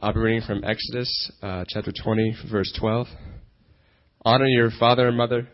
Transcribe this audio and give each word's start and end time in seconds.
I'll 0.00 0.12
be 0.12 0.20
reading 0.20 0.42
from 0.46 0.62
Exodus 0.62 1.32
uh, 1.42 1.64
chapter 1.66 1.90
20, 1.90 2.36
verse 2.52 2.72
12. 2.78 3.08
Honor 4.24 4.46
your 4.46 4.70
father 4.78 5.08
and 5.08 5.16
mother, 5.16 5.48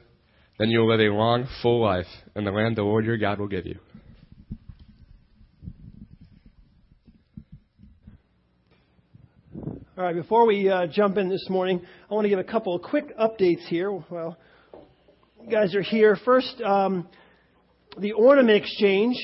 then 0.58 0.68
you 0.68 0.80
will 0.80 0.90
live 0.90 1.00
a 1.00 1.14
long, 1.14 1.48
full 1.62 1.80
life 1.80 2.04
in 2.36 2.44
the 2.44 2.50
land 2.50 2.76
the 2.76 2.82
Lord 2.82 3.06
your 3.06 3.16
God 3.16 3.38
will 3.38 3.48
give 3.48 3.64
you. 3.64 3.78
All 9.96 10.04
right, 10.04 10.14
before 10.14 10.46
we 10.46 10.68
uh, 10.68 10.88
jump 10.88 11.16
in 11.16 11.30
this 11.30 11.46
morning, 11.48 11.80
I 12.10 12.12
want 12.12 12.26
to 12.26 12.28
give 12.28 12.38
a 12.38 12.44
couple 12.44 12.76
of 12.76 12.82
quick 12.82 13.16
updates 13.16 13.66
here. 13.68 13.90
Well, 14.10 14.36
you 15.42 15.50
guys 15.50 15.74
are 15.74 15.80
here. 15.80 16.18
First, 16.22 16.60
um, 16.60 17.08
the 17.98 18.12
ornament 18.12 18.62
exchange 18.62 19.16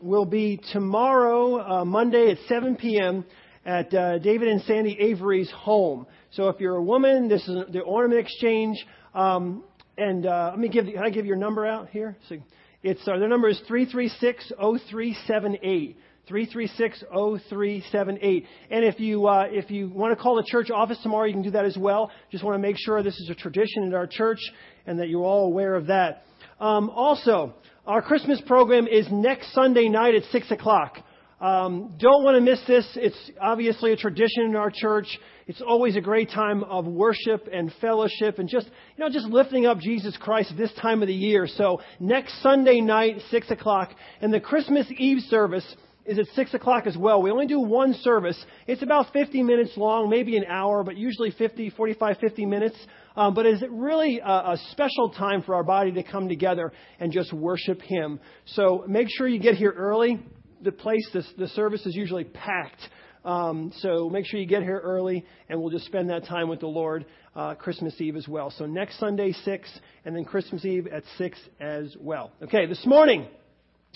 will 0.00 0.26
be 0.26 0.60
tomorrow, 0.72 1.80
uh, 1.80 1.84
Monday 1.84 2.30
at 2.30 2.38
7 2.46 2.76
p.m. 2.76 3.24
at 3.70 3.94
uh, 3.94 4.18
David 4.18 4.48
and 4.48 4.60
Sandy 4.62 4.98
Avery's 4.98 5.50
home. 5.52 6.04
So 6.32 6.48
if 6.48 6.58
you're 6.58 6.74
a 6.74 6.82
woman, 6.82 7.28
this 7.28 7.46
is 7.46 7.56
the 7.72 7.78
ornament 7.80 8.20
exchange. 8.20 8.84
Um, 9.14 9.62
and 9.96 10.26
uh, 10.26 10.48
let 10.50 10.58
me 10.58 10.68
give. 10.68 10.86
Can 10.86 10.98
I 10.98 11.10
give 11.10 11.24
your 11.24 11.36
number 11.36 11.64
out 11.64 11.88
here? 11.90 12.16
So 12.28 12.38
it's 12.82 13.06
uh, 13.06 13.16
their 13.18 13.28
number 13.28 13.48
is 13.48 13.60
three 13.68 13.86
three 13.86 14.08
six 14.08 14.48
zero 14.48 14.76
three 14.90 15.16
seven 15.26 15.56
eight. 15.62 15.96
336-0378. 16.28 18.44
And 18.70 18.84
if 18.84 19.00
you 19.00 19.26
uh, 19.26 19.46
if 19.50 19.68
you 19.68 19.88
want 19.88 20.16
to 20.16 20.22
call 20.22 20.36
the 20.36 20.44
church 20.46 20.70
office 20.70 20.98
tomorrow, 21.02 21.24
you 21.24 21.32
can 21.32 21.42
do 21.42 21.50
that 21.52 21.64
as 21.64 21.76
well. 21.76 22.12
Just 22.30 22.44
want 22.44 22.54
to 22.54 22.60
make 22.60 22.76
sure 22.78 23.02
this 23.02 23.18
is 23.18 23.30
a 23.30 23.34
tradition 23.34 23.82
in 23.82 23.94
our 23.94 24.06
church 24.06 24.38
and 24.86 25.00
that 25.00 25.08
you're 25.08 25.24
all 25.24 25.46
aware 25.46 25.74
of 25.74 25.88
that. 25.88 26.22
Um, 26.60 26.88
also, 26.90 27.54
our 27.84 28.00
Christmas 28.00 28.40
program 28.46 28.86
is 28.86 29.08
next 29.10 29.52
Sunday 29.54 29.88
night 29.88 30.14
at 30.14 30.22
six 30.30 30.48
o'clock. 30.52 30.98
Um, 31.40 31.94
don't 31.98 32.22
want 32.22 32.36
to 32.36 32.40
miss 32.42 32.60
this. 32.66 32.86
It's 32.96 33.30
obviously 33.40 33.92
a 33.92 33.96
tradition 33.96 34.44
in 34.44 34.56
our 34.56 34.70
church. 34.70 35.06
It's 35.46 35.62
always 35.62 35.96
a 35.96 36.00
great 36.00 36.30
time 36.30 36.62
of 36.64 36.86
worship 36.86 37.48
and 37.50 37.72
fellowship 37.80 38.38
and 38.38 38.48
just, 38.48 38.66
you 38.66 39.04
know, 39.04 39.10
just 39.10 39.26
lifting 39.26 39.64
up 39.64 39.78
Jesus 39.78 40.16
Christ 40.18 40.52
this 40.58 40.72
time 40.82 41.00
of 41.00 41.08
the 41.08 41.14
year. 41.14 41.46
So 41.46 41.80
next 41.98 42.42
Sunday 42.42 42.82
night, 42.82 43.22
6 43.30 43.50
o'clock, 43.50 43.90
and 44.20 44.32
the 44.32 44.40
Christmas 44.40 44.86
Eve 44.98 45.22
service 45.28 45.64
is 46.04 46.18
at 46.18 46.26
6 46.34 46.54
o'clock 46.54 46.86
as 46.86 46.96
well. 46.96 47.22
We 47.22 47.30
only 47.30 47.46
do 47.46 47.60
one 47.60 47.94
service. 47.94 48.36
It's 48.66 48.82
about 48.82 49.12
50 49.12 49.42
minutes 49.42 49.72
long, 49.76 50.10
maybe 50.10 50.36
an 50.36 50.44
hour, 50.46 50.84
but 50.84 50.96
usually 50.96 51.30
50, 51.30 51.70
45, 51.70 52.18
50 52.18 52.46
minutes. 52.46 52.76
Um, 53.16 53.32
but 53.32 53.46
it's 53.46 53.62
really 53.70 54.18
a, 54.18 54.28
a 54.28 54.58
special 54.72 55.10
time 55.10 55.42
for 55.42 55.54
our 55.54 55.64
body 55.64 55.92
to 55.92 56.02
come 56.02 56.28
together 56.28 56.72
and 56.98 57.12
just 57.12 57.32
worship 57.32 57.80
Him. 57.80 58.20
So 58.44 58.84
make 58.86 59.08
sure 59.08 59.26
you 59.26 59.40
get 59.40 59.54
here 59.54 59.72
early. 59.74 60.20
The 60.62 60.72
place, 60.72 61.08
the, 61.12 61.24
the 61.38 61.48
service 61.48 61.86
is 61.86 61.94
usually 61.94 62.24
packed. 62.24 62.80
Um, 63.24 63.72
so 63.78 64.08
make 64.08 64.26
sure 64.26 64.40
you 64.40 64.46
get 64.46 64.62
here 64.62 64.80
early, 64.82 65.24
and 65.48 65.60
we'll 65.60 65.70
just 65.70 65.86
spend 65.86 66.10
that 66.10 66.24
time 66.24 66.48
with 66.48 66.60
the 66.60 66.66
Lord 66.66 67.04
uh, 67.36 67.54
Christmas 67.54 67.94
Eve 68.00 68.16
as 68.16 68.26
well. 68.26 68.50
So 68.50 68.66
next 68.66 68.98
Sunday, 68.98 69.32
6, 69.32 69.80
and 70.04 70.16
then 70.16 70.24
Christmas 70.24 70.64
Eve 70.64 70.86
at 70.86 71.02
6 71.18 71.38
as 71.60 71.94
well. 72.00 72.32
Okay, 72.42 72.66
this 72.66 72.84
morning, 72.86 73.26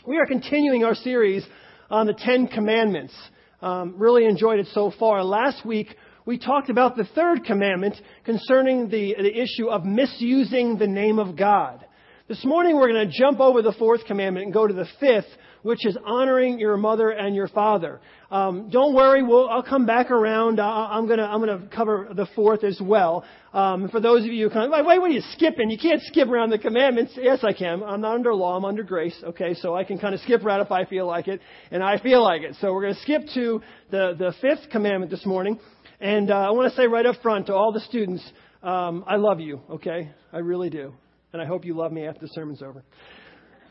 we 0.07 0.19
are 0.19 0.27
continuing 0.27 0.85
our 0.85 0.95
series 0.95 1.45
on 1.91 2.07
the 2.07 2.15
Ten 2.15 2.47
Commandments. 2.47 3.15
Um, 3.62 3.95
really 3.97 4.27
enjoyed 4.27 4.59
it 4.59 4.67
so 4.73 4.92
far. 4.98 5.25
Last 5.25 5.65
week, 5.65 5.95
we 6.27 6.39
talked 6.39 6.69
about 6.69 6.97
the 6.97 7.05
third 7.15 7.45
commandment 7.45 7.97
concerning 8.25 8.89
the, 8.89 9.15
the 9.19 9.41
issue 9.41 9.69
of 9.69 9.85
misusing 9.85 10.79
the 10.79 10.87
name 10.87 11.19
of 11.19 11.37
God. 11.37 11.85
This 12.27 12.42
morning, 12.42 12.77
we're 12.77 12.89
going 12.89 13.06
to 13.06 13.19
jump 13.19 13.39
over 13.39 13.61
the 13.61 13.75
fourth 13.78 14.06
commandment 14.06 14.47
and 14.47 14.55
go 14.55 14.67
to 14.67 14.72
the 14.72 14.86
fifth, 14.98 15.27
which 15.61 15.84
is 15.84 15.94
honoring 16.06 16.58
your 16.58 16.78
mother 16.78 17.11
and 17.11 17.36
your 17.36 17.48
father. 17.48 18.00
Um, 18.30 18.70
don't 18.70 18.94
worry, 18.94 19.22
we'll, 19.22 19.47
I'll 19.47 19.62
come 19.62 19.84
back 19.84 20.11
around. 20.11 20.58
I, 20.58 20.97
am 20.97 21.06
going 21.06 21.19
to 21.19 21.27
I'm 21.27 21.45
going 21.45 21.61
to 21.61 21.69
cover 21.69 22.08
the 22.17 22.27
fourth 22.34 22.64
as 22.64 22.80
well. 22.83 23.27
Um, 23.52 23.91
for 23.91 24.00
those 24.00 24.25
of 24.25 24.33
you 24.33 24.48
who 24.48 24.58
of 24.58 24.70
like, 24.70 24.86
wait, 24.86 25.00
what 25.02 25.11
are 25.11 25.12
you 25.12 25.20
skipping? 25.33 25.68
You 25.68 25.77
can't 25.77 26.01
skip 26.01 26.29
around 26.29 26.48
the 26.48 26.57
commandments. 26.57 27.12
Yes, 27.14 27.40
I 27.45 27.52
can. 27.52 27.83
I'm 27.83 28.01
not 28.01 28.14
under 28.14 28.35
law. 28.35 28.56
I'm 28.56 28.64
under 28.64 28.85
grace. 28.85 29.23
Okay, 29.23 29.52
so 29.52 29.77
I 29.77 29.85
can 29.85 29.98
kind 29.98 30.14
of 30.14 30.20
skip 30.23 30.42
around 30.42 30.62
if 30.62 30.73
I 30.73 30.86
feel 30.86 31.06
like 31.06 31.29
it, 31.29 31.42
and 31.70 31.83
I 31.83 31.98
feel 31.98 32.24
like 32.24 32.41
it. 32.41 32.56
So 32.58 32.73
we're 32.73 32.85
going 32.85 32.95
to 32.95 33.02
skip 33.02 33.24
to 33.35 33.61
the 33.91 34.14
the 34.18 34.33
fifth 34.41 34.70
commandment 34.70 35.11
this 35.11 35.27
morning, 35.27 35.61
and 36.01 36.30
uh, 36.30 36.36
I 36.36 36.52
want 36.52 36.70
to 36.73 36.77
say 36.77 36.86
right 36.86 37.05
up 37.05 37.17
front 37.20 37.48
to 37.48 37.55
all 37.55 37.70
the 37.70 37.80
students, 37.80 38.24
um, 38.62 39.05
I 39.06 39.17
love 39.17 39.41
you. 39.41 39.61
Okay, 39.73 40.11
I 40.33 40.39
really 40.39 40.70
do, 40.70 40.95
and 41.34 41.42
I 41.42 41.46
hope 41.46 41.64
you 41.64 41.74
love 41.74 41.90
me 41.90 42.06
after 42.06 42.20
the 42.20 42.28
sermon's 42.28 42.62
over. 42.62 42.84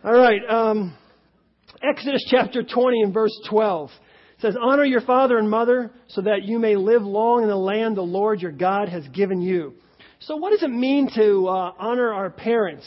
All 0.03 0.13
right. 0.13 0.41
Um, 0.49 0.97
Exodus 1.81 2.21
chapter 2.29 2.61
20 2.61 3.03
and 3.03 3.13
verse 3.13 3.31
12 3.49 3.89
says, 4.39 4.57
Honor 4.61 4.83
your 4.83 4.99
father 4.99 5.37
and 5.37 5.49
mother 5.49 5.89
so 6.09 6.23
that 6.23 6.43
you 6.43 6.59
may 6.59 6.75
live 6.75 7.03
long 7.03 7.41
in 7.41 7.47
the 7.47 7.55
land 7.55 7.95
the 7.95 8.01
Lord 8.01 8.41
your 8.41 8.51
God 8.51 8.89
has 8.89 9.07
given 9.13 9.41
you. 9.41 9.75
So, 10.19 10.35
what 10.35 10.49
does 10.49 10.61
it 10.61 10.71
mean 10.71 11.09
to 11.15 11.47
uh, 11.47 11.71
honor 11.79 12.13
our 12.13 12.29
parents? 12.29 12.85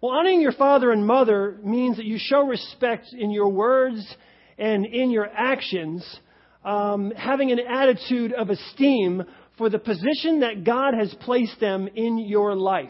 Well, 0.00 0.12
honoring 0.12 0.40
your 0.40 0.52
father 0.52 0.90
and 0.90 1.06
mother 1.06 1.58
means 1.62 1.98
that 1.98 2.06
you 2.06 2.16
show 2.18 2.46
respect 2.46 3.08
in 3.12 3.30
your 3.30 3.50
words 3.50 4.16
and 4.56 4.86
in 4.86 5.10
your 5.10 5.26
actions, 5.26 6.20
um, 6.64 7.10
having 7.10 7.52
an 7.52 7.60
attitude 7.60 8.32
of 8.32 8.48
esteem 8.48 9.24
for 9.58 9.68
the 9.68 9.78
position 9.78 10.40
that 10.40 10.64
God 10.64 10.94
has 10.98 11.14
placed 11.20 11.60
them 11.60 11.86
in 11.94 12.16
your 12.16 12.56
life. 12.56 12.88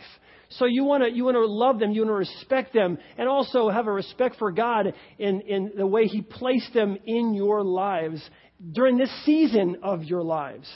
So 0.58 0.66
you 0.66 0.84
want 0.84 1.02
to 1.02 1.10
you 1.10 1.24
want 1.24 1.36
to 1.36 1.46
love 1.46 1.78
them, 1.78 1.92
you 1.92 2.02
want 2.02 2.10
to 2.10 2.32
respect 2.32 2.72
them, 2.72 2.98
and 3.18 3.28
also 3.28 3.68
have 3.70 3.86
a 3.86 3.92
respect 3.92 4.36
for 4.38 4.52
God 4.52 4.94
in, 5.18 5.40
in 5.42 5.72
the 5.76 5.86
way 5.86 6.06
He 6.06 6.22
placed 6.22 6.72
them 6.72 6.96
in 7.04 7.34
your 7.34 7.62
lives 7.62 8.22
during 8.72 8.96
this 8.96 9.10
season 9.24 9.78
of 9.82 10.04
your 10.04 10.22
lives. 10.22 10.68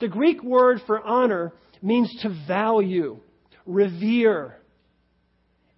The 0.00 0.08
Greek 0.08 0.42
word 0.42 0.80
for 0.86 1.00
honor 1.00 1.52
means 1.80 2.12
to 2.22 2.44
value, 2.48 3.20
revere. 3.64 4.56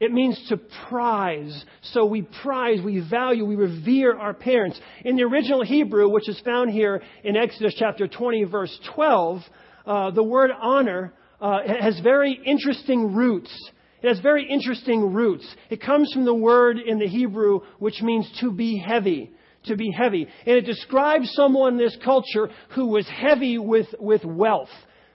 It 0.00 0.12
means 0.12 0.43
to 0.49 0.59
prize. 0.88 1.65
So 1.82 2.05
we 2.06 2.22
prize, 2.43 2.81
we 2.82 3.00
value, 3.09 3.44
we 3.44 3.56
revere 3.56 4.16
our 4.16 4.34
parents. 4.34 4.81
In 5.05 5.16
the 5.16 5.22
original 5.22 5.62
Hebrew, 5.62 6.09
which 6.09 6.28
is 6.28 6.41
found 6.41 6.71
here 6.71 7.03
in 7.22 7.37
Exodus 7.37 7.75
chapter 7.78 8.09
20, 8.09 8.44
verse 8.44 8.78
12, 8.94 9.43
uh, 9.87 10.11
the 10.11 10.22
word 10.22 10.50
honor 10.61 11.12
uh, 11.44 11.59
has 11.78 12.00
very 12.00 12.41
interesting 12.47 13.12
roots. 13.15 13.55
It 14.03 14.09
has 14.09 14.19
very 14.21 14.49
interesting 14.49 15.12
roots. 15.12 15.47
It 15.69 15.82
comes 15.82 16.10
from 16.10 16.25
the 16.25 16.34
word 16.34 16.78
in 16.78 16.99
the 16.99 17.06
Hebrew 17.06 17.60
which 17.78 18.00
means 18.00 18.27
to 18.41 18.50
be 18.50 18.78
heavy. 18.78 19.31
To 19.66 19.77
be 19.77 19.91
heavy. 19.91 20.27
And 20.47 20.56
it 20.56 20.62
describes 20.62 21.31
someone 21.34 21.75
in 21.75 21.78
this 21.78 21.97
culture 22.03 22.49
who 22.75 22.87
was 22.87 23.06
heavy 23.06 23.59
with, 23.59 23.88
with 24.00 24.25
wealth. 24.25 24.71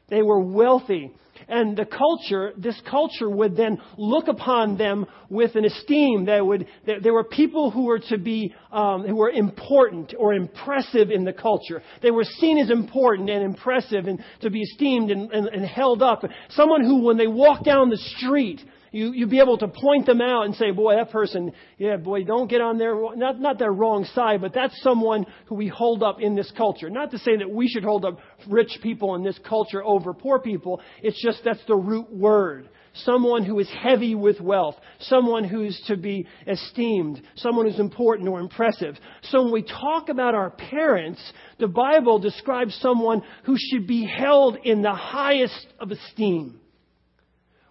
They 0.09 0.21
were 0.21 0.39
wealthy. 0.39 1.11
And 1.49 1.75
the 1.75 1.85
culture, 1.85 2.53
this 2.57 2.79
culture 2.89 3.29
would 3.29 3.57
then 3.57 3.81
look 3.97 4.27
upon 4.27 4.77
them 4.77 5.07
with 5.29 5.55
an 5.55 5.65
esteem. 5.65 6.25
That 6.25 6.45
would, 6.45 6.67
there 6.85 7.13
were 7.13 7.23
people 7.23 7.71
who 7.71 7.85
were 7.85 7.99
to 8.09 8.17
be, 8.17 8.53
um, 8.71 9.05
who 9.05 9.15
were 9.15 9.31
important 9.31 10.13
or 10.17 10.33
impressive 10.33 11.09
in 11.09 11.23
the 11.25 11.33
culture. 11.33 11.81
They 12.03 12.11
were 12.11 12.23
seen 12.23 12.59
as 12.59 12.69
important 12.69 13.29
and 13.29 13.43
impressive 13.43 14.05
and 14.05 14.23
to 14.41 14.51
be 14.51 14.61
esteemed 14.61 15.09
and, 15.09 15.31
and, 15.31 15.47
and 15.47 15.65
held 15.65 16.03
up. 16.03 16.23
Someone 16.49 16.83
who, 16.83 17.03
when 17.03 17.17
they 17.17 17.27
walk 17.27 17.63
down 17.63 17.89
the 17.89 17.97
street, 17.97 18.61
you, 18.91 19.11
you'd 19.13 19.29
be 19.29 19.39
able 19.39 19.57
to 19.59 19.67
point 19.67 20.05
them 20.05 20.21
out 20.21 20.45
and 20.45 20.55
say, 20.55 20.71
boy, 20.71 20.95
that 20.95 21.11
person, 21.11 21.51
yeah, 21.77 21.97
boy, 21.97 22.23
don't 22.23 22.49
get 22.49 22.61
on 22.61 22.77
their, 22.77 22.95
not, 23.15 23.39
not 23.39 23.59
their 23.59 23.71
wrong 23.71 24.05
side, 24.13 24.41
but 24.41 24.53
that's 24.53 24.81
someone 24.81 25.25
who 25.45 25.55
we 25.55 25.67
hold 25.67 26.03
up 26.03 26.21
in 26.21 26.35
this 26.35 26.51
culture. 26.57 26.89
Not 26.89 27.11
to 27.11 27.19
say 27.19 27.37
that 27.37 27.49
we 27.49 27.67
should 27.67 27.83
hold 27.83 28.05
up 28.05 28.19
rich 28.47 28.79
people 28.81 29.15
in 29.15 29.23
this 29.23 29.39
culture 29.47 29.83
over 29.83 30.13
poor 30.13 30.39
people. 30.39 30.81
It's 31.01 31.21
just 31.23 31.41
that's 31.43 31.63
the 31.67 31.75
root 31.75 32.11
word. 32.11 32.69
Someone 32.93 33.45
who 33.45 33.59
is 33.59 33.69
heavy 33.69 34.15
with 34.15 34.41
wealth. 34.41 34.75
Someone 35.01 35.43
who's 35.43 35.79
to 35.87 35.95
be 35.95 36.27
esteemed. 36.47 37.21
Someone 37.35 37.67
who's 37.67 37.79
important 37.79 38.27
or 38.27 38.39
impressive. 38.39 38.95
So 39.23 39.43
when 39.43 39.53
we 39.53 39.61
talk 39.61 40.09
about 40.09 40.33
our 40.33 40.49
parents, 40.49 41.21
the 41.59 41.67
Bible 41.67 42.19
describes 42.19 42.75
someone 42.81 43.21
who 43.45 43.55
should 43.57 43.87
be 43.87 44.05
held 44.05 44.57
in 44.63 44.81
the 44.81 44.93
highest 44.93 45.67
of 45.79 45.91
esteem. 45.91 46.58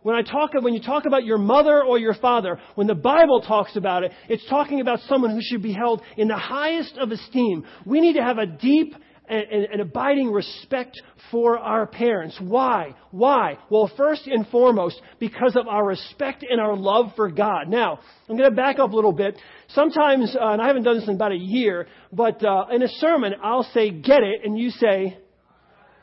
When 0.03 0.15
I 0.15 0.23
talk, 0.23 0.55
when 0.55 0.75
you 0.75 0.83
talk 0.83 1.07
about 1.07 1.25
your 1.25 1.39
mother 1.39 1.83
or 1.83 1.99
your 1.99 2.15
father, 2.15 2.61
when 2.77 2.87
the 2.87 2.95
Bible 2.95 3.41
talks 3.41 3.77
about 3.77 4.05
it, 4.05 4.13
it's 4.29 4.49
talking 4.49 4.81
about 4.81 5.01
someone 5.09 5.31
who 5.31 5.41
should 5.43 5.63
be 5.63 5.73
held 5.73 6.03
in 6.17 6.29
the 6.29 6.37
highest 6.37 6.97
of 6.99 7.11
esteem. 7.11 7.65
We 7.85 8.01
need 8.01 8.15
to 8.15 8.23
have 8.23 8.39
a 8.39 8.47
deep 8.47 8.95
and, 9.29 9.67
and, 9.73 9.81
abiding 9.81 10.31
respect 10.31 11.01
for 11.31 11.59
our 11.59 11.87
parents. 11.87 12.39
Why? 12.41 12.95
Why? 13.11 13.59
Well, 13.69 13.91
first 13.97 14.27
and 14.27 14.49
foremost, 14.49 15.01
because 15.19 15.55
of 15.55 15.69
our 15.69 15.85
respect 15.85 16.45
and 16.49 16.61
our 16.61 16.75
love 16.75 17.13
for 17.15 17.31
God. 17.31 17.69
Now, 17.69 17.99
I'm 18.29 18.37
going 18.39 18.49
to 18.49 18.57
back 18.57 18.79
up 18.79 18.93
a 18.93 18.97
little 18.97 19.13
bit. 19.13 19.37
Sometimes, 19.69 20.35
uh, 20.35 20.49
and 20.49 20.63
I 20.63 20.67
haven't 20.67 20.85
done 20.85 20.99
this 20.99 21.09
in 21.09 21.17
about 21.17 21.33
a 21.33 21.39
year, 21.39 21.89
but 22.11 22.43
uh, 22.43 22.67
in 22.73 22.83
a 22.83 22.89
sermon, 22.89 23.35
I'll 23.43 23.69
say, 23.75 23.91
get 23.91 24.23
it, 24.23 24.45
and 24.45 24.59
you 24.59 24.71
say, 24.71 25.19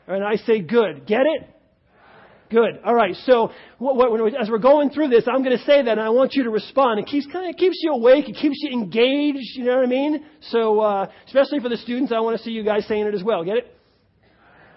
and 0.06 0.22
I 0.22 0.36
say, 0.36 0.60
good. 0.60 1.06
Get 1.06 1.22
it? 1.22 1.55
Good. 2.48 2.80
All 2.84 2.94
right. 2.94 3.14
So 3.24 3.48
as 3.48 4.48
we're 4.48 4.58
going 4.58 4.90
through 4.90 5.08
this, 5.08 5.24
I'm 5.26 5.42
going 5.42 5.56
to 5.56 5.64
say 5.64 5.82
that, 5.82 5.92
and 5.92 6.00
I 6.00 6.10
want 6.10 6.34
you 6.34 6.44
to 6.44 6.50
respond. 6.50 7.00
It 7.00 7.06
keeps 7.06 7.26
kind 7.32 7.50
of 7.50 7.56
keeps 7.56 7.76
you 7.82 7.92
awake. 7.92 8.28
It 8.28 8.36
keeps 8.36 8.56
you 8.62 8.70
engaged. 8.70 9.56
You 9.56 9.64
know 9.64 9.76
what 9.76 9.84
I 9.84 9.88
mean? 9.88 10.24
So 10.50 10.80
uh, 10.80 11.10
especially 11.26 11.60
for 11.60 11.68
the 11.68 11.76
students, 11.76 12.12
I 12.12 12.20
want 12.20 12.36
to 12.38 12.42
see 12.44 12.50
you 12.50 12.64
guys 12.64 12.86
saying 12.86 13.06
it 13.06 13.14
as 13.14 13.24
well. 13.24 13.42
Get 13.44 13.56
it? 13.56 13.76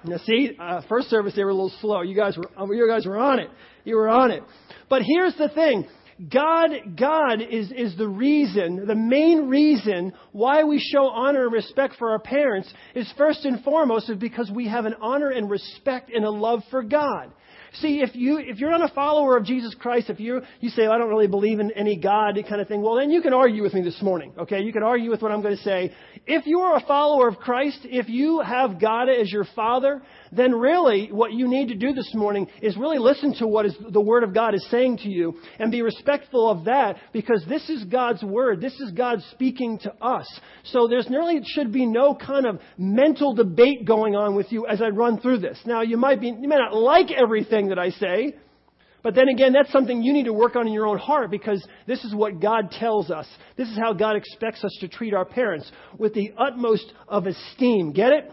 Now, 0.04 0.18
see, 0.26 0.52
uh, 0.58 0.82
first 0.88 1.10
service 1.10 1.36
they 1.36 1.44
were 1.44 1.50
a 1.50 1.54
little 1.54 1.74
slow. 1.82 2.02
You 2.02 2.16
guys 2.16 2.38
were, 2.38 2.74
you 2.74 2.88
guys 2.88 3.06
were 3.06 3.18
on 3.18 3.40
it. 3.40 3.50
You 3.84 3.98
were 3.98 4.10
on 4.10 4.32
it. 4.32 4.44
But 4.90 5.02
here's 5.04 5.36
the 5.36 5.50
thing. 5.50 5.88
God, 6.28 6.72
God 7.00 7.42
is, 7.42 7.72
is 7.72 7.98
the 7.98 8.08
reason, 8.08 8.86
the 8.86 8.96
main 8.96 9.48
reason 9.48 10.12
why 10.34 10.64
we 10.64 10.78
show 10.78 11.08
honor 11.08 11.46
and 11.46 11.54
respect 11.54 11.96
for 11.98 12.12
our 12.12 12.20
parents 12.20 12.72
is 12.94 13.12
first 13.18 13.46
and 13.46 13.64
foremost 13.64 14.10
is 14.10 14.18
because 14.18 14.52
we 14.54 14.68
have 14.68 14.84
an 14.84 14.96
honor 15.02 15.30
and 15.30 15.50
respect 15.50 16.12
and 16.14 16.26
a 16.26 16.30
love 16.30 16.62
for 16.72 16.84
God. 16.84 17.32
See, 17.74 18.02
if 18.02 18.16
you 18.16 18.38
if 18.40 18.60
you're 18.60 18.72
not 18.72 18.90
a 18.90 18.94
follower 18.94 19.38
of 19.38 19.46
Jesus 19.46 19.76
Christ, 19.80 20.10
if 20.10 20.20
you 20.20 20.42
you 20.60 20.70
say 20.70 20.88
I 20.88 20.98
don't 20.98 21.10
really 21.10 21.28
believe 21.28 21.60
in 21.60 21.72
any 21.72 21.96
God 21.96 22.38
kind 22.48 22.62
of 22.62 22.68
thing, 22.68 22.82
well 22.82 22.96
then 22.96 23.12
you 23.12 23.22
can 23.22 23.34
argue 23.34 23.62
with 23.62 23.74
me 23.74 23.82
this 23.82 24.02
morning. 24.02 24.34
Okay, 24.38 24.62
you 24.62 24.74
can 24.74 24.84
argue 24.84 25.10
with 25.10 25.22
what 25.22 25.32
I'm 25.32 25.42
going 25.42 25.56
to 25.56 25.64
say. 25.64 25.94
If 26.28 26.46
you 26.46 26.60
are 26.62 26.78
a 26.78 26.86
follower 26.86 27.28
of 27.28 27.38
Christ, 27.38 27.80
if 27.84 28.10
you 28.10 28.42
have 28.42 28.80
God 28.80 29.10
as 29.10 29.32
your 29.32 29.46
Father, 29.56 30.02
then 30.32 30.54
really 30.54 31.10
what 31.12 31.34
you 31.34 31.48
need 31.48 31.70
to 31.70 31.76
do 31.76 31.94
this 31.94 32.12
morning 32.14 32.48
is 32.62 32.78
really 32.78 33.00
listen 33.00 33.34
to 33.36 33.48
what 33.48 33.66
is, 33.66 33.76
the 33.92 34.02
Word 34.02 34.24
of 34.24 34.34
God 34.34 34.54
is 34.54 34.66
saying 34.70 34.98
to 34.98 35.10
you 35.10 35.40
and 35.58 35.72
be 35.72 35.82
respectful 35.82 36.50
of 36.50 36.66
that 36.66 36.98
because 37.14 37.44
this 37.48 37.70
is 37.70 37.84
God's 37.86 38.24
Word. 38.24 38.62
This 38.62 38.80
is 38.80 38.92
God 38.92 39.22
speaking 39.32 39.80
to 39.80 39.94
us. 40.04 40.28
So 40.66 40.88
there's 40.88 41.10
really 41.10 41.42
should 41.46 41.72
be 41.72 41.86
no 41.86 42.16
kind 42.16 42.46
of 42.46 42.60
mental 42.78 43.34
debate 43.34 43.86
going 43.86 44.16
on 44.16 44.36
with 44.36 44.52
you 44.52 44.68
as 44.68 44.82
I 44.82 44.90
run 44.90 45.20
through 45.20 45.40
this. 45.40 45.60
Now 45.66 45.82
you 45.82 45.98
might 45.98 46.22
be 46.22 46.28
you 46.28 46.48
may 46.48 46.58
not 46.58 46.76
like 46.76 47.12
everything 47.12 47.70
that 47.70 47.80
I 47.80 47.90
say. 47.92 48.36
But 49.02 49.16
then 49.16 49.30
again, 49.30 49.54
that's 49.54 49.72
something 49.72 50.04
you 50.04 50.14
need 50.14 50.26
to 50.26 50.34
work 50.34 50.56
on 50.56 50.68
in 50.68 50.74
your 50.74 50.86
own 50.86 50.98
heart 50.98 51.32
because 51.32 51.66
this 51.88 52.04
is 52.04 52.14
what 52.14 52.42
God 52.42 52.72
tells 52.72 53.10
us. 53.10 53.28
This 53.56 53.70
is 53.70 53.78
how 53.78 53.94
God 53.94 54.16
expects 54.16 54.64
us 54.64 54.76
to 54.82 54.88
treat 54.88 55.14
our 55.14 55.26
parents 55.26 55.72
with 55.98 56.14
the 56.14 56.34
utmost 56.38 56.92
of 57.08 57.26
esteem. 57.26 57.94
Get 57.94 58.12
it? 58.12 58.32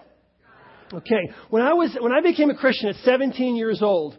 Okay, 0.92 1.30
when 1.50 1.62
I 1.62 1.72
was 1.72 1.96
when 2.00 2.12
I 2.12 2.20
became 2.20 2.50
a 2.50 2.54
Christian 2.54 2.88
at 2.88 2.96
17 2.96 3.56
years 3.56 3.82
old, 3.82 4.16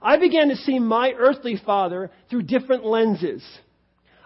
I 0.00 0.16
began 0.16 0.48
to 0.48 0.56
see 0.56 0.78
my 0.78 1.12
earthly 1.12 1.60
father 1.64 2.10
through 2.30 2.42
different 2.42 2.84
lenses. 2.84 3.44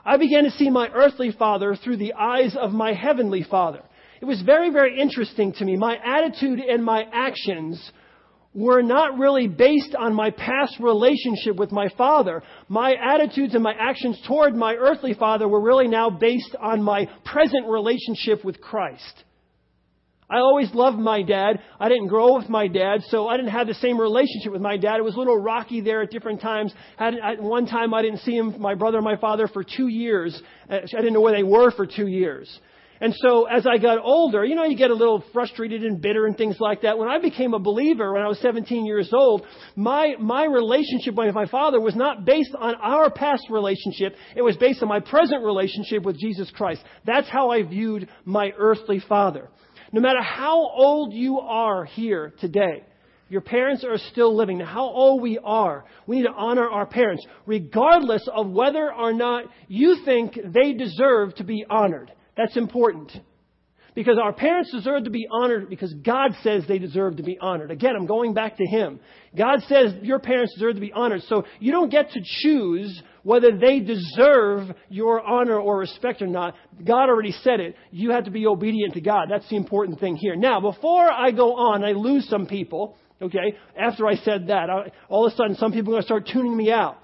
I 0.04 0.16
began 0.16 0.44
to 0.44 0.50
see 0.52 0.70
my 0.70 0.88
earthly 0.88 1.32
father 1.32 1.76
through 1.76 1.96
the 1.96 2.14
eyes 2.14 2.56
of 2.60 2.72
my 2.72 2.92
heavenly 2.92 3.42
father. 3.42 3.82
It 4.20 4.26
was 4.26 4.42
very 4.42 4.70
very 4.70 5.00
interesting 5.00 5.52
to 5.54 5.64
me. 5.64 5.76
My 5.76 5.96
attitude 5.96 6.60
and 6.60 6.84
my 6.84 7.04
actions 7.12 7.90
were 8.54 8.82
not 8.82 9.18
really 9.18 9.48
based 9.48 9.94
on 9.98 10.14
my 10.14 10.30
past 10.30 10.78
relationship 10.78 11.56
with 11.56 11.72
my 11.72 11.88
father. 11.96 12.42
My 12.68 12.94
attitudes 12.94 13.54
and 13.54 13.62
my 13.62 13.74
actions 13.78 14.20
toward 14.26 14.54
my 14.54 14.74
earthly 14.74 15.14
father 15.14 15.48
were 15.48 15.60
really 15.60 15.88
now 15.88 16.10
based 16.10 16.54
on 16.60 16.82
my 16.82 17.08
present 17.24 17.66
relationship 17.66 18.44
with 18.44 18.60
Christ. 18.60 19.24
I 20.32 20.38
always 20.38 20.72
loved 20.72 20.98
my 20.98 21.22
dad. 21.22 21.60
I 21.78 21.90
didn't 21.90 22.06
grow 22.06 22.36
with 22.36 22.48
my 22.48 22.66
dad, 22.66 23.02
so 23.08 23.28
I 23.28 23.36
didn't 23.36 23.50
have 23.52 23.66
the 23.66 23.74
same 23.74 24.00
relationship 24.00 24.52
with 24.52 24.62
my 24.62 24.78
dad. 24.78 24.96
It 24.96 25.04
was 25.04 25.14
a 25.14 25.18
little 25.18 25.36
rocky 25.36 25.82
there 25.82 26.00
at 26.00 26.10
different 26.10 26.40
times. 26.40 26.72
Had, 26.96 27.14
at 27.16 27.42
one 27.42 27.66
time, 27.66 27.92
I 27.92 28.00
didn't 28.00 28.20
see 28.20 28.36
him, 28.36 28.58
my 28.58 28.74
brother 28.74 28.96
and 28.96 29.04
my 29.04 29.16
father, 29.16 29.46
for 29.46 29.62
two 29.62 29.88
years. 29.88 30.40
Uh, 30.70 30.76
I 30.76 30.96
didn't 30.96 31.12
know 31.12 31.20
where 31.20 31.36
they 31.36 31.42
were 31.42 31.70
for 31.70 31.86
two 31.86 32.06
years. 32.06 32.48
And 33.02 33.12
so 33.16 33.46
as 33.46 33.66
I 33.66 33.78
got 33.78 33.98
older, 33.98 34.44
you 34.44 34.54
know, 34.54 34.64
you 34.64 34.76
get 34.76 34.92
a 34.92 34.94
little 34.94 35.24
frustrated 35.32 35.82
and 35.82 36.00
bitter 36.00 36.24
and 36.24 36.38
things 36.38 36.54
like 36.60 36.82
that. 36.82 36.98
When 36.98 37.08
I 37.08 37.18
became 37.18 37.52
a 37.52 37.58
believer 37.58 38.12
when 38.12 38.22
I 38.22 38.28
was 38.28 38.38
17 38.38 38.86
years 38.86 39.10
old, 39.12 39.44
my, 39.74 40.14
my 40.20 40.44
relationship 40.44 41.16
with 41.16 41.34
my 41.34 41.46
father 41.46 41.80
was 41.80 41.96
not 41.96 42.24
based 42.24 42.54
on 42.56 42.76
our 42.76 43.10
past 43.10 43.42
relationship. 43.50 44.14
It 44.36 44.42
was 44.42 44.56
based 44.56 44.84
on 44.84 44.88
my 44.88 45.00
present 45.00 45.42
relationship 45.42 46.04
with 46.04 46.16
Jesus 46.16 46.48
Christ. 46.52 46.80
That's 47.04 47.28
how 47.28 47.50
I 47.50 47.64
viewed 47.64 48.08
my 48.24 48.52
earthly 48.56 49.02
father. 49.08 49.50
No 49.92 50.00
matter 50.00 50.22
how 50.22 50.60
old 50.60 51.12
you 51.12 51.40
are 51.40 51.84
here 51.84 52.32
today, 52.38 52.84
your 53.28 53.40
parents 53.40 53.82
are 53.82 53.98
still 54.12 54.36
living. 54.36 54.58
Now, 54.58 54.66
how 54.66 54.84
old 54.84 55.22
we 55.22 55.40
are, 55.42 55.86
we 56.06 56.18
need 56.18 56.26
to 56.26 56.32
honor 56.32 56.70
our 56.70 56.86
parents, 56.86 57.26
regardless 57.46 58.28
of 58.32 58.48
whether 58.48 58.94
or 58.94 59.12
not 59.12 59.46
you 59.66 60.04
think 60.04 60.38
they 60.44 60.74
deserve 60.74 61.34
to 61.34 61.44
be 61.44 61.66
honored. 61.68 62.12
That's 62.36 62.56
important. 62.56 63.12
Because 63.94 64.18
our 64.22 64.32
parents 64.32 64.72
deserve 64.72 65.04
to 65.04 65.10
be 65.10 65.26
honored 65.30 65.68
because 65.68 65.92
God 65.92 66.30
says 66.42 66.64
they 66.66 66.78
deserve 66.78 67.16
to 67.18 67.22
be 67.22 67.36
honored. 67.38 67.70
Again, 67.70 67.94
I'm 67.94 68.06
going 68.06 68.32
back 68.32 68.56
to 68.56 68.64
Him. 68.64 69.00
God 69.36 69.60
says 69.68 69.92
your 70.00 70.18
parents 70.18 70.54
deserve 70.54 70.76
to 70.76 70.80
be 70.80 70.92
honored. 70.92 71.22
So 71.24 71.44
you 71.60 71.72
don't 71.72 71.90
get 71.90 72.10
to 72.12 72.20
choose 72.24 73.02
whether 73.22 73.56
they 73.56 73.80
deserve 73.80 74.68
your 74.88 75.20
honor 75.20 75.58
or 75.58 75.78
respect 75.78 76.22
or 76.22 76.26
not. 76.26 76.54
God 76.82 77.10
already 77.10 77.32
said 77.42 77.60
it. 77.60 77.76
You 77.90 78.12
have 78.12 78.24
to 78.24 78.30
be 78.30 78.46
obedient 78.46 78.94
to 78.94 79.02
God. 79.02 79.28
That's 79.30 79.48
the 79.50 79.56
important 79.56 80.00
thing 80.00 80.16
here. 80.16 80.36
Now, 80.36 80.60
before 80.60 81.10
I 81.10 81.30
go 81.30 81.54
on, 81.54 81.84
I 81.84 81.92
lose 81.92 82.26
some 82.30 82.46
people. 82.46 82.96
Okay, 83.20 83.56
after 83.78 84.06
I 84.06 84.16
said 84.16 84.48
that, 84.48 84.70
I, 84.70 84.90
all 85.08 85.26
of 85.26 85.32
a 85.32 85.36
sudden 85.36 85.54
some 85.56 85.70
people 85.70 85.92
are 85.92 85.94
going 85.94 86.02
to 86.02 86.06
start 86.06 86.28
tuning 86.32 86.56
me 86.56 86.72
out. 86.72 86.98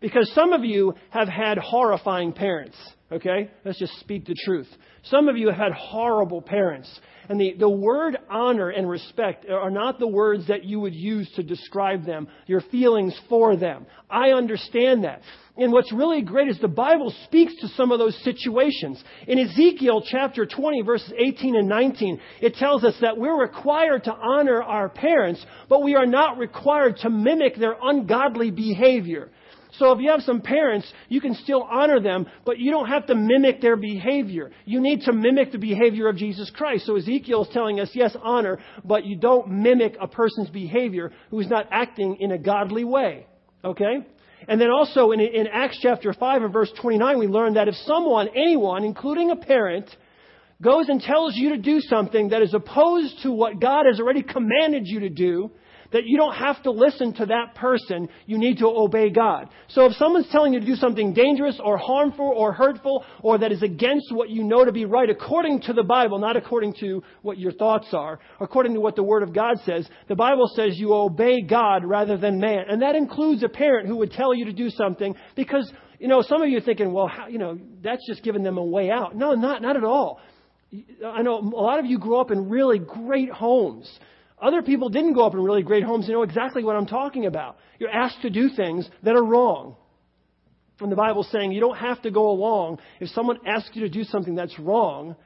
Because 0.00 0.30
some 0.34 0.52
of 0.52 0.64
you 0.64 0.94
have 1.10 1.28
had 1.28 1.58
horrifying 1.58 2.32
parents. 2.32 2.76
Okay? 3.10 3.50
Let's 3.64 3.78
just 3.78 3.98
speak 4.00 4.26
the 4.26 4.34
truth. 4.44 4.68
Some 5.04 5.28
of 5.28 5.36
you 5.36 5.48
have 5.48 5.56
had 5.56 5.72
horrible 5.72 6.42
parents. 6.42 6.88
And 7.28 7.40
the, 7.40 7.54
the 7.58 7.68
word 7.68 8.18
honor 8.30 8.70
and 8.70 8.88
respect 8.88 9.46
are 9.48 9.70
not 9.70 9.98
the 9.98 10.06
words 10.06 10.46
that 10.48 10.64
you 10.64 10.80
would 10.80 10.94
use 10.94 11.30
to 11.36 11.42
describe 11.42 12.04
them, 12.04 12.28
your 12.46 12.60
feelings 12.60 13.18
for 13.28 13.56
them. 13.56 13.86
I 14.10 14.30
understand 14.30 15.04
that. 15.04 15.22
And 15.56 15.72
what's 15.72 15.92
really 15.92 16.22
great 16.22 16.48
is 16.48 16.58
the 16.60 16.68
Bible 16.68 17.12
speaks 17.24 17.54
to 17.60 17.68
some 17.68 17.90
of 17.90 17.98
those 17.98 18.16
situations. 18.22 19.02
In 19.26 19.38
Ezekiel 19.38 20.04
chapter 20.06 20.44
20, 20.44 20.82
verses 20.82 21.12
18 21.16 21.56
and 21.56 21.68
19, 21.68 22.20
it 22.42 22.54
tells 22.54 22.84
us 22.84 22.94
that 23.00 23.16
we're 23.16 23.40
required 23.40 24.04
to 24.04 24.12
honor 24.12 24.62
our 24.62 24.88
parents, 24.88 25.44
but 25.68 25.82
we 25.82 25.94
are 25.94 26.06
not 26.06 26.38
required 26.38 26.98
to 26.98 27.10
mimic 27.10 27.56
their 27.56 27.76
ungodly 27.82 28.50
behavior. 28.50 29.30
So 29.78 29.92
if 29.92 30.00
you 30.00 30.10
have 30.10 30.22
some 30.22 30.40
parents, 30.40 30.90
you 31.08 31.20
can 31.20 31.34
still 31.34 31.62
honor 31.62 32.00
them, 32.00 32.26
but 32.44 32.58
you 32.58 32.70
don't 32.70 32.88
have 32.88 33.06
to 33.06 33.14
mimic 33.14 33.60
their 33.60 33.76
behavior. 33.76 34.50
You 34.64 34.80
need 34.80 35.02
to 35.02 35.12
mimic 35.12 35.52
the 35.52 35.58
behavior 35.58 36.08
of 36.08 36.16
Jesus 36.16 36.50
Christ. 36.54 36.86
So 36.86 36.96
Ezekiel 36.96 37.44
is 37.44 37.50
telling 37.52 37.80
us, 37.80 37.90
yes, 37.92 38.16
honor, 38.22 38.58
but 38.84 39.04
you 39.04 39.16
don't 39.16 39.48
mimic 39.48 39.96
a 40.00 40.08
person's 40.08 40.50
behavior 40.50 41.12
who 41.30 41.40
is 41.40 41.48
not 41.48 41.68
acting 41.70 42.16
in 42.20 42.32
a 42.32 42.38
godly 42.38 42.84
way. 42.84 43.26
Okay? 43.64 44.06
And 44.48 44.60
then 44.60 44.70
also 44.70 45.10
in, 45.10 45.20
in 45.20 45.46
Acts 45.46 45.78
chapter 45.82 46.12
5 46.12 46.42
and 46.42 46.52
verse 46.52 46.70
29, 46.80 47.18
we 47.18 47.26
learn 47.26 47.54
that 47.54 47.68
if 47.68 47.74
someone, 47.86 48.28
anyone, 48.34 48.84
including 48.84 49.30
a 49.30 49.36
parent, 49.36 49.88
goes 50.62 50.88
and 50.88 51.00
tells 51.00 51.34
you 51.36 51.50
to 51.50 51.58
do 51.58 51.80
something 51.80 52.30
that 52.30 52.42
is 52.42 52.54
opposed 52.54 53.22
to 53.22 53.32
what 53.32 53.60
God 53.60 53.86
has 53.86 54.00
already 54.00 54.22
commanded 54.22 54.86
you 54.86 55.00
to 55.00 55.08
do, 55.08 55.50
that 55.96 56.06
you 56.06 56.18
don't 56.18 56.34
have 56.34 56.62
to 56.62 56.70
listen 56.70 57.14
to 57.14 57.24
that 57.24 57.54
person. 57.54 58.10
You 58.26 58.36
need 58.36 58.58
to 58.58 58.66
obey 58.66 59.08
God. 59.08 59.48
So 59.68 59.86
if 59.86 59.94
someone's 59.94 60.28
telling 60.30 60.52
you 60.52 60.60
to 60.60 60.66
do 60.66 60.76
something 60.76 61.14
dangerous 61.14 61.58
or 61.58 61.78
harmful 61.78 62.30
or 62.36 62.52
hurtful 62.52 63.02
or 63.22 63.38
that 63.38 63.50
is 63.50 63.62
against 63.62 64.12
what 64.12 64.28
you 64.28 64.44
know 64.44 64.66
to 64.66 64.72
be 64.72 64.84
right 64.84 65.08
according 65.08 65.62
to 65.62 65.72
the 65.72 65.82
Bible, 65.82 66.18
not 66.18 66.36
according 66.36 66.74
to 66.80 67.02
what 67.22 67.38
your 67.38 67.50
thoughts 67.50 67.88
are, 67.94 68.20
according 68.40 68.74
to 68.74 68.80
what 68.80 68.94
the 68.94 69.02
Word 69.02 69.22
of 69.22 69.32
God 69.32 69.56
says, 69.64 69.88
the 70.06 70.14
Bible 70.14 70.50
says 70.54 70.78
you 70.78 70.92
obey 70.92 71.40
God 71.40 71.82
rather 71.82 72.18
than 72.18 72.40
man. 72.40 72.66
And 72.68 72.82
that 72.82 72.94
includes 72.94 73.42
a 73.42 73.48
parent 73.48 73.88
who 73.88 73.96
would 73.96 74.12
tell 74.12 74.34
you 74.34 74.44
to 74.44 74.52
do 74.52 74.68
something 74.68 75.16
because, 75.34 75.72
you 75.98 76.08
know, 76.08 76.20
some 76.20 76.42
of 76.42 76.50
you 76.50 76.58
are 76.58 76.60
thinking, 76.60 76.92
well, 76.92 77.08
how, 77.08 77.28
you 77.28 77.38
know, 77.38 77.58
that's 77.82 78.06
just 78.06 78.22
giving 78.22 78.42
them 78.42 78.58
a 78.58 78.64
way 78.64 78.90
out. 78.90 79.16
No, 79.16 79.32
not, 79.32 79.62
not 79.62 79.78
at 79.78 79.84
all. 79.84 80.20
I 81.06 81.22
know 81.22 81.38
a 81.38 81.62
lot 81.62 81.78
of 81.78 81.86
you 81.86 81.98
grew 81.98 82.20
up 82.20 82.30
in 82.30 82.50
really 82.50 82.80
great 82.80 83.30
homes. 83.30 83.90
Other 84.40 84.62
people 84.62 84.88
didn't 84.88 85.14
grow 85.14 85.26
up 85.26 85.34
in 85.34 85.40
really 85.40 85.62
great 85.62 85.82
homes. 85.82 86.06
They 86.06 86.12
know 86.12 86.22
exactly 86.22 86.62
what 86.62 86.76
I'm 86.76 86.86
talking 86.86 87.26
about. 87.26 87.56
You're 87.78 87.90
asked 87.90 88.22
to 88.22 88.30
do 88.30 88.50
things 88.50 88.88
that 89.02 89.16
are 89.16 89.24
wrong. 89.24 89.76
And 90.80 90.92
the 90.92 90.96
Bible's 90.96 91.30
saying 91.30 91.52
you 91.52 91.60
don't 91.60 91.78
have 91.78 92.02
to 92.02 92.10
go 92.10 92.28
along. 92.28 92.78
If 93.00 93.08
someone 93.10 93.38
asks 93.46 93.70
you 93.74 93.82
to 93.82 93.88
do 93.88 94.04
something 94.04 94.34
that's 94.34 94.58
wrong, 94.58 95.16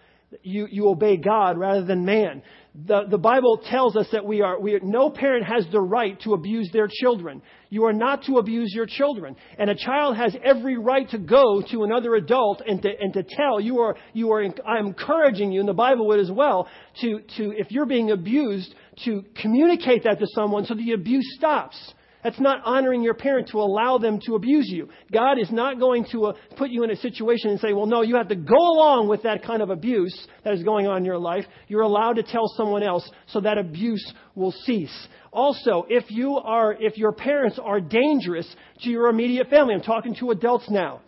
you, 0.43 0.69
you 0.71 0.89
obey 0.89 1.17
God 1.17 1.59
rather 1.59 1.85
than 1.85 2.05
man. 2.05 2.43
The, 2.87 3.03
the 3.11 3.19
Bible 3.19 3.61
tells 3.69 3.97
us 3.97 4.07
that 4.13 4.25
we 4.25 4.43
are, 4.43 4.61
we 4.61 4.75
are, 4.75 4.81
no 4.81 5.11
parent 5.11 5.45
has 5.45 5.67
the 5.73 5.81
right 5.81 6.21
to 6.21 6.35
abuse 6.35 6.71
their 6.73 6.89
children. 6.89 7.43
You 7.69 7.87
are 7.87 7.93
not 7.93 8.25
to 8.27 8.39
abuse 8.39 8.73
your 8.73 8.87
children. 8.87 9.35
And 9.59 9.69
a 9.69 9.75
child 9.75 10.17
has 10.17 10.37
every 10.45 10.79
right 10.79 11.09
to 11.11 11.19
go 11.19 11.63
to 11.73 11.83
another 11.83 12.15
adult 12.15 12.63
and 12.65 12.81
to, 12.83 12.89
and 13.01 13.13
to 13.15 13.25
tell. 13.25 13.61
You 13.61 13.81
are, 13.81 13.97
you 14.13 14.31
are, 14.31 14.45
I'm 14.45 14.87
encouraging 14.87 15.51
you, 15.51 15.59
and 15.59 15.69
the 15.69 15.73
Bible 15.75 16.07
would 16.07 16.21
as 16.21 16.31
well, 16.31 16.69
to, 17.01 17.21
to, 17.37 17.53
if 17.57 17.73
you're 17.73 17.87
being 17.87 18.13
abused, 18.13 18.73
to 19.05 19.25
communicate 19.41 20.05
that 20.05 20.19
to 20.19 20.27
someone 20.35 20.65
so 20.65 20.75
the 20.75 20.93
abuse 20.93 21.27
stops. 21.37 21.95
That's 22.23 22.41
not 22.41 22.61
honoring 22.65 23.03
your 23.03 23.15
parent 23.15 23.49
to 23.49 23.59
allow 23.59 23.97
them 23.97 24.21
to 24.27 24.35
abuse 24.35 24.69
you. 24.69 24.91
God 25.11 25.39
is 25.39 25.51
not 25.51 25.79
going 25.79 26.05
to 26.13 26.27
uh, 26.27 26.33
put 26.57 26.71
you 26.71 26.85
in 26.85 26.91
a 26.91 26.97
situation 26.97 27.51
and 27.51 27.59
say, 27.61 27.73
well, 27.73 27.87
no, 27.87 28.03
you 28.03 28.17
have 28.17 28.29
to 28.29 28.37
go 28.37 28.59
along 28.59 29.09
with 29.09 29.23
that 29.23 29.43
kind 29.43 29.63
of 29.63 29.71
abuse 29.71 30.27
that 30.45 30.53
is 30.53 30.63
going 30.63 30.87
on 30.87 30.99
in 30.99 31.05
your 31.05 31.19
life. 31.19 31.45
You're 31.69 31.81
allowed 31.81 32.15
to 32.15 32.23
tell 32.23 32.47
someone 32.57 32.83
else 32.83 33.09
so 33.29 33.41
that 33.41 33.57
abuse 33.57 34.13
will 34.35 34.53
cease. 34.53 35.09
Also, 35.33 35.87
if 35.89 36.11
you 36.11 36.37
are, 36.37 36.77
if 36.79 36.99
your 36.99 37.13
parents 37.13 37.59
are 37.63 37.81
dangerous 37.81 38.55
to 38.83 38.91
your 38.91 39.09
immediate 39.09 39.49
family, 39.49 39.75
I'm 39.75 39.81
talking 39.81 40.15
to 40.17 40.31
adults 40.31 40.69
now. 40.69 41.01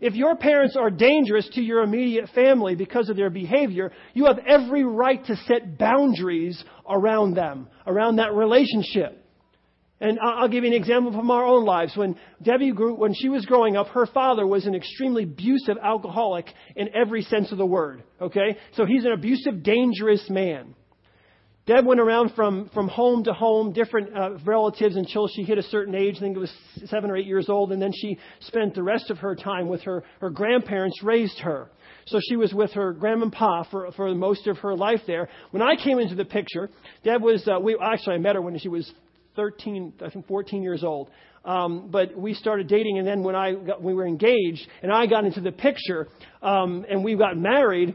If 0.00 0.14
your 0.14 0.36
parents 0.36 0.76
are 0.76 0.90
dangerous 0.90 1.48
to 1.54 1.60
your 1.60 1.82
immediate 1.82 2.28
family 2.34 2.74
because 2.74 3.08
of 3.08 3.16
their 3.16 3.30
behavior, 3.30 3.92
you 4.14 4.26
have 4.26 4.38
every 4.46 4.84
right 4.84 5.24
to 5.26 5.36
set 5.46 5.78
boundaries 5.78 6.62
around 6.88 7.34
them, 7.34 7.68
around 7.86 8.16
that 8.16 8.34
relationship. 8.34 9.24
And 10.00 10.18
I'll 10.20 10.48
give 10.48 10.62
you 10.62 10.70
an 10.70 10.76
example 10.76 11.12
from 11.12 11.30
our 11.30 11.44
own 11.44 11.64
lives. 11.64 11.96
When 11.96 12.16
Debbie 12.40 12.70
grew, 12.70 12.94
when 12.94 13.14
she 13.14 13.28
was 13.28 13.44
growing 13.46 13.76
up, 13.76 13.88
her 13.88 14.06
father 14.06 14.46
was 14.46 14.64
an 14.64 14.76
extremely 14.76 15.24
abusive 15.24 15.76
alcoholic 15.82 16.46
in 16.76 16.88
every 16.94 17.22
sense 17.22 17.50
of 17.50 17.58
the 17.58 17.66
word. 17.66 18.04
Okay? 18.20 18.56
So 18.74 18.84
he's 18.84 19.04
an 19.04 19.12
abusive, 19.12 19.64
dangerous 19.64 20.24
man. 20.30 20.74
Deb 21.68 21.84
went 21.84 22.00
around 22.00 22.32
from, 22.34 22.70
from 22.72 22.88
home 22.88 23.24
to 23.24 23.34
home, 23.34 23.74
different 23.74 24.16
uh, 24.16 24.38
relatives 24.46 24.96
until 24.96 25.28
she 25.28 25.42
hit 25.42 25.58
a 25.58 25.62
certain 25.64 25.94
age. 25.94 26.14
I 26.16 26.20
think 26.20 26.34
it 26.34 26.40
was 26.40 26.52
seven 26.86 27.10
or 27.10 27.16
eight 27.18 27.26
years 27.26 27.50
old. 27.50 27.72
And 27.72 27.82
then 27.82 27.92
she 27.94 28.18
spent 28.40 28.74
the 28.74 28.82
rest 28.82 29.10
of 29.10 29.18
her 29.18 29.36
time 29.36 29.68
with 29.68 29.82
her, 29.82 30.02
her 30.22 30.30
grandparents 30.30 31.02
raised 31.02 31.38
her. 31.40 31.68
So 32.06 32.20
she 32.26 32.36
was 32.36 32.54
with 32.54 32.72
her 32.72 32.94
grandma 32.94 33.24
and 33.24 33.32
pa 33.32 33.64
for, 33.64 33.92
for 33.92 34.14
most 34.14 34.46
of 34.46 34.56
her 34.58 34.74
life 34.74 35.00
there. 35.06 35.28
When 35.50 35.60
I 35.60 35.76
came 35.76 35.98
into 35.98 36.14
the 36.14 36.24
picture, 36.24 36.70
Deb 37.04 37.20
was, 37.22 37.46
uh, 37.46 37.60
we, 37.60 37.76
actually 37.78 38.14
I 38.14 38.18
met 38.18 38.36
her 38.36 38.40
when 38.40 38.58
she 38.58 38.68
was 38.68 38.90
13, 39.36 39.92
I 40.00 40.08
think 40.08 40.26
14 40.26 40.62
years 40.62 40.82
old. 40.82 41.10
Um, 41.44 41.90
but 41.90 42.16
we 42.16 42.32
started 42.32 42.66
dating, 42.66 42.98
and 42.98 43.06
then 43.06 43.22
when 43.22 43.36
I 43.36 43.52
got, 43.52 43.82
we 43.82 43.92
were 43.92 44.06
engaged, 44.06 44.66
and 44.82 44.90
I 44.90 45.06
got 45.06 45.24
into 45.24 45.40
the 45.40 45.52
picture, 45.52 46.08
um, 46.42 46.86
and 46.90 47.04
we 47.04 47.14
got 47.14 47.36
married, 47.36 47.94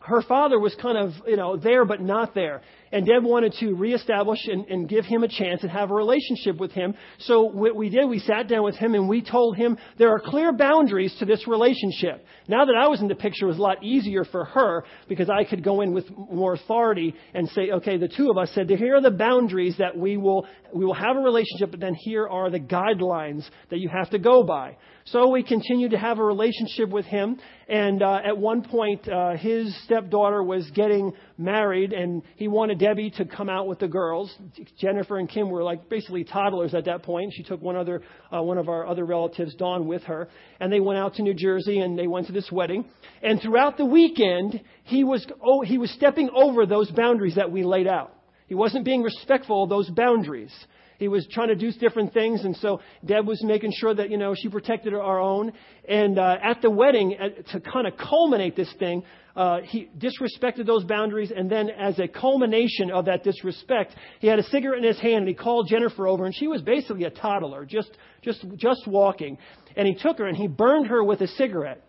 her 0.00 0.22
father 0.22 0.58
was 0.58 0.74
kind 0.80 0.96
of, 0.96 1.12
you 1.26 1.36
know, 1.36 1.56
there 1.56 1.84
but 1.84 2.00
not 2.00 2.34
there. 2.34 2.62
And 2.92 3.06
Deb 3.06 3.22
wanted 3.22 3.54
to 3.60 3.74
reestablish 3.74 4.48
and, 4.48 4.66
and 4.66 4.88
give 4.88 5.04
him 5.04 5.22
a 5.22 5.28
chance 5.28 5.62
and 5.62 5.70
have 5.70 5.92
a 5.92 5.94
relationship 5.94 6.56
with 6.56 6.72
him. 6.72 6.94
So 7.18 7.42
what 7.42 7.76
we 7.76 7.88
did, 7.88 8.08
we 8.08 8.18
sat 8.18 8.48
down 8.48 8.64
with 8.64 8.74
him 8.74 8.94
and 8.94 9.08
we 9.08 9.22
told 9.22 9.56
him 9.56 9.78
there 9.96 10.10
are 10.10 10.18
clear 10.18 10.52
boundaries 10.52 11.14
to 11.20 11.24
this 11.24 11.46
relationship. 11.46 12.24
Now 12.48 12.64
that 12.64 12.74
I 12.76 12.88
was 12.88 13.00
in 13.00 13.06
the 13.06 13.14
picture, 13.14 13.44
it 13.44 13.48
was 13.48 13.58
a 13.58 13.62
lot 13.62 13.84
easier 13.84 14.24
for 14.24 14.44
her 14.44 14.84
because 15.08 15.30
I 15.30 15.44
could 15.44 15.62
go 15.62 15.82
in 15.82 15.94
with 15.94 16.10
more 16.10 16.54
authority 16.54 17.14
and 17.32 17.48
say, 17.50 17.70
okay, 17.70 17.96
the 17.96 18.08
two 18.08 18.28
of 18.28 18.36
us 18.36 18.50
said, 18.54 18.68
here 18.68 18.96
are 18.96 19.00
the 19.00 19.10
boundaries 19.12 19.76
that 19.78 19.96
we 19.96 20.16
will, 20.16 20.46
we 20.74 20.84
will 20.84 20.94
have 20.94 21.16
a 21.16 21.20
relationship, 21.20 21.70
but 21.70 21.78
then 21.78 21.94
here 21.94 22.26
are 22.26 22.50
the 22.50 22.58
guidelines 22.58 23.48
that 23.70 23.78
you 23.78 23.88
have 23.88 24.10
to 24.10 24.18
go 24.18 24.42
by. 24.42 24.76
So 25.04 25.28
we 25.28 25.42
continued 25.42 25.92
to 25.92 25.98
have 25.98 26.18
a 26.18 26.24
relationship 26.24 26.88
with 26.88 27.04
him. 27.04 27.38
And 27.68 28.02
uh, 28.02 28.20
at 28.24 28.36
one 28.36 28.62
point, 28.62 29.08
uh, 29.08 29.36
his 29.36 29.74
stepdaughter 29.84 30.42
was 30.42 30.70
getting 30.72 31.12
married, 31.40 31.92
and 31.92 32.22
he 32.36 32.48
wanted 32.48 32.78
Debbie 32.78 33.10
to 33.12 33.24
come 33.24 33.48
out 33.48 33.66
with 33.66 33.78
the 33.78 33.88
girls. 33.88 34.32
Jennifer 34.78 35.18
and 35.18 35.28
Kim 35.28 35.50
were 35.50 35.62
like 35.62 35.88
basically 35.88 36.24
toddlers 36.24 36.74
at 36.74 36.84
that 36.84 37.02
point. 37.02 37.32
She 37.34 37.42
took 37.42 37.60
one 37.60 37.76
other, 37.76 38.02
uh, 38.32 38.42
one 38.42 38.58
of 38.58 38.68
our 38.68 38.86
other 38.86 39.04
relatives, 39.04 39.54
Dawn, 39.54 39.86
with 39.86 40.02
her, 40.04 40.28
and 40.60 40.72
they 40.72 40.80
went 40.80 40.98
out 40.98 41.14
to 41.14 41.22
New 41.22 41.34
Jersey 41.34 41.78
and 41.80 41.98
they 41.98 42.06
went 42.06 42.26
to 42.26 42.32
this 42.32 42.50
wedding. 42.52 42.84
And 43.22 43.40
throughout 43.40 43.76
the 43.76 43.84
weekend, 43.84 44.60
he 44.84 45.04
was 45.04 45.26
oh, 45.42 45.62
he 45.62 45.78
was 45.78 45.90
stepping 45.92 46.30
over 46.34 46.66
those 46.66 46.90
boundaries 46.90 47.36
that 47.36 47.50
we 47.50 47.64
laid 47.64 47.86
out. 47.86 48.14
He 48.46 48.54
wasn't 48.54 48.84
being 48.84 49.02
respectful 49.02 49.64
of 49.64 49.70
those 49.70 49.88
boundaries. 49.90 50.52
He 51.00 51.08
was 51.08 51.26
trying 51.32 51.48
to 51.48 51.54
do 51.54 51.72
different 51.72 52.12
things, 52.12 52.44
and 52.44 52.54
so 52.58 52.82
Deb 53.02 53.26
was 53.26 53.42
making 53.42 53.72
sure 53.74 53.94
that 53.94 54.10
you 54.10 54.18
know 54.18 54.34
she 54.36 54.50
protected 54.50 54.92
our 54.92 55.18
own. 55.18 55.50
And 55.88 56.18
uh, 56.18 56.36
at 56.42 56.60
the 56.60 56.68
wedding, 56.68 57.16
uh, 57.18 57.40
to 57.52 57.60
kind 57.60 57.86
of 57.86 57.94
culminate 57.96 58.54
this 58.54 58.70
thing, 58.78 59.02
uh, 59.34 59.60
he 59.64 59.88
disrespected 59.98 60.66
those 60.66 60.84
boundaries, 60.84 61.32
and 61.34 61.50
then 61.50 61.70
as 61.70 61.98
a 61.98 62.06
culmination 62.06 62.90
of 62.90 63.06
that 63.06 63.24
disrespect, 63.24 63.94
he 64.18 64.26
had 64.26 64.38
a 64.38 64.42
cigarette 64.42 64.76
in 64.76 64.84
his 64.84 65.00
hand, 65.00 65.20
and 65.20 65.28
he 65.28 65.32
called 65.32 65.68
Jennifer 65.70 66.06
over, 66.06 66.26
and 66.26 66.34
she 66.36 66.46
was 66.46 66.60
basically 66.60 67.04
a 67.04 67.10
toddler, 67.10 67.64
just 67.64 67.90
just 68.22 68.44
just 68.56 68.86
walking, 68.86 69.38
and 69.76 69.88
he 69.88 69.94
took 69.94 70.18
her 70.18 70.26
and 70.26 70.36
he 70.36 70.48
burned 70.48 70.88
her 70.88 71.02
with 71.02 71.22
a 71.22 71.28
cigarette. 71.28 71.82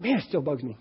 Man, 0.00 0.16
it 0.16 0.24
still 0.24 0.40
bugs 0.40 0.62
me. 0.62 0.78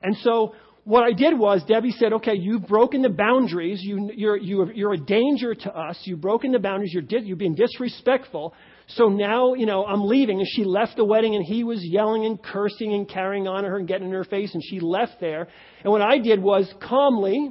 And 0.00 0.16
so 0.18 0.54
what 0.84 1.04
I 1.04 1.12
did 1.12 1.38
was, 1.38 1.62
Debbie 1.68 1.92
said, 1.92 2.12
okay, 2.14 2.34
you've 2.34 2.66
broken 2.66 3.02
the 3.02 3.08
boundaries. 3.08 3.80
You, 3.82 4.10
you're, 4.14 4.36
you're, 4.36 4.72
you're 4.72 4.92
a 4.94 4.98
danger 4.98 5.54
to 5.54 5.76
us. 5.76 5.96
You've 6.04 6.20
broken 6.20 6.50
the 6.50 6.58
boundaries. 6.58 6.92
You're, 6.92 7.20
you're 7.20 7.36
being 7.36 7.54
disrespectful. 7.54 8.52
So 8.88 9.08
now, 9.08 9.54
you 9.54 9.64
know, 9.64 9.84
I'm 9.84 10.04
leaving. 10.04 10.40
And 10.40 10.48
she 10.50 10.64
left 10.64 10.96
the 10.96 11.04
wedding 11.04 11.36
and 11.36 11.44
he 11.44 11.62
was 11.62 11.78
yelling 11.84 12.26
and 12.26 12.42
cursing 12.42 12.92
and 12.94 13.08
carrying 13.08 13.46
on 13.46 13.64
at 13.64 13.70
her 13.70 13.76
and 13.76 13.86
getting 13.86 14.08
in 14.08 14.12
her 14.12 14.24
face. 14.24 14.54
And 14.54 14.62
she 14.64 14.80
left 14.80 15.20
there. 15.20 15.46
And 15.84 15.92
what 15.92 16.02
I 16.02 16.18
did 16.18 16.42
was 16.42 16.72
calmly, 16.82 17.50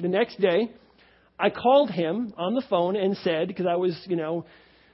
the 0.00 0.08
next 0.08 0.40
day, 0.40 0.70
I 1.38 1.50
called 1.50 1.90
him 1.90 2.32
on 2.38 2.54
the 2.54 2.62
phone 2.70 2.96
and 2.96 3.16
said, 3.18 3.48
because 3.48 3.66
I 3.66 3.76
was, 3.76 4.00
you 4.06 4.16
know, 4.16 4.46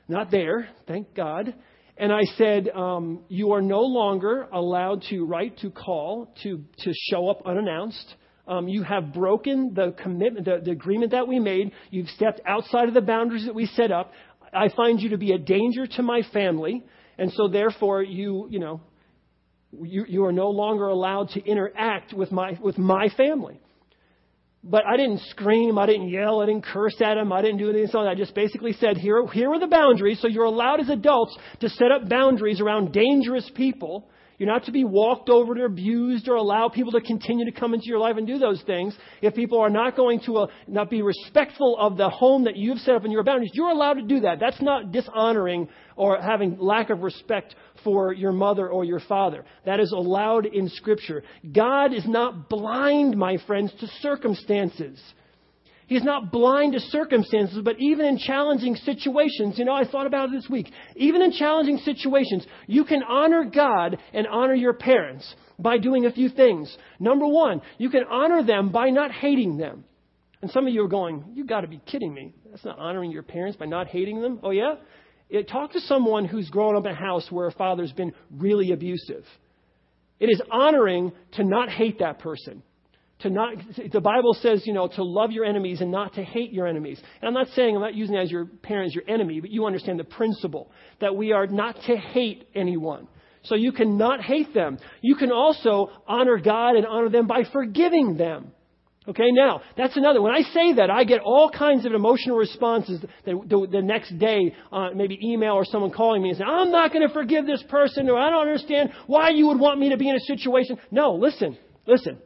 not 0.08 0.32
there, 0.32 0.68
thank 0.88 1.14
God. 1.14 1.54
And 2.00 2.14
I 2.14 2.22
said, 2.38 2.70
um, 2.70 3.20
You 3.28 3.52
are 3.52 3.60
no 3.60 3.82
longer 3.82 4.48
allowed 4.50 5.02
to 5.10 5.22
write, 5.26 5.58
to 5.58 5.70
call, 5.70 6.32
to, 6.42 6.64
to 6.78 6.92
show 7.10 7.28
up 7.28 7.42
unannounced. 7.44 8.14
Um, 8.48 8.68
you 8.68 8.82
have 8.82 9.12
broken 9.12 9.74
the 9.74 9.94
commitment, 10.02 10.46
the, 10.46 10.60
the 10.64 10.70
agreement 10.70 11.12
that 11.12 11.28
we 11.28 11.38
made. 11.38 11.72
You've 11.90 12.08
stepped 12.08 12.40
outside 12.46 12.88
of 12.88 12.94
the 12.94 13.02
boundaries 13.02 13.44
that 13.44 13.54
we 13.54 13.66
set 13.66 13.92
up. 13.92 14.12
I 14.50 14.70
find 14.74 14.98
you 14.98 15.10
to 15.10 15.18
be 15.18 15.32
a 15.32 15.38
danger 15.38 15.86
to 15.86 16.02
my 16.02 16.22
family. 16.32 16.82
And 17.18 17.30
so, 17.32 17.48
therefore, 17.48 18.02
you, 18.02 18.48
you 18.50 18.60
know, 18.60 18.80
you, 19.70 20.06
you 20.08 20.24
are 20.24 20.32
no 20.32 20.48
longer 20.48 20.86
allowed 20.86 21.28
to 21.30 21.44
interact 21.44 22.14
with 22.14 22.32
my, 22.32 22.58
with 22.62 22.78
my 22.78 23.10
family. 23.14 23.60
But 24.62 24.84
I 24.86 24.96
didn't 24.96 25.20
scream, 25.30 25.78
I 25.78 25.86
didn't 25.86 26.10
yell, 26.10 26.42
I 26.42 26.46
didn't 26.46 26.64
curse 26.64 27.00
at 27.00 27.16
him, 27.16 27.32
I 27.32 27.40
didn't 27.40 27.58
do 27.58 27.70
anything 27.70 27.88
so 27.90 28.00
I 28.00 28.14
just 28.14 28.34
basically 28.34 28.74
said, 28.74 28.98
here, 28.98 29.26
here 29.28 29.50
are 29.50 29.58
the 29.58 29.66
boundaries. 29.66 30.20
So 30.20 30.28
you're 30.28 30.44
allowed 30.44 30.80
as 30.80 30.90
adults 30.90 31.36
to 31.60 31.68
set 31.70 31.90
up 31.90 32.08
boundaries 32.08 32.60
around 32.60 32.92
dangerous 32.92 33.50
people 33.54 34.10
you're 34.40 34.48
not 34.48 34.64
to 34.64 34.72
be 34.72 34.84
walked 34.84 35.28
over 35.28 35.52
or 35.52 35.66
abused 35.66 36.26
or 36.26 36.36
allow 36.36 36.70
people 36.70 36.92
to 36.92 37.02
continue 37.02 37.44
to 37.44 37.52
come 37.52 37.74
into 37.74 37.84
your 37.84 37.98
life 37.98 38.16
and 38.16 38.26
do 38.26 38.38
those 38.38 38.62
things. 38.62 38.96
If 39.20 39.34
people 39.34 39.60
are 39.60 39.68
not 39.68 39.96
going 39.96 40.20
to 40.24 40.38
uh, 40.38 40.46
not 40.66 40.88
be 40.88 41.02
respectful 41.02 41.76
of 41.78 41.98
the 41.98 42.08
home 42.08 42.44
that 42.44 42.56
you've 42.56 42.78
set 42.78 42.94
up 42.94 43.04
in 43.04 43.10
your 43.10 43.22
boundaries, 43.22 43.50
you're 43.52 43.68
allowed 43.68 43.94
to 43.94 44.02
do 44.02 44.20
that. 44.20 44.40
That's 44.40 44.62
not 44.62 44.92
dishonoring 44.92 45.68
or 45.94 46.18
having 46.22 46.56
lack 46.58 46.88
of 46.88 47.02
respect 47.02 47.54
for 47.84 48.14
your 48.14 48.32
mother 48.32 48.66
or 48.66 48.82
your 48.82 49.00
father. 49.00 49.44
That 49.66 49.78
is 49.78 49.92
allowed 49.92 50.46
in 50.46 50.70
Scripture. 50.70 51.22
God 51.52 51.92
is 51.92 52.08
not 52.08 52.48
blind, 52.48 53.18
my 53.18 53.36
friends, 53.46 53.74
to 53.80 53.86
circumstances. 54.00 54.98
He's 55.90 56.04
not 56.04 56.30
blind 56.30 56.74
to 56.74 56.80
circumstances, 56.80 57.58
but 57.64 57.80
even 57.80 58.06
in 58.06 58.16
challenging 58.16 58.76
situations, 58.76 59.58
you 59.58 59.64
know, 59.64 59.74
I 59.74 59.84
thought 59.84 60.06
about 60.06 60.28
it 60.28 60.40
this 60.40 60.48
week. 60.48 60.70
Even 60.94 61.20
in 61.20 61.32
challenging 61.32 61.78
situations, 61.78 62.46
you 62.68 62.84
can 62.84 63.02
honor 63.02 63.44
God 63.44 63.98
and 64.14 64.24
honor 64.28 64.54
your 64.54 64.74
parents 64.74 65.34
by 65.58 65.78
doing 65.78 66.06
a 66.06 66.12
few 66.12 66.28
things. 66.28 66.72
Number 67.00 67.26
one, 67.26 67.60
you 67.76 67.90
can 67.90 68.04
honor 68.08 68.44
them 68.44 68.70
by 68.70 68.90
not 68.90 69.10
hating 69.10 69.56
them. 69.56 69.82
And 70.42 70.50
some 70.52 70.64
of 70.68 70.72
you 70.72 70.84
are 70.84 70.88
going, 70.88 71.24
"You've 71.34 71.48
got 71.48 71.62
to 71.62 71.66
be 71.66 71.80
kidding 71.86 72.14
me. 72.14 72.34
That's 72.48 72.64
not 72.64 72.78
honoring 72.78 73.10
your 73.10 73.24
parents 73.24 73.56
by 73.56 73.66
not 73.66 73.88
hating 73.88 74.22
them. 74.22 74.38
Oh, 74.44 74.52
yeah? 74.52 74.76
It, 75.28 75.48
talk 75.48 75.72
to 75.72 75.80
someone 75.80 76.24
who's 76.24 76.48
grown 76.50 76.76
up 76.76 76.86
in 76.86 76.92
a 76.92 76.94
house 76.94 77.26
where 77.32 77.48
a 77.48 77.52
father's 77.52 77.92
been 77.92 78.12
really 78.30 78.70
abusive. 78.70 79.24
It 80.20 80.26
is 80.26 80.40
honoring 80.52 81.10
to 81.32 81.42
not 81.42 81.68
hate 81.68 81.98
that 81.98 82.20
person 82.20 82.62
to 83.22 83.30
not, 83.30 83.54
the 83.92 84.00
Bible 84.00 84.34
says, 84.34 84.62
you 84.66 84.72
know, 84.72 84.88
to 84.88 85.04
love 85.04 85.30
your 85.30 85.44
enemies 85.44 85.80
and 85.80 85.90
not 85.90 86.14
to 86.14 86.24
hate 86.24 86.52
your 86.52 86.66
enemies. 86.66 87.00
And 87.20 87.28
I'm 87.28 87.34
not 87.34 87.48
saying, 87.54 87.74
I'm 87.74 87.82
not 87.82 87.94
using 87.94 88.16
as 88.16 88.30
your 88.30 88.46
parent 88.46 88.88
as 88.88 88.94
your 88.94 89.04
enemy, 89.08 89.40
but 89.40 89.50
you 89.50 89.66
understand 89.66 89.98
the 89.98 90.04
principle 90.04 90.70
that 91.00 91.14
we 91.14 91.32
are 91.32 91.46
not 91.46 91.76
to 91.86 91.96
hate 91.96 92.48
anyone. 92.54 93.08
So 93.42 93.54
you 93.54 93.72
can 93.72 93.96
not 93.96 94.20
hate 94.22 94.52
them. 94.52 94.78
You 95.00 95.16
can 95.16 95.32
also 95.32 95.90
honor 96.06 96.38
God 96.38 96.76
and 96.76 96.86
honor 96.86 97.08
them 97.08 97.26
by 97.26 97.44
forgiving 97.52 98.16
them. 98.16 98.52
Okay, 99.08 99.32
now, 99.32 99.62
that's 99.78 99.96
another. 99.96 100.20
When 100.20 100.32
I 100.32 100.42
say 100.42 100.74
that, 100.74 100.90
I 100.90 101.04
get 101.04 101.20
all 101.24 101.50
kinds 101.50 101.86
of 101.86 101.92
emotional 101.92 102.36
responses 102.36 103.00
the, 103.24 103.32
the, 103.32 103.66
the 103.72 103.82
next 103.82 104.16
day, 104.18 104.54
uh, 104.70 104.90
maybe 104.94 105.18
email 105.22 105.52
or 105.52 105.64
someone 105.64 105.90
calling 105.90 106.22
me 106.22 106.28
and 106.28 106.38
saying, 106.38 106.50
I'm 106.50 106.70
not 106.70 106.92
going 106.92 107.06
to 107.08 107.12
forgive 107.12 107.46
this 107.46 107.64
person, 107.70 108.10
or 108.10 108.18
I 108.18 108.30
don't 108.30 108.46
understand 108.46 108.90
why 109.06 109.30
you 109.30 109.46
would 109.46 109.58
want 109.58 109.80
me 109.80 109.88
to 109.88 109.96
be 109.96 110.08
in 110.08 110.16
a 110.16 110.20
situation. 110.20 110.78
No, 110.90 111.14
listen, 111.14 111.56
listen. 111.86 112.18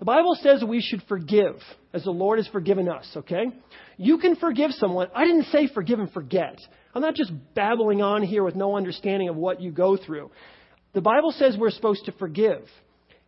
The 0.00 0.06
Bible 0.06 0.34
says 0.40 0.64
we 0.64 0.80
should 0.80 1.02
forgive 1.08 1.56
as 1.92 2.04
the 2.04 2.10
Lord 2.10 2.38
has 2.38 2.48
forgiven 2.48 2.88
us, 2.88 3.06
okay? 3.14 3.44
You 3.98 4.16
can 4.16 4.34
forgive 4.34 4.70
someone. 4.72 5.08
I 5.14 5.26
didn't 5.26 5.44
say 5.44 5.68
forgive 5.72 5.98
and 5.98 6.10
forget. 6.10 6.58
I'm 6.94 7.02
not 7.02 7.14
just 7.14 7.30
babbling 7.54 8.00
on 8.00 8.22
here 8.22 8.42
with 8.42 8.56
no 8.56 8.78
understanding 8.78 9.28
of 9.28 9.36
what 9.36 9.60
you 9.60 9.70
go 9.70 9.98
through. 9.98 10.30
The 10.94 11.02
Bible 11.02 11.32
says 11.32 11.56
we're 11.58 11.70
supposed 11.70 12.06
to 12.06 12.12
forgive. 12.12 12.62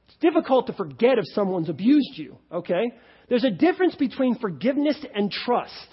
It's 0.09 0.17
difficult 0.23 0.67
to 0.69 0.73
forget 0.73 1.19
if 1.19 1.27
someone's 1.35 1.69
abused 1.69 2.15
you, 2.15 2.39
okay? 2.51 2.93
There's 3.29 3.45
a 3.45 3.51
difference 3.51 3.95
between 3.95 4.39
forgiveness 4.39 4.99
and 5.15 5.31
trust. 5.31 5.89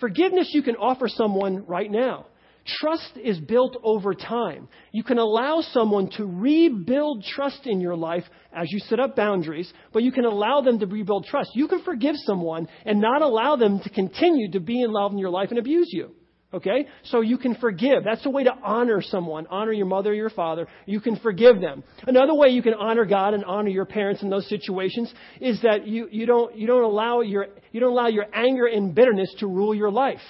Forgiveness 0.00 0.50
you 0.54 0.62
can 0.62 0.76
offer 0.76 1.06
someone 1.06 1.66
right 1.66 1.90
now. 1.90 2.26
Trust 2.66 3.18
is 3.22 3.38
built 3.40 3.76
over 3.82 4.14
time. 4.14 4.68
You 4.90 5.02
can 5.02 5.18
allow 5.18 5.60
someone 5.60 6.08
to 6.16 6.24
rebuild 6.24 7.22
trust 7.24 7.66
in 7.66 7.80
your 7.80 7.96
life 7.96 8.24
as 8.54 8.68
you 8.70 8.78
set 8.78 8.98
up 8.98 9.14
boundaries, 9.16 9.70
but 9.92 10.02
you 10.02 10.12
can 10.12 10.24
allow 10.24 10.62
them 10.62 10.78
to 10.78 10.86
rebuild 10.86 11.26
trust. 11.26 11.50
You 11.54 11.68
can 11.68 11.82
forgive 11.82 12.16
someone 12.24 12.68
and 12.86 13.00
not 13.00 13.20
allow 13.20 13.56
them 13.56 13.80
to 13.80 13.90
continue 13.90 14.50
to 14.52 14.60
be 14.60 14.80
in 14.80 14.90
love 14.90 15.12
in 15.12 15.18
your 15.18 15.30
life 15.30 15.50
and 15.50 15.58
abuse 15.58 15.88
you. 15.92 16.12
Okay? 16.54 16.86
So 17.04 17.20
you 17.20 17.36
can 17.36 17.56
forgive. 17.56 18.04
That's 18.04 18.24
a 18.24 18.30
way 18.30 18.44
to 18.44 18.54
honor 18.62 19.02
someone. 19.02 19.46
Honor 19.50 19.72
your 19.72 19.86
mother 19.86 20.12
or 20.12 20.14
your 20.14 20.30
father. 20.30 20.66
You 20.86 21.00
can 21.00 21.16
forgive 21.16 21.60
them. 21.60 21.82
Another 22.06 22.32
way 22.32 22.48
you 22.50 22.62
can 22.62 22.74
honor 22.74 23.04
God 23.04 23.34
and 23.34 23.44
honor 23.44 23.70
your 23.70 23.84
parents 23.84 24.22
in 24.22 24.30
those 24.30 24.48
situations 24.48 25.12
is 25.40 25.60
that 25.62 25.86
you, 25.86 26.08
you, 26.10 26.24
don't, 26.26 26.56
you, 26.56 26.66
don't 26.66 26.84
allow 26.84 27.20
your, 27.20 27.48
you 27.72 27.80
don't 27.80 27.92
allow 27.92 28.06
your 28.06 28.26
anger 28.32 28.66
and 28.66 28.94
bitterness 28.94 29.34
to 29.40 29.48
rule 29.48 29.74
your 29.74 29.90
life. 29.90 30.20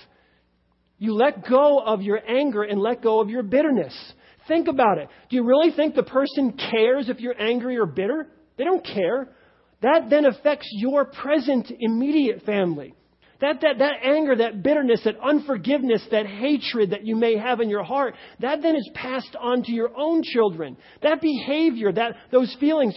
You 0.98 1.14
let 1.14 1.46
go 1.48 1.80
of 1.80 2.02
your 2.02 2.20
anger 2.26 2.62
and 2.62 2.80
let 2.80 3.02
go 3.02 3.20
of 3.20 3.28
your 3.28 3.42
bitterness. 3.42 3.94
Think 4.46 4.68
about 4.68 4.98
it. 4.98 5.08
Do 5.30 5.36
you 5.36 5.44
really 5.44 5.70
think 5.74 5.94
the 5.94 6.02
person 6.02 6.52
cares 6.52 7.08
if 7.08 7.20
you're 7.20 7.40
angry 7.40 7.76
or 7.76 7.86
bitter? 7.86 8.28
They 8.56 8.64
don't 8.64 8.84
care. 8.84 9.28
That 9.82 10.08
then 10.10 10.26
affects 10.26 10.68
your 10.72 11.06
present 11.06 11.70
immediate 11.78 12.42
family. 12.44 12.94
That, 13.40 13.60
that, 13.62 13.78
that 13.78 13.94
anger, 14.02 14.36
that 14.36 14.62
bitterness, 14.62 15.02
that 15.04 15.16
unforgiveness, 15.20 16.06
that 16.10 16.26
hatred 16.26 16.90
that 16.90 17.04
you 17.04 17.16
may 17.16 17.36
have 17.36 17.60
in 17.60 17.68
your 17.68 17.82
heart, 17.82 18.14
that 18.40 18.62
then 18.62 18.76
is 18.76 18.88
passed 18.94 19.36
on 19.38 19.62
to 19.64 19.72
your 19.72 19.90
own 19.96 20.22
children. 20.22 20.76
That 21.02 21.20
behavior, 21.20 21.92
that, 21.92 22.16
those 22.30 22.56
feelings, 22.60 22.94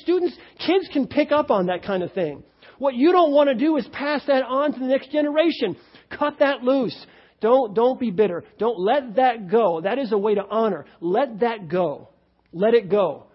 students, 0.00 0.36
kids 0.64 0.88
can 0.92 1.08
pick 1.08 1.32
up 1.32 1.50
on 1.50 1.66
that 1.66 1.82
kind 1.82 2.02
of 2.02 2.12
thing. 2.12 2.44
What 2.78 2.94
you 2.94 3.12
don't 3.12 3.32
want 3.32 3.48
to 3.48 3.54
do 3.54 3.76
is 3.76 3.86
pass 3.92 4.22
that 4.28 4.44
on 4.44 4.72
to 4.72 4.78
the 4.78 4.86
next 4.86 5.10
generation. 5.10 5.76
Cut 6.16 6.38
that 6.38 6.62
loose. 6.62 7.06
Don't, 7.42 7.74
don't 7.74 8.00
be 8.00 8.10
bitter. 8.10 8.44
Don't 8.58 8.78
let 8.78 9.16
that 9.16 9.50
go. 9.50 9.82
That 9.82 9.98
is 9.98 10.12
a 10.12 10.18
way 10.18 10.36
to 10.36 10.44
honor. 10.48 10.86
Let 11.00 11.40
that 11.40 11.68
go. 11.68 12.08
Let 12.52 12.72
it 12.72 12.88
go. 12.88 13.26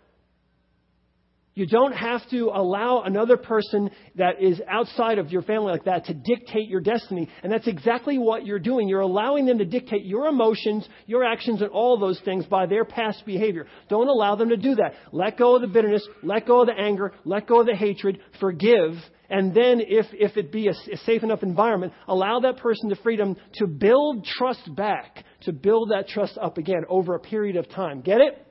You 1.54 1.66
don't 1.66 1.94
have 1.94 2.22
to 2.30 2.52
allow 2.54 3.02
another 3.02 3.36
person 3.36 3.90
that 4.16 4.40
is 4.40 4.62
outside 4.70 5.18
of 5.18 5.32
your 5.32 5.42
family 5.42 5.72
like 5.72 5.86
that 5.86 6.06
to 6.06 6.14
dictate 6.14 6.70
your 6.70 6.82
destiny. 6.82 7.28
And 7.42 7.52
that's 7.52 7.68
exactly 7.68 8.20
what 8.20 8.46
you're 8.46 8.60
doing. 8.60 8.88
You're 8.88 9.02
allowing 9.02 9.48
them 9.48 9.58
to 9.58 9.66
dictate 9.66 10.06
your 10.06 10.28
emotions, 10.28 10.88
your 11.08 11.24
actions, 11.24 11.64
and 11.64 11.72
all 11.72 11.98
those 11.98 12.22
things 12.24 12.46
by 12.46 12.68
their 12.68 12.86
past 12.86 13.26
behavior. 13.26 13.66
Don't 13.90 14.08
allow 14.08 14.36
them 14.36 14.50
to 14.50 14.58
do 14.58 14.76
that. 14.76 14.94
Let 15.12 15.40
go 15.40 15.56
of 15.56 15.62
the 15.62 15.68
bitterness, 15.68 16.08
let 16.22 16.46
go 16.46 16.62
of 16.62 16.68
the 16.68 16.80
anger, 16.80 17.12
let 17.26 17.48
go 17.48 17.62
of 17.62 17.66
the 17.66 17.76
hatred, 17.76 18.20
forgive, 18.40 18.94
and 19.30 19.54
then 19.54 19.82
if, 19.82 20.06
if 20.14 20.38
it 20.38 20.52
be 20.52 20.68
a, 20.68 20.72
a 20.72 20.98
safe 21.06 21.24
enough 21.24 21.44
environment, 21.44 21.94
allow 22.08 22.40
that 22.42 22.58
person 22.58 22.90
the 22.90 22.96
freedom 22.98 23.36
to 23.56 23.68
build 23.68 24.26
trust 24.26 24.74
back, 24.76 25.26
to 25.42 25.52
build 25.52 25.92
that 25.92 26.08
trust 26.08 26.38
up 26.42 26.58
again 26.58 26.84
over 26.88 27.16
a 27.16 27.20
period 27.20 27.58
of 27.58 27.70
time. 27.70 28.02
Get 28.02 28.22
it? 28.22 28.46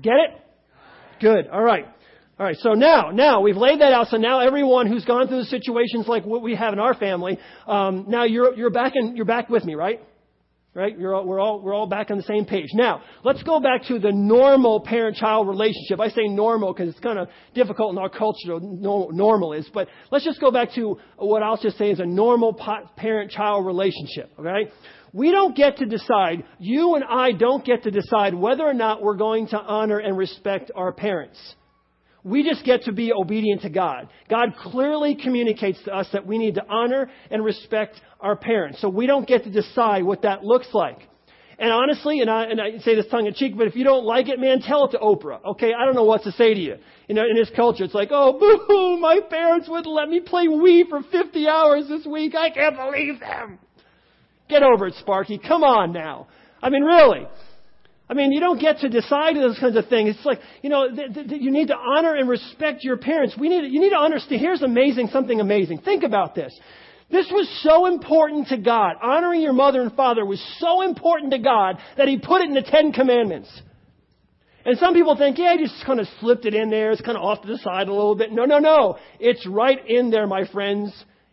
Get 0.00 0.14
it? 0.14 0.40
Good. 1.20 1.48
All 1.48 1.62
right. 1.62 1.86
All 2.38 2.46
right. 2.46 2.56
So 2.58 2.70
now, 2.70 3.10
now 3.10 3.40
we've 3.40 3.56
laid 3.56 3.80
that 3.80 3.92
out. 3.92 4.08
So 4.08 4.16
now 4.16 4.40
everyone 4.40 4.88
who's 4.88 5.04
gone 5.04 5.28
through 5.28 5.40
the 5.40 5.46
situations 5.46 6.06
like 6.08 6.24
what 6.24 6.42
we 6.42 6.54
have 6.54 6.72
in 6.72 6.78
our 6.78 6.94
family, 6.94 7.38
um, 7.66 8.06
now 8.08 8.24
you're 8.24 8.54
you're 8.54 8.70
back 8.70 8.92
in 8.96 9.16
you're 9.16 9.26
back 9.26 9.48
with 9.48 9.64
me, 9.64 9.74
right? 9.74 10.00
Right? 10.74 10.98
You're 10.98 11.14
all, 11.14 11.26
we're 11.26 11.38
all 11.38 11.60
we're 11.60 11.74
all 11.74 11.86
back 11.86 12.10
on 12.10 12.16
the 12.16 12.22
same 12.22 12.46
page. 12.46 12.68
Now 12.72 13.02
let's 13.24 13.42
go 13.42 13.60
back 13.60 13.84
to 13.88 13.98
the 13.98 14.10
normal 14.10 14.80
parent-child 14.80 15.46
relationship. 15.46 16.00
I 16.00 16.08
say 16.08 16.28
normal 16.28 16.72
because 16.72 16.88
it's 16.88 17.00
kind 17.00 17.18
of 17.18 17.28
difficult 17.54 17.92
in 17.92 17.98
our 17.98 18.08
culture. 18.08 18.58
No, 18.58 19.10
normal 19.12 19.52
is, 19.52 19.68
but 19.74 19.88
let's 20.10 20.24
just 20.24 20.40
go 20.40 20.50
back 20.50 20.72
to 20.76 20.98
what 21.16 21.42
I'll 21.42 21.58
just 21.60 21.76
say 21.76 21.90
is 21.90 22.00
a 22.00 22.06
normal 22.06 22.54
parent-child 22.96 23.66
relationship. 23.66 24.32
Okay? 24.38 24.70
We 25.12 25.30
don't 25.30 25.54
get 25.54 25.76
to 25.76 25.84
decide, 25.84 26.44
you 26.58 26.94
and 26.94 27.04
I 27.04 27.32
don't 27.32 27.62
get 27.62 27.82
to 27.82 27.90
decide 27.90 28.34
whether 28.34 28.64
or 28.64 28.72
not 28.72 29.02
we're 29.02 29.16
going 29.16 29.48
to 29.48 29.58
honor 29.58 29.98
and 29.98 30.16
respect 30.16 30.70
our 30.74 30.90
parents. 30.90 31.38
We 32.24 32.44
just 32.44 32.64
get 32.64 32.82
to 32.84 32.92
be 32.92 33.12
obedient 33.12 33.62
to 33.62 33.70
God. 33.70 34.08
God 34.30 34.54
clearly 34.56 35.16
communicates 35.16 35.82
to 35.84 35.94
us 35.94 36.06
that 36.12 36.26
we 36.26 36.38
need 36.38 36.54
to 36.54 36.64
honor 36.68 37.10
and 37.30 37.44
respect 37.44 38.00
our 38.20 38.36
parents. 38.36 38.80
So 38.80 38.88
we 38.88 39.06
don't 39.06 39.26
get 39.26 39.44
to 39.44 39.50
decide 39.50 40.04
what 40.04 40.22
that 40.22 40.44
looks 40.44 40.68
like. 40.72 40.98
And 41.58 41.70
honestly, 41.70 42.20
and 42.20 42.30
I, 42.30 42.44
and 42.44 42.60
I 42.60 42.78
say 42.78 42.94
this 42.94 43.06
tongue 43.10 43.26
in 43.26 43.34
cheek, 43.34 43.56
but 43.56 43.66
if 43.66 43.76
you 43.76 43.84
don't 43.84 44.04
like 44.04 44.28
it, 44.28 44.40
man, 44.40 44.60
tell 44.60 44.86
it 44.86 44.92
to 44.92 44.98
Oprah. 44.98 45.44
Okay, 45.44 45.72
I 45.72 45.84
don't 45.84 45.94
know 45.94 46.04
what 46.04 46.22
to 46.24 46.32
say 46.32 46.54
to 46.54 46.60
you. 46.60 46.76
You 47.08 47.14
know, 47.14 47.22
in 47.22 47.36
this 47.36 47.50
culture, 47.54 47.84
it's 47.84 47.94
like, 47.94 48.08
oh, 48.10 48.38
boo 48.38 48.64
hoo, 48.66 48.98
my 48.98 49.20
parents 49.28 49.68
wouldn't 49.68 49.92
let 49.92 50.08
me 50.08 50.20
play 50.20 50.46
Wii 50.46 50.88
for 50.88 51.02
50 51.02 51.48
hours 51.48 51.88
this 51.88 52.06
week. 52.06 52.34
I 52.34 52.50
can't 52.50 52.76
believe 52.76 53.20
them. 53.20 53.58
Get 54.48 54.62
over 54.62 54.86
it, 54.86 54.94
Sparky. 54.94 55.38
Come 55.38 55.62
on 55.62 55.92
now. 55.92 56.28
I 56.60 56.70
mean, 56.70 56.82
really. 56.82 57.26
I 58.12 58.14
mean, 58.14 58.30
you 58.30 58.40
don't 58.40 58.60
get 58.60 58.80
to 58.80 58.90
decide 58.90 59.36
those 59.36 59.58
kinds 59.58 59.74
of 59.74 59.88
things. 59.88 60.16
It's 60.16 60.26
like, 60.26 60.38
you 60.60 60.68
know, 60.68 60.94
th- 60.94 61.14
th- 61.14 61.40
you 61.40 61.50
need 61.50 61.68
to 61.68 61.74
honor 61.74 62.14
and 62.14 62.28
respect 62.28 62.84
your 62.84 62.98
parents. 62.98 63.34
We 63.40 63.48
need, 63.48 63.72
you 63.72 63.80
need 63.80 63.88
to 63.88 63.98
understand. 63.98 64.38
Here's 64.38 64.60
amazing, 64.60 65.08
something 65.08 65.40
amazing. 65.40 65.78
Think 65.78 66.02
about 66.02 66.34
this. 66.34 66.54
This 67.10 67.30
was 67.30 67.48
so 67.62 67.86
important 67.86 68.48
to 68.48 68.58
God. 68.58 68.96
Honoring 69.02 69.40
your 69.40 69.54
mother 69.54 69.80
and 69.80 69.94
father 69.94 70.26
was 70.26 70.44
so 70.58 70.82
important 70.82 71.32
to 71.32 71.38
God 71.38 71.78
that 71.96 72.06
He 72.06 72.18
put 72.18 72.42
it 72.42 72.48
in 72.48 72.54
the 72.54 72.60
Ten 72.60 72.92
Commandments. 72.92 73.48
And 74.66 74.76
some 74.76 74.92
people 74.92 75.16
think, 75.16 75.38
yeah, 75.38 75.56
He 75.56 75.64
just 75.64 75.82
kind 75.86 75.98
of 75.98 76.06
slipped 76.20 76.44
it 76.44 76.52
in 76.52 76.68
there. 76.68 76.90
It's 76.92 77.00
kind 77.00 77.16
of 77.16 77.24
off 77.24 77.40
to 77.40 77.48
the 77.48 77.56
side 77.56 77.88
a 77.88 77.94
little 77.94 78.14
bit. 78.14 78.30
No, 78.30 78.44
no, 78.44 78.58
no. 78.58 78.98
It's 79.20 79.46
right 79.46 79.88
in 79.88 80.10
there, 80.10 80.26
my 80.26 80.46
friends. 80.52 80.92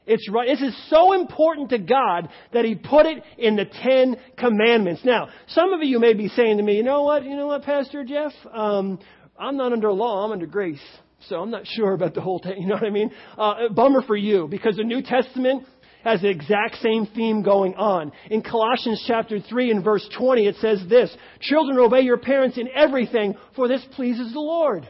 It's 0.10 0.28
right. 0.28 0.48
This 0.48 0.62
is 0.62 0.89
so 0.89 1.13
important 1.13 1.69
to 1.69 1.78
God 1.78 2.30
that 2.52 2.65
He 2.65 2.74
put 2.74 3.06
it 3.06 3.24
in 3.38 3.56
the 3.56 3.65
Ten 3.65 4.17
Commandments. 4.38 5.02
Now, 5.06 5.30
some 5.50 5.72
of 5.72 5.84
you 5.84 6.00
may 6.00 6.13
be 6.13 6.30
saying 6.30 6.58
to 6.58 6.63
me, 6.63 6.78
you 6.78 6.84
know 6.84 7.04
what, 7.04 7.24
you 7.24 7.36
know 7.36 7.45
what, 7.45 7.62
Pastor 7.62 8.04
Jeff? 8.04 8.32
Um, 8.52 8.98
I'm 9.39 9.56
not 9.56 9.72
under 9.72 9.93
law, 9.93 10.26
I'm 10.26 10.32
under 10.32 10.48
grace. 10.48 10.82
So 11.28 11.36
I'm 11.36 11.52
not 11.52 11.67
sure 11.67 11.93
about 11.93 12.15
the 12.15 12.22
whole 12.22 12.39
thing. 12.39 12.56
You 12.60 12.67
know 12.67 12.74
what 12.74 12.86
I 12.86 12.89
mean? 12.89 13.12
Uh, 13.38 13.69
bummer 13.69 14.02
for 14.02 14.15
you 14.15 14.48
because 14.50 14.78
the 14.78 14.84
New 14.84 15.04
Testament 15.04 15.67
has 16.04 16.22
the 16.22 16.30
exact 16.30 16.78
same 16.78 17.06
theme 17.06 17.43
going 17.43 17.76
on. 17.76 18.12
In 18.32 18.41
Colossians 18.41 19.04
chapter 19.06 19.39
3 19.39 19.69
and 19.69 19.84
verse 19.84 20.10
20, 20.17 20.48
it 20.48 20.56
says 20.56 20.82
this, 20.89 21.15
Children, 21.41 21.78
obey 21.78 22.02
your 22.02 22.17
parents 22.17 22.58
in 22.58 22.67
everything, 22.74 23.36
for 23.56 23.67
this 23.67 23.86
pleases 23.95 24.34
the 24.34 24.39
Lord. 24.39 24.89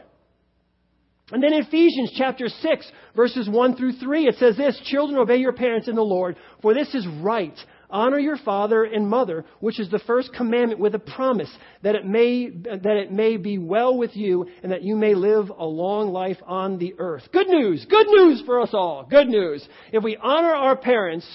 And 1.32 1.42
then 1.42 1.52
Ephesians 1.52 2.12
chapter 2.16 2.48
6, 2.48 2.92
verses 3.14 3.48
1 3.48 3.76
through 3.76 3.92
3, 3.92 4.26
it 4.26 4.36
says 4.38 4.56
this 4.56 4.80
Children, 4.84 5.18
obey 5.18 5.36
your 5.36 5.52
parents 5.52 5.88
in 5.88 5.94
the 5.94 6.02
Lord, 6.02 6.36
for 6.60 6.74
this 6.74 6.94
is 6.94 7.06
right. 7.20 7.56
Honor 7.88 8.18
your 8.18 8.36
father 8.36 8.84
and 8.84 9.08
mother, 9.08 9.44
which 9.58 9.80
is 9.80 9.90
the 9.90 9.98
first 10.00 10.32
commandment 10.32 10.80
with 10.80 10.94
a 10.94 11.00
promise 11.00 11.50
that 11.82 11.96
it 11.96 12.06
may, 12.06 12.48
that 12.48 12.96
it 12.96 13.10
may 13.10 13.36
be 13.36 13.58
well 13.58 13.96
with 13.96 14.16
you 14.16 14.46
and 14.62 14.70
that 14.70 14.84
you 14.84 14.94
may 14.94 15.14
live 15.14 15.50
a 15.50 15.64
long 15.64 16.12
life 16.12 16.38
on 16.46 16.78
the 16.78 16.94
earth. 16.98 17.24
Good 17.32 17.48
news! 17.48 17.84
Good 17.90 18.06
news 18.06 18.42
for 18.46 18.60
us 18.60 18.70
all! 18.72 19.06
Good 19.10 19.28
news! 19.28 19.66
If 19.92 20.04
we 20.04 20.16
honor 20.16 20.54
our 20.54 20.76
parents, 20.76 21.26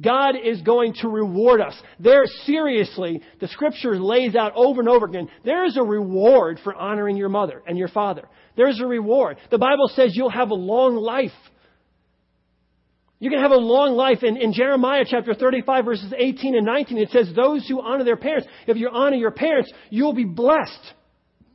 God 0.00 0.34
is 0.42 0.62
going 0.62 0.94
to 1.02 1.08
reward 1.08 1.60
us. 1.60 1.80
There, 2.00 2.24
seriously, 2.46 3.22
the 3.40 3.48
scripture 3.48 4.00
lays 4.00 4.34
out 4.34 4.52
over 4.56 4.80
and 4.80 4.88
over 4.88 5.06
again, 5.06 5.28
there 5.44 5.64
is 5.64 5.76
a 5.76 5.82
reward 5.82 6.58
for 6.64 6.74
honoring 6.74 7.16
your 7.16 7.28
mother 7.28 7.62
and 7.66 7.76
your 7.76 7.88
father. 7.88 8.26
There's 8.56 8.80
a 8.80 8.86
reward. 8.86 9.38
The 9.50 9.58
Bible 9.58 9.88
says 9.94 10.12
you'll 10.14 10.30
have 10.30 10.50
a 10.50 10.54
long 10.54 10.96
life. 10.96 11.30
You 13.18 13.30
can 13.30 13.38
have 13.38 13.52
a 13.52 13.56
long 13.56 13.92
life. 13.92 14.22
In, 14.22 14.36
in 14.36 14.52
Jeremiah 14.52 15.04
chapter 15.08 15.32
35 15.32 15.84
verses 15.84 16.12
18 16.16 16.56
and 16.56 16.66
19, 16.66 16.98
it 16.98 17.10
says, 17.10 17.32
those 17.34 17.66
who 17.68 17.80
honor 17.80 18.04
their 18.04 18.16
parents, 18.16 18.48
if 18.66 18.76
you 18.76 18.88
honor 18.92 19.16
your 19.16 19.30
parents, 19.30 19.72
you'll 19.90 20.12
be 20.12 20.24
blessed. 20.24 20.94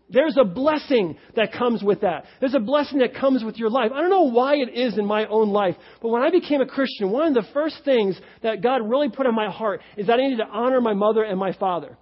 There's 0.09 0.37
a 0.39 0.45
blessing 0.45 1.17
that 1.35 1.51
comes 1.51 1.83
with 1.83 2.01
that. 2.01 2.25
There's 2.39 2.53
a 2.53 2.61
blessing 2.61 2.99
that 2.99 3.15
comes 3.15 3.43
with 3.43 3.57
your 3.57 3.69
life. 3.69 3.91
I 3.93 3.99
don't 3.99 4.09
know 4.09 4.31
why 4.31 4.55
it 4.55 4.69
is 4.73 4.97
in 4.97 5.05
my 5.05 5.25
own 5.25 5.49
life, 5.49 5.75
but 6.01 6.07
when 6.07 6.23
I 6.23 6.29
became 6.29 6.61
a 6.61 6.65
Christian, 6.65 7.11
one 7.11 7.27
of 7.27 7.33
the 7.33 7.51
first 7.51 7.81
things 7.83 8.17
that 8.41 8.61
God 8.61 8.89
really 8.89 9.09
put 9.09 9.25
in 9.25 9.35
my 9.35 9.51
heart 9.51 9.81
is 9.97 10.07
that 10.07 10.19
I 10.19 10.23
needed 10.23 10.37
to 10.37 10.47
honor 10.47 10.79
my 10.79 10.93
mother 10.93 11.23
and 11.23 11.37
my 11.37 11.51
father. 11.51 11.97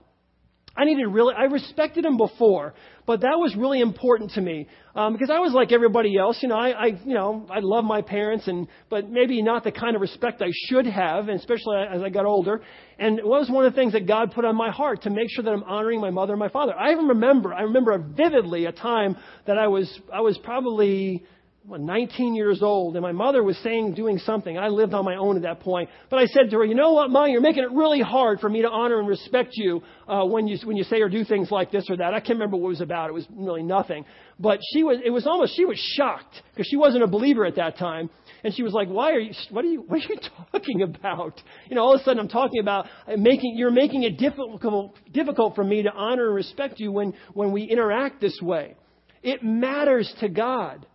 I 0.78 0.84
needed 0.84 1.06
really, 1.08 1.34
I 1.38 1.44
respected 1.44 2.04
them 2.04 2.18
before, 2.18 2.74
but 3.06 3.22
that 3.22 3.38
was 3.38 3.56
really 3.56 3.80
important 3.80 4.32
to 4.32 4.42
me 4.42 4.68
um, 4.94 5.14
because 5.14 5.30
I 5.30 5.40
was 5.40 5.54
like 5.54 5.72
everybody 5.72 6.18
else. 6.18 6.38
You 6.42 6.50
know, 6.50 6.58
I, 6.58 6.70
I, 6.70 6.86
you 6.88 7.14
know, 7.14 7.46
I 7.50 7.60
love 7.62 7.86
my 7.86 8.02
parents, 8.02 8.48
and 8.48 8.68
but 8.90 9.10
maybe 9.10 9.42
not 9.42 9.64
the 9.64 9.72
kind 9.72 9.96
of 9.96 10.02
respect 10.02 10.42
I 10.42 10.52
should 10.68 10.86
have, 10.86 11.30
and 11.30 11.40
especially 11.40 11.78
as 11.78 12.02
I 12.02 12.10
got 12.10 12.26
older. 12.26 12.62
And 13.00 13.20
it 13.20 13.26
was 13.26 13.50
one 13.50 13.66
of 13.66 13.74
the 13.74 13.80
things 13.80 13.94
that 13.94 14.08
God 14.08 14.34
put 14.34 14.44
on 14.44 14.56
my 14.56 14.72
heart 14.72 15.04
to 15.04 15.10
make 15.10 15.30
sure 15.30 15.44
that 15.44 15.52
I'm 15.52 15.64
honoring 15.64 16.02
my 16.02 16.10
mother 16.10 16.34
and 16.34 16.40
my 16.40 16.50
father. 16.50 16.74
I 16.74 16.92
even 16.92 17.08
remember, 17.08 17.54
I 17.54 17.62
remember 17.62 17.98
vividly 17.98 18.66
a 18.66 18.72
time 18.72 19.18
that 19.48 19.58
I 19.58 19.68
was, 19.68 20.00
I 20.14 20.22
was 20.22 20.38
probably 20.40 21.24
19 21.67 22.36
years 22.36 22.62
old, 22.62 22.95
and 22.95 23.01
my 23.01 23.12
mother 23.12 23.43
was 23.43 23.58
saying, 23.58 23.95
doing 23.95 24.19
something. 24.19 24.58
I 24.58 24.67
lived 24.67 24.93
on 24.93 25.04
my 25.04 25.15
own 25.15 25.36
at 25.36 25.41
that 25.43 25.62
point. 25.62 25.89
But 26.10 26.19
I 26.19 26.25
said 26.25 26.51
to 26.51 26.58
her, 26.58 26.65
you 26.65 26.75
know 26.75 26.93
what, 26.93 27.10
Mom, 27.10 27.30
you're 27.30 27.41
making 27.41 27.63
it 27.63 27.71
really 27.71 28.01
hard 28.01 28.39
for 28.39 28.49
me 28.49 28.62
to 28.62 28.69
honor 28.69 28.99
and 28.99 29.08
respect 29.08 29.51
you 29.54 29.82
uh, 30.08 30.23
when 30.25 30.47
you 30.47 30.58
when 30.63 30.78
you 30.78 30.84
say 30.84 31.01
or 31.01 31.10
do 31.10 31.23
things 31.23 31.49
like 31.49 31.71
this 31.71 31.89
or 31.89 31.97
that. 31.97 32.13
I 32.13 32.19
can't 32.19 32.38
remember 32.38 32.58
what 32.58 32.67
it 32.67 32.69
was 32.69 32.82
about. 32.82 33.10
It 33.10 33.13
was 33.13 33.25
really 33.36 33.63
nothing. 33.63 34.06
But 34.39 34.60
she 34.73 34.84
was, 34.84 34.99
it 35.04 35.10
was 35.10 35.25
almost, 35.25 35.56
she 35.56 35.65
was 35.65 35.78
shocked 35.97 36.41
because 36.54 36.67
she 36.67 36.75
wasn't 36.75 37.04
a 37.04 37.08
believer 37.08 37.45
at 37.45 37.56
that 37.56 37.78
time. 37.78 38.10
And 38.43 38.54
she 38.54 38.62
was 38.62 38.73
like, 38.73 38.88
why 38.88 39.12
are 39.13 39.19
you, 39.19 39.34
what 39.49 39.65
are 39.65 39.67
you, 39.67 39.82
what 39.88 39.99
are 39.99 40.04
you 40.08 40.17
talking 40.51 40.82
about? 40.84 41.41
You 41.69 41.75
know, 41.75 41.84
all 41.84 41.95
of 41.95 42.01
a 42.01 42.04
sudden 42.04 42.19
I'm 42.19 42.28
talking 42.28 42.60
about 42.60 42.86
making, 43.17 43.56
you're 43.58 43.71
making 43.71 44.04
it 44.04 44.17
difficult, 44.17 44.93
difficult 45.12 45.56
for 45.56 45.63
me 45.63 45.84
to 45.84 45.91
honor 45.91 46.28
and 46.28 46.36
respect 46.36 46.80
you 46.80 46.91
when, 46.91 47.13
when 47.34 47.51
we 47.51 47.63
interact 47.63 48.21
this 48.21 48.38
way. 48.41 48.75
It 49.23 49.43
matters 49.43 50.13
to 50.19 50.30
God. 50.30 50.86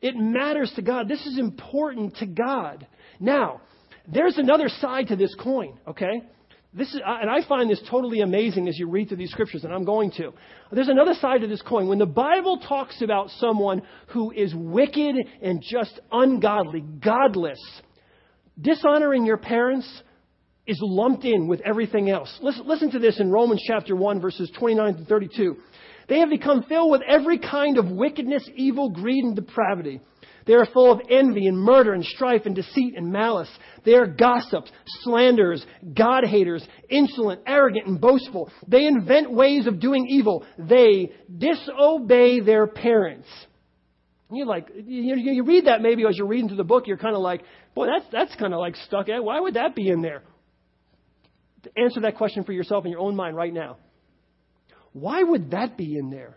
It 0.00 0.16
matters 0.16 0.72
to 0.76 0.82
God. 0.82 1.08
This 1.08 1.24
is 1.26 1.38
important 1.38 2.16
to 2.16 2.26
God. 2.26 2.86
Now, 3.18 3.60
there's 4.08 4.38
another 4.38 4.68
side 4.68 5.08
to 5.08 5.16
this 5.16 5.34
coin, 5.34 5.78
okay? 5.86 6.22
This 6.72 6.88
is, 6.94 7.00
and 7.04 7.28
I 7.28 7.46
find 7.46 7.68
this 7.68 7.82
totally 7.90 8.20
amazing 8.20 8.68
as 8.68 8.78
you 8.78 8.88
read 8.88 9.08
through 9.08 9.16
these 9.16 9.32
scriptures, 9.32 9.64
and 9.64 9.72
I'm 9.72 9.84
going 9.84 10.12
to. 10.12 10.32
There's 10.70 10.88
another 10.88 11.14
side 11.14 11.40
to 11.40 11.48
this 11.48 11.62
coin. 11.62 11.88
When 11.88 11.98
the 11.98 12.06
Bible 12.06 12.60
talks 12.60 13.02
about 13.02 13.30
someone 13.30 13.82
who 14.08 14.30
is 14.30 14.54
wicked 14.54 15.16
and 15.42 15.62
just 15.62 15.98
ungodly, 16.12 16.80
godless, 16.80 17.58
dishonoring 18.60 19.26
your 19.26 19.36
parents 19.36 20.02
is 20.66 20.78
lumped 20.80 21.24
in 21.24 21.48
with 21.48 21.60
everything 21.62 22.08
else. 22.08 22.32
Listen, 22.40 22.68
listen 22.68 22.90
to 22.92 23.00
this 23.00 23.18
in 23.18 23.32
Romans 23.32 23.62
chapter 23.66 23.96
1, 23.96 24.20
verses 24.20 24.50
29 24.56 24.96
to 24.98 25.04
32. 25.04 25.56
They 26.10 26.18
have 26.18 26.28
become 26.28 26.64
filled 26.64 26.90
with 26.90 27.02
every 27.06 27.38
kind 27.38 27.78
of 27.78 27.88
wickedness, 27.88 28.46
evil, 28.56 28.90
greed, 28.90 29.22
and 29.22 29.36
depravity. 29.36 30.00
They 30.44 30.54
are 30.54 30.66
full 30.66 30.90
of 30.90 31.00
envy 31.08 31.46
and 31.46 31.56
murder 31.56 31.94
and 31.94 32.04
strife 32.04 32.46
and 32.46 32.54
deceit 32.54 32.94
and 32.96 33.12
malice. 33.12 33.48
They 33.84 33.94
are 33.94 34.08
gossips, 34.08 34.72
slanderers, 35.02 35.64
God 35.94 36.24
haters, 36.24 36.66
insolent, 36.88 37.42
arrogant, 37.46 37.86
and 37.86 38.00
boastful. 38.00 38.50
They 38.66 38.86
invent 38.86 39.30
ways 39.30 39.68
of 39.68 39.78
doing 39.78 40.08
evil. 40.08 40.44
They 40.58 41.12
disobey 41.38 42.40
their 42.40 42.66
parents. 42.66 43.28
You 44.32 44.46
like 44.46 44.68
you, 44.74 45.14
you 45.14 45.44
read 45.44 45.66
that 45.66 45.80
maybe 45.80 46.04
as 46.08 46.16
you're 46.18 46.26
reading 46.26 46.48
through 46.48 46.56
the 46.56 46.64
book, 46.64 46.88
you're 46.88 46.96
kind 46.96 47.14
of 47.14 47.22
like, 47.22 47.42
boy, 47.76 47.86
that's 47.86 48.06
that's 48.10 48.34
kind 48.34 48.52
of 48.52 48.58
like 48.58 48.74
stuck. 48.74 49.08
At. 49.08 49.22
Why 49.22 49.38
would 49.38 49.54
that 49.54 49.76
be 49.76 49.88
in 49.88 50.02
there? 50.02 50.24
Answer 51.76 52.00
that 52.00 52.16
question 52.16 52.42
for 52.42 52.52
yourself 52.52 52.84
in 52.84 52.90
your 52.90 53.00
own 53.00 53.14
mind 53.14 53.36
right 53.36 53.54
now. 53.54 53.76
Why 54.92 55.22
would 55.22 55.52
that 55.52 55.76
be 55.76 55.96
in 55.96 56.10
there? 56.10 56.36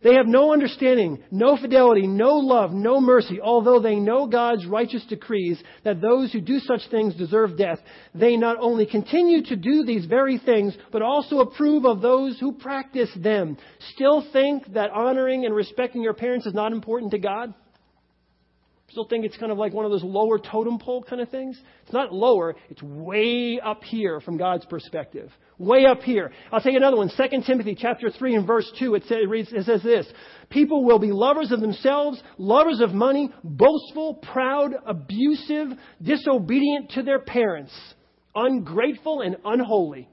They 0.00 0.14
have 0.14 0.28
no 0.28 0.52
understanding, 0.52 1.24
no 1.32 1.56
fidelity, 1.56 2.06
no 2.06 2.36
love, 2.36 2.72
no 2.72 3.00
mercy. 3.00 3.40
Although 3.40 3.80
they 3.80 3.96
know 3.96 4.28
God's 4.28 4.64
righteous 4.64 5.04
decrees 5.06 5.60
that 5.82 6.00
those 6.00 6.32
who 6.32 6.40
do 6.40 6.60
such 6.60 6.82
things 6.88 7.16
deserve 7.16 7.58
death, 7.58 7.80
they 8.14 8.36
not 8.36 8.58
only 8.60 8.86
continue 8.86 9.42
to 9.46 9.56
do 9.56 9.84
these 9.84 10.06
very 10.06 10.38
things, 10.38 10.76
but 10.92 11.02
also 11.02 11.40
approve 11.40 11.84
of 11.84 12.00
those 12.00 12.38
who 12.38 12.52
practice 12.52 13.10
them. 13.16 13.56
Still 13.94 14.24
think 14.32 14.72
that 14.74 14.90
honoring 14.90 15.44
and 15.44 15.54
respecting 15.54 16.02
your 16.02 16.14
parents 16.14 16.46
is 16.46 16.54
not 16.54 16.70
important 16.70 17.10
to 17.10 17.18
God? 17.18 17.52
Still 18.90 19.04
think 19.04 19.26
it's 19.26 19.36
kind 19.36 19.52
of 19.52 19.58
like 19.58 19.74
one 19.74 19.84
of 19.84 19.90
those 19.90 20.02
lower 20.02 20.38
totem 20.38 20.78
pole 20.78 21.02
kind 21.02 21.20
of 21.20 21.28
things? 21.28 21.60
It's 21.82 21.92
not 21.92 22.12
lower, 22.12 22.56
it's 22.70 22.82
way 22.82 23.60
up 23.62 23.84
here 23.84 24.20
from 24.20 24.38
God's 24.38 24.64
perspective. 24.64 25.30
Way 25.58 25.84
up 25.84 26.00
here. 26.00 26.32
I'll 26.50 26.62
take 26.62 26.74
another 26.74 26.96
one. 26.96 27.10
2 27.14 27.42
Timothy 27.46 27.76
chapter 27.78 28.10
3 28.10 28.36
and 28.36 28.46
verse 28.46 28.70
2, 28.78 28.94
it, 28.94 29.02
says, 29.02 29.18
it, 29.22 29.28
reads, 29.28 29.52
it 29.52 29.66
says 29.66 29.82
this. 29.82 30.06
People 30.48 30.84
will 30.84 30.98
be 30.98 31.12
lovers 31.12 31.52
of 31.52 31.60
themselves, 31.60 32.22
lovers 32.38 32.80
of 32.80 32.92
money, 32.92 33.30
boastful, 33.44 34.14
proud, 34.14 34.72
abusive, 34.86 35.68
disobedient 36.00 36.92
to 36.92 37.02
their 37.02 37.18
parents, 37.18 37.72
ungrateful 38.34 39.20
and 39.20 39.36
unholy 39.44 40.08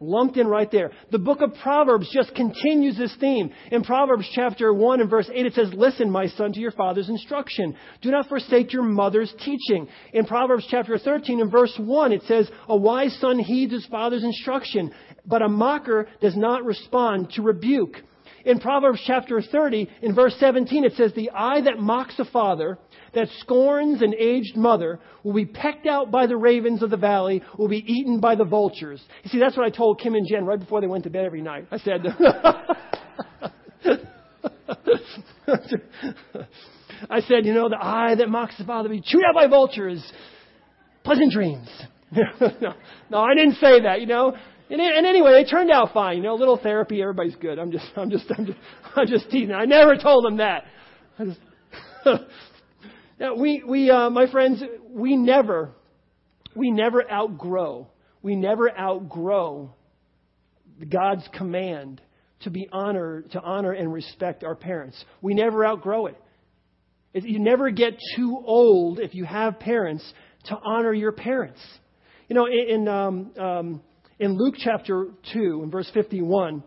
lumped 0.00 0.36
in 0.36 0.46
right 0.46 0.70
there. 0.70 0.90
The 1.10 1.18
book 1.18 1.40
of 1.40 1.54
Proverbs 1.62 2.10
just 2.12 2.34
continues 2.34 2.96
this 2.96 3.14
theme. 3.18 3.50
In 3.70 3.82
Proverbs 3.82 4.28
chapter 4.34 4.72
1 4.72 5.00
and 5.00 5.10
verse 5.10 5.28
8, 5.32 5.46
it 5.46 5.54
says, 5.54 5.72
Listen, 5.74 6.10
my 6.10 6.28
son, 6.28 6.52
to 6.52 6.60
your 6.60 6.72
father's 6.72 7.08
instruction. 7.08 7.76
Do 8.02 8.10
not 8.10 8.28
forsake 8.28 8.72
your 8.72 8.82
mother's 8.82 9.32
teaching. 9.44 9.88
In 10.12 10.24
Proverbs 10.24 10.66
chapter 10.70 10.98
13 10.98 11.40
and 11.40 11.50
verse 11.50 11.74
1, 11.78 12.12
it 12.12 12.22
says, 12.26 12.48
A 12.68 12.76
wise 12.76 13.16
son 13.20 13.38
heeds 13.38 13.72
his 13.72 13.86
father's 13.86 14.24
instruction, 14.24 14.92
but 15.26 15.42
a 15.42 15.48
mocker 15.48 16.08
does 16.20 16.36
not 16.36 16.64
respond 16.64 17.30
to 17.32 17.42
rebuke. 17.42 17.96
In 18.44 18.60
Proverbs 18.60 19.02
chapter 19.06 19.40
30, 19.42 19.88
in 20.02 20.14
verse 20.14 20.34
17, 20.38 20.84
it 20.84 20.94
says, 20.94 21.12
The 21.14 21.30
eye 21.30 21.60
that 21.62 21.78
mocks 21.78 22.18
a 22.18 22.24
father 22.24 22.78
that 23.14 23.28
scorns 23.38 24.02
an 24.02 24.14
aged 24.18 24.56
mother 24.56 25.00
will 25.22 25.32
be 25.32 25.46
pecked 25.46 25.86
out 25.86 26.10
by 26.10 26.26
the 26.26 26.36
ravens 26.36 26.82
of 26.82 26.90
the 26.90 26.96
valley, 26.96 27.42
will 27.58 27.68
be 27.68 27.84
eaten 27.86 28.20
by 28.20 28.34
the 28.34 28.44
vultures. 28.44 29.02
You 29.24 29.30
see, 29.30 29.38
that's 29.38 29.56
what 29.56 29.66
I 29.66 29.70
told 29.70 30.00
Kim 30.00 30.14
and 30.14 30.26
Jen 30.28 30.44
right 30.44 30.58
before 30.58 30.80
they 30.80 30.86
went 30.86 31.04
to 31.04 31.10
bed 31.10 31.24
every 31.24 31.42
night. 31.42 31.66
I 31.70 31.78
said, 31.78 32.06
I 37.10 37.20
said, 37.22 37.46
you 37.46 37.54
know, 37.54 37.68
the 37.68 37.78
eye 37.80 38.14
that 38.16 38.28
mocks 38.28 38.56
the 38.58 38.64
father 38.64 38.88
will 38.88 38.96
be 38.96 39.02
chewed 39.02 39.22
out 39.24 39.34
by 39.34 39.46
vultures. 39.46 40.04
Pleasant 41.04 41.32
dreams. 41.32 41.68
no, 42.12 42.74
no, 43.10 43.18
I 43.18 43.34
didn't 43.34 43.56
say 43.56 43.82
that, 43.82 44.00
you 44.00 44.06
know. 44.06 44.36
And, 44.70 44.80
and 44.80 45.06
anyway, 45.06 45.32
they 45.32 45.48
turned 45.48 45.70
out 45.70 45.92
fine. 45.92 46.18
You 46.18 46.22
know, 46.24 46.34
a 46.34 46.36
little 46.36 46.58
therapy, 46.58 47.00
everybody's 47.00 47.36
good. 47.36 47.58
I'm 47.58 47.72
just, 47.72 47.86
I'm 47.96 48.10
just, 48.10 48.26
I'm 48.36 48.46
just, 48.46 48.58
I'm 48.96 49.06
just 49.06 49.30
teasing. 49.30 49.54
I 49.54 49.64
never 49.64 49.96
told 49.96 50.24
them 50.24 50.38
that. 50.38 50.64
I 51.18 51.24
just 51.24 51.40
now, 53.20 53.34
we, 53.34 53.62
we, 53.66 53.90
uh, 53.90 54.10
my 54.10 54.30
friends, 54.30 54.62
we 54.90 55.16
never, 55.16 55.70
we 56.54 56.70
never 56.70 57.10
outgrow, 57.10 57.88
we 58.22 58.36
never 58.36 58.70
outgrow 58.78 59.74
God's 60.88 61.28
command 61.34 62.00
to 62.40 62.50
be 62.50 62.68
honor, 62.72 63.22
to 63.32 63.40
honor 63.40 63.72
and 63.72 63.92
respect 63.92 64.44
our 64.44 64.54
parents. 64.54 65.02
We 65.20 65.34
never 65.34 65.66
outgrow 65.66 66.06
it. 66.06 66.16
You 67.14 67.40
never 67.40 67.70
get 67.70 67.98
too 68.16 68.40
old 68.44 69.00
if 69.00 69.14
you 69.14 69.24
have 69.24 69.58
parents 69.58 70.04
to 70.44 70.56
honor 70.62 70.92
your 70.92 71.10
parents. 71.10 71.60
You 72.28 72.36
know, 72.36 72.46
in, 72.46 72.86
um, 72.86 73.32
um, 73.38 73.82
in 74.18 74.36
Luke 74.36 74.54
chapter 74.58 75.08
2, 75.32 75.62
in 75.62 75.70
verse 75.70 75.90
51, 75.94 76.62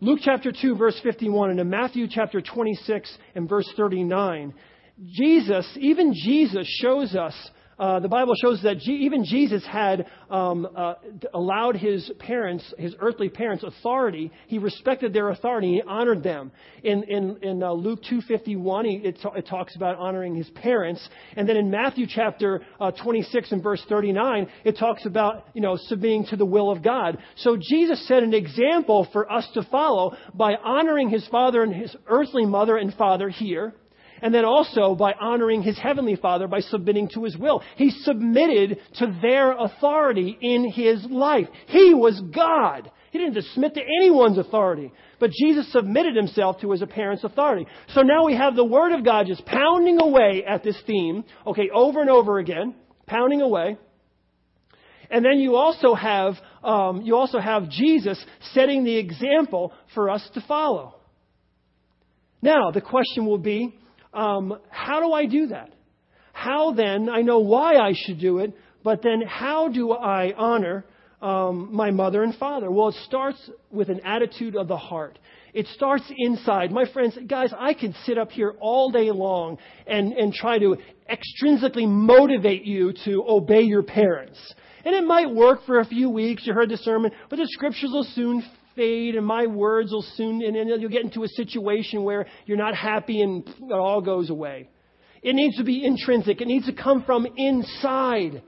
Luke 0.00 0.20
chapter 0.22 0.52
2, 0.52 0.76
verse 0.76 0.98
51, 1.02 1.50
and 1.50 1.60
in 1.60 1.70
Matthew 1.70 2.06
chapter 2.10 2.40
26 2.40 3.18
and 3.34 3.48
verse 3.48 3.70
39, 3.76 4.54
Jesus, 5.06 5.66
even 5.80 6.12
Jesus 6.14 6.66
shows 6.80 7.14
us, 7.14 7.34
uh, 7.78 8.00
the 8.00 8.08
Bible 8.08 8.34
shows 8.40 8.62
that 8.62 8.78
G- 8.78 9.00
even 9.04 9.24
Jesus 9.24 9.64
had 9.66 10.06
um, 10.30 10.68
uh, 10.76 10.94
allowed 11.32 11.76
his 11.76 12.10
parents, 12.18 12.72
his 12.78 12.94
earthly 13.00 13.28
parents, 13.28 13.64
authority. 13.64 14.30
He 14.46 14.58
respected 14.58 15.12
their 15.12 15.30
authority. 15.30 15.74
He 15.74 15.82
honored 15.82 16.22
them. 16.22 16.52
In, 16.82 17.02
in, 17.04 17.36
in 17.42 17.62
uh, 17.62 17.72
Luke 17.72 18.00
2.51, 18.10 19.04
it, 19.04 19.18
it, 19.36 19.46
talks 19.46 19.74
about 19.76 19.98
honoring 19.98 20.34
his 20.34 20.48
parents. 20.50 21.06
And 21.36 21.48
then 21.48 21.56
in 21.56 21.70
Matthew 21.70 22.06
chapter 22.08 22.62
uh, 22.80 22.92
26 22.92 23.52
and 23.52 23.62
verse 23.62 23.82
39, 23.88 24.48
it 24.64 24.78
talks 24.78 25.04
about, 25.06 25.48
you 25.54 25.60
know, 25.60 25.76
submitting 25.76 26.26
to 26.26 26.36
the 26.36 26.46
will 26.46 26.70
of 26.70 26.82
God. 26.82 27.18
So 27.36 27.56
Jesus 27.56 28.06
set 28.06 28.22
an 28.22 28.34
example 28.34 29.08
for 29.12 29.30
us 29.30 29.48
to 29.54 29.62
follow 29.64 30.16
by 30.32 30.54
honoring 30.54 31.10
his 31.10 31.26
father 31.28 31.62
and 31.62 31.74
his 31.74 31.94
earthly 32.06 32.46
mother 32.46 32.76
and 32.76 32.94
father 32.94 33.28
here 33.28 33.74
and 34.24 34.34
then 34.34 34.46
also 34.46 34.94
by 34.94 35.12
honoring 35.20 35.62
his 35.62 35.78
heavenly 35.78 36.16
father 36.16 36.48
by 36.48 36.60
submitting 36.60 37.10
to 37.10 37.24
his 37.24 37.36
will. 37.36 37.62
He 37.76 37.90
submitted 37.90 38.78
to 38.94 39.18
their 39.20 39.52
authority 39.52 40.36
in 40.40 40.72
his 40.72 41.04
life. 41.04 41.46
He 41.66 41.92
was 41.92 42.18
God. 42.34 42.90
He 43.10 43.18
didn't 43.18 43.40
submit 43.52 43.74
to 43.74 43.82
anyone's 43.82 44.38
authority. 44.38 44.92
But 45.20 45.30
Jesus 45.30 45.70
submitted 45.70 46.16
himself 46.16 46.58
to 46.62 46.70
his 46.70 46.82
parents' 46.88 47.22
authority. 47.22 47.66
So 47.88 48.00
now 48.00 48.24
we 48.24 48.34
have 48.34 48.56
the 48.56 48.64
Word 48.64 48.92
of 48.92 49.04
God 49.04 49.26
just 49.26 49.44
pounding 49.44 50.00
away 50.00 50.42
at 50.48 50.64
this 50.64 50.80
theme, 50.86 51.24
okay, 51.46 51.68
over 51.72 52.00
and 52.00 52.08
over 52.08 52.38
again, 52.38 52.74
pounding 53.06 53.42
away. 53.42 53.76
And 55.10 55.22
then 55.22 55.38
you 55.38 55.56
also 55.56 55.94
have 55.94 56.36
um, 56.62 57.02
you 57.02 57.14
also 57.14 57.40
have 57.40 57.68
Jesus 57.68 58.24
setting 58.54 58.84
the 58.84 58.96
example 58.96 59.74
for 59.94 60.08
us 60.08 60.26
to 60.32 60.40
follow. 60.48 60.94
Now 62.40 62.70
the 62.70 62.80
question 62.80 63.26
will 63.26 63.36
be, 63.36 63.78
um, 64.14 64.58
how 64.70 65.00
do 65.00 65.12
I 65.12 65.26
do 65.26 65.48
that? 65.48 65.70
How 66.32 66.72
then, 66.72 67.08
I 67.08 67.22
know 67.22 67.40
why 67.40 67.76
I 67.76 67.92
should 67.94 68.20
do 68.20 68.38
it, 68.38 68.56
but 68.82 69.02
then 69.02 69.22
how 69.26 69.68
do 69.68 69.92
I 69.92 70.32
honor 70.36 70.84
um, 71.22 71.70
my 71.72 71.90
mother 71.90 72.22
and 72.22 72.34
father? 72.34 72.70
Well, 72.70 72.88
it 72.88 72.96
starts 73.06 73.38
with 73.70 73.88
an 73.88 74.00
attitude 74.04 74.56
of 74.56 74.68
the 74.68 74.76
heart. 74.76 75.18
It 75.54 75.66
starts 75.68 76.04
inside. 76.16 76.72
My 76.72 76.84
friends, 76.92 77.16
guys, 77.26 77.52
I 77.56 77.74
could 77.74 77.94
sit 78.04 78.18
up 78.18 78.30
here 78.30 78.54
all 78.60 78.90
day 78.90 79.10
long 79.10 79.58
and, 79.86 80.12
and 80.12 80.34
try 80.34 80.58
to 80.58 80.76
extrinsically 81.08 81.88
motivate 81.88 82.64
you 82.64 82.92
to 83.04 83.24
obey 83.26 83.62
your 83.62 83.84
parents. 83.84 84.38
And 84.84 84.94
it 84.94 85.04
might 85.04 85.30
work 85.30 85.64
for 85.64 85.80
a 85.80 85.86
few 85.86 86.10
weeks. 86.10 86.46
You 86.46 86.52
heard 86.52 86.68
the 86.68 86.76
sermon, 86.76 87.12
but 87.30 87.36
the 87.36 87.46
scriptures 87.48 87.90
will 87.92 88.06
soon 88.14 88.42
fade 88.76 89.16
and 89.16 89.26
my 89.26 89.46
words 89.46 89.92
will 89.92 90.04
soon, 90.16 90.42
and 90.42 90.54
then 90.54 90.80
you'll 90.80 90.90
get 90.90 91.04
into 91.04 91.24
a 91.24 91.28
situation 91.28 92.02
where 92.02 92.26
you're 92.46 92.56
not 92.56 92.74
happy 92.74 93.22
and 93.22 93.46
it 93.46 93.72
all 93.72 94.00
goes 94.00 94.30
away. 94.30 94.68
It 95.22 95.34
needs 95.34 95.56
to 95.56 95.64
be 95.64 95.84
intrinsic. 95.84 96.40
It 96.40 96.48
needs 96.48 96.66
to 96.66 96.72
come 96.72 97.02
from 97.04 97.26
inside. 97.36 98.42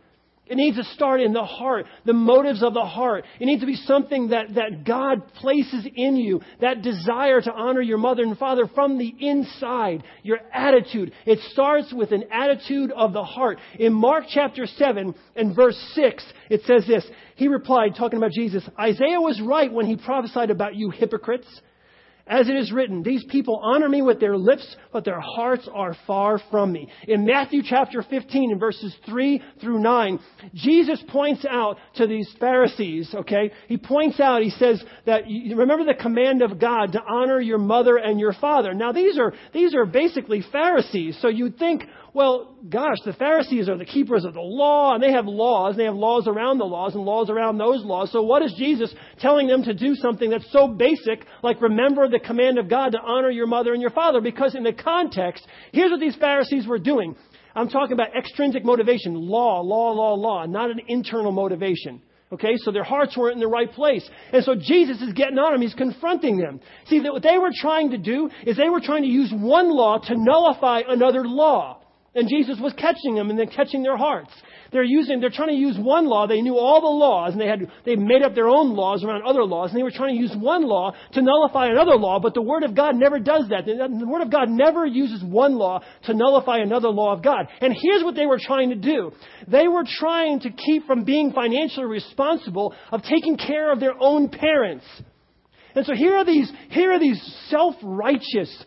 It 0.46 0.56
needs 0.56 0.76
to 0.76 0.84
start 0.84 1.20
in 1.20 1.32
the 1.32 1.44
heart, 1.44 1.86
the 2.04 2.12
motives 2.12 2.62
of 2.62 2.72
the 2.72 2.84
heart. 2.84 3.24
It 3.40 3.46
needs 3.46 3.62
to 3.62 3.66
be 3.66 3.74
something 3.74 4.28
that, 4.28 4.54
that 4.54 4.84
God 4.84 5.34
places 5.34 5.86
in 5.92 6.14
you, 6.14 6.40
that 6.60 6.82
desire 6.82 7.40
to 7.40 7.52
honor 7.52 7.80
your 7.80 7.98
mother 7.98 8.22
and 8.22 8.38
father 8.38 8.68
from 8.72 8.96
the 8.96 9.12
inside, 9.18 10.04
your 10.22 10.38
attitude. 10.52 11.12
It 11.24 11.40
starts 11.50 11.92
with 11.92 12.12
an 12.12 12.24
attitude 12.30 12.92
of 12.92 13.12
the 13.12 13.24
heart. 13.24 13.58
In 13.78 13.92
Mark 13.92 14.24
chapter 14.32 14.66
7 14.66 15.14
and 15.34 15.56
verse 15.56 15.76
6, 15.94 16.24
it 16.48 16.62
says 16.62 16.86
this. 16.86 17.04
He 17.34 17.48
replied, 17.48 17.96
talking 17.96 18.18
about 18.18 18.30
Jesus, 18.30 18.68
Isaiah 18.78 19.20
was 19.20 19.40
right 19.44 19.72
when 19.72 19.86
he 19.86 19.96
prophesied 19.96 20.50
about 20.50 20.76
you 20.76 20.90
hypocrites. 20.90 21.48
As 22.28 22.48
it 22.48 22.56
is 22.56 22.72
written, 22.72 23.04
these 23.04 23.22
people 23.24 23.60
honor 23.62 23.88
me 23.88 24.02
with 24.02 24.18
their 24.18 24.36
lips, 24.36 24.76
but 24.92 25.04
their 25.04 25.20
hearts 25.20 25.68
are 25.72 25.96
far 26.08 26.40
from 26.50 26.72
me. 26.72 26.88
In 27.06 27.24
Matthew 27.24 27.62
chapter 27.64 28.02
15 28.02 28.50
in 28.50 28.58
verses 28.58 28.92
3 29.06 29.40
through 29.60 29.78
9, 29.78 30.18
Jesus 30.52 31.00
points 31.08 31.46
out 31.48 31.76
to 31.94 32.08
these 32.08 32.28
Pharisees, 32.40 33.14
okay? 33.14 33.52
He 33.68 33.76
points 33.76 34.18
out, 34.18 34.42
he 34.42 34.50
says 34.50 34.82
that, 35.04 35.22
remember 35.24 35.84
the 35.84 35.94
command 35.94 36.42
of 36.42 36.58
God 36.58 36.92
to 36.92 37.00
honor 37.00 37.40
your 37.40 37.58
mother 37.58 37.96
and 37.96 38.18
your 38.18 38.32
father. 38.32 38.74
Now 38.74 38.90
these 38.90 39.20
are, 39.20 39.32
these 39.52 39.72
are 39.76 39.86
basically 39.86 40.42
Pharisees, 40.50 41.18
so 41.20 41.28
you'd 41.28 41.58
think, 41.58 41.84
well, 42.16 42.56
gosh, 42.66 42.96
the 43.04 43.12
Pharisees 43.12 43.68
are 43.68 43.76
the 43.76 43.84
keepers 43.84 44.24
of 44.24 44.32
the 44.32 44.40
law, 44.40 44.94
and 44.94 45.02
they 45.02 45.12
have 45.12 45.26
laws, 45.26 45.72
and 45.72 45.80
they 45.80 45.84
have 45.84 45.94
laws 45.94 46.26
around 46.26 46.56
the 46.56 46.64
laws, 46.64 46.94
and 46.94 47.04
laws 47.04 47.28
around 47.28 47.58
those 47.58 47.84
laws. 47.84 48.10
So 48.10 48.22
what 48.22 48.40
is 48.40 48.54
Jesus 48.56 48.94
telling 49.18 49.46
them 49.46 49.62
to 49.64 49.74
do 49.74 49.94
something 49.94 50.30
that's 50.30 50.50
so 50.50 50.66
basic, 50.66 51.26
like 51.42 51.60
remember 51.60 52.08
the 52.08 52.18
command 52.18 52.58
of 52.58 52.70
God 52.70 52.92
to 52.92 53.00
honor 53.00 53.28
your 53.28 53.46
mother 53.46 53.74
and 53.74 53.82
your 53.82 53.90
father? 53.90 54.22
Because 54.22 54.54
in 54.54 54.62
the 54.62 54.72
context, 54.72 55.46
here's 55.72 55.90
what 55.90 56.00
these 56.00 56.16
Pharisees 56.16 56.66
were 56.66 56.78
doing. 56.78 57.16
I'm 57.54 57.68
talking 57.68 57.92
about 57.92 58.16
extrinsic 58.16 58.64
motivation, 58.64 59.14
law, 59.14 59.60
law, 59.60 59.92
law, 59.92 60.14
law, 60.14 60.46
not 60.46 60.70
an 60.70 60.80
internal 60.88 61.32
motivation. 61.32 62.00
Okay, 62.32 62.56
so 62.56 62.72
their 62.72 62.82
hearts 62.82 63.14
weren't 63.14 63.34
in 63.34 63.40
the 63.40 63.46
right 63.46 63.70
place. 63.70 64.08
And 64.32 64.42
so 64.42 64.54
Jesus 64.54 65.02
is 65.02 65.12
getting 65.12 65.36
on 65.38 65.52
them. 65.52 65.60
He's 65.60 65.74
confronting 65.74 66.38
them. 66.38 66.60
See, 66.86 66.98
what 67.00 67.22
they 67.22 67.36
were 67.36 67.52
trying 67.54 67.90
to 67.90 67.98
do 67.98 68.30
is 68.46 68.56
they 68.56 68.70
were 68.70 68.80
trying 68.80 69.02
to 69.02 69.08
use 69.08 69.30
one 69.36 69.70
law 69.70 69.98
to 69.98 70.14
nullify 70.16 70.80
another 70.88 71.26
law. 71.26 71.82
And 72.16 72.28
Jesus 72.28 72.58
was 72.60 72.72
catching 72.72 73.14
them 73.14 73.28
and 73.28 73.38
then 73.38 73.48
catching 73.48 73.82
their 73.82 73.98
hearts. 73.98 74.30
They're 74.72 74.82
using, 74.82 75.20
they're 75.20 75.30
trying 75.30 75.50
to 75.50 75.54
use 75.54 75.76
one 75.78 76.06
law. 76.06 76.26
They 76.26 76.40
knew 76.40 76.58
all 76.58 76.80
the 76.80 76.86
laws 76.86 77.32
and 77.32 77.40
they 77.40 77.46
had, 77.46 77.70
they 77.84 77.94
made 77.94 78.22
up 78.22 78.34
their 78.34 78.48
own 78.48 78.74
laws 78.74 79.04
around 79.04 79.22
other 79.22 79.44
laws 79.44 79.70
and 79.70 79.78
they 79.78 79.82
were 79.82 79.92
trying 79.92 80.16
to 80.16 80.20
use 80.20 80.34
one 80.34 80.64
law 80.64 80.92
to 81.12 81.22
nullify 81.22 81.66
another 81.66 81.94
law, 81.94 82.18
but 82.18 82.34
the 82.34 82.42
Word 82.42 82.62
of 82.62 82.74
God 82.74 82.96
never 82.96 83.18
does 83.18 83.50
that. 83.50 83.66
The 83.66 84.06
Word 84.06 84.22
of 84.22 84.30
God 84.30 84.48
never 84.48 84.86
uses 84.86 85.22
one 85.22 85.56
law 85.56 85.80
to 86.04 86.14
nullify 86.14 86.58
another 86.58 86.88
law 86.88 87.12
of 87.12 87.22
God. 87.22 87.48
And 87.60 87.76
here's 87.80 88.02
what 88.02 88.16
they 88.16 88.26
were 88.26 88.40
trying 88.40 88.70
to 88.70 88.76
do. 88.76 89.12
They 89.46 89.68
were 89.68 89.84
trying 89.86 90.40
to 90.40 90.50
keep 90.50 90.86
from 90.86 91.04
being 91.04 91.32
financially 91.32 91.86
responsible 91.86 92.74
of 92.90 93.02
taking 93.02 93.36
care 93.36 93.70
of 93.70 93.78
their 93.78 93.94
own 94.00 94.30
parents. 94.30 94.86
And 95.74 95.84
so 95.84 95.94
here 95.94 96.16
are 96.16 96.24
these, 96.24 96.50
here 96.70 96.92
are 96.92 96.98
these 96.98 97.20
self-righteous, 97.50 98.64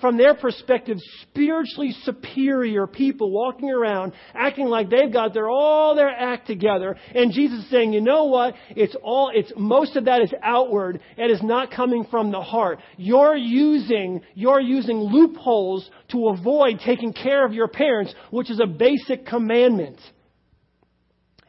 from 0.00 0.16
their 0.16 0.34
perspective, 0.34 0.98
spiritually 1.22 1.92
superior 2.04 2.86
people 2.86 3.30
walking 3.30 3.70
around 3.70 4.12
acting 4.34 4.66
like 4.66 4.90
they've 4.90 5.12
got 5.12 5.34
their 5.34 5.48
all 5.48 5.94
their 5.94 6.08
act 6.08 6.46
together. 6.46 6.96
And 7.14 7.32
Jesus 7.32 7.64
is 7.64 7.70
saying, 7.70 7.92
you 7.92 8.00
know 8.00 8.24
what? 8.24 8.54
It's 8.70 8.96
all, 9.02 9.30
it's, 9.34 9.52
most 9.56 9.96
of 9.96 10.06
that 10.06 10.22
is 10.22 10.32
outward 10.42 11.00
and 11.16 11.30
is 11.30 11.42
not 11.42 11.70
coming 11.70 12.06
from 12.10 12.30
the 12.30 12.40
heart. 12.40 12.80
You're 12.96 13.36
using, 13.36 14.20
you're 14.34 14.60
using 14.60 14.96
loopholes 14.98 15.88
to 16.10 16.28
avoid 16.28 16.80
taking 16.84 17.12
care 17.12 17.44
of 17.44 17.52
your 17.52 17.68
parents, 17.68 18.14
which 18.30 18.50
is 18.50 18.60
a 18.60 18.66
basic 18.66 19.26
commandment. 19.26 19.98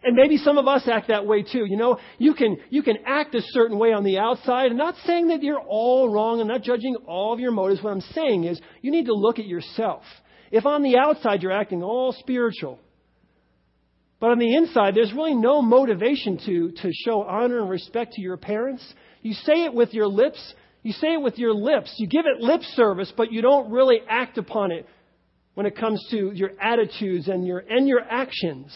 And 0.03 0.15
maybe 0.15 0.37
some 0.37 0.57
of 0.57 0.67
us 0.67 0.87
act 0.91 1.09
that 1.09 1.27
way 1.27 1.43
too. 1.43 1.65
You 1.65 1.77
know, 1.77 1.99
you 2.17 2.33
can, 2.33 2.57
you 2.69 2.81
can 2.81 2.97
act 3.05 3.35
a 3.35 3.41
certain 3.41 3.77
way 3.77 3.93
on 3.93 4.03
the 4.03 4.17
outside. 4.17 4.71
I'm 4.71 4.77
not 4.77 4.95
saying 5.05 5.27
that 5.27 5.43
you're 5.43 5.59
all 5.59 6.11
wrong. 6.11 6.41
I'm 6.41 6.47
not 6.47 6.63
judging 6.63 6.95
all 7.07 7.33
of 7.33 7.39
your 7.39 7.51
motives. 7.51 7.83
What 7.83 7.91
I'm 7.91 8.01
saying 8.01 8.45
is 8.45 8.59
you 8.81 8.89
need 8.89 9.05
to 9.05 9.13
look 9.13 9.37
at 9.37 9.45
yourself. 9.45 10.03
If 10.51 10.65
on 10.65 10.81
the 10.81 10.97
outside 10.97 11.43
you're 11.43 11.51
acting 11.51 11.83
all 11.83 12.13
spiritual, 12.13 12.79
but 14.19 14.31
on 14.31 14.39
the 14.39 14.55
inside 14.55 14.95
there's 14.95 15.13
really 15.13 15.35
no 15.35 15.61
motivation 15.61 16.39
to, 16.45 16.71
to 16.81 16.91
show 17.05 17.21
honor 17.21 17.59
and 17.59 17.69
respect 17.69 18.13
to 18.13 18.21
your 18.21 18.37
parents, 18.37 18.83
you 19.21 19.33
say 19.33 19.65
it 19.65 19.73
with 19.73 19.93
your 19.93 20.07
lips. 20.07 20.53
You 20.81 20.93
say 20.93 21.13
it 21.13 21.21
with 21.21 21.37
your 21.37 21.53
lips. 21.53 21.93
You 21.97 22.07
give 22.07 22.25
it 22.25 22.41
lip 22.41 22.61
service, 22.73 23.13
but 23.15 23.31
you 23.31 23.43
don't 23.43 23.71
really 23.71 23.99
act 24.09 24.39
upon 24.39 24.71
it 24.71 24.87
when 25.53 25.67
it 25.67 25.77
comes 25.77 26.03
to 26.09 26.31
your 26.33 26.51
attitudes 26.59 27.27
and 27.27 27.45
your, 27.45 27.59
and 27.59 27.87
your 27.87 28.01
actions. 28.01 28.73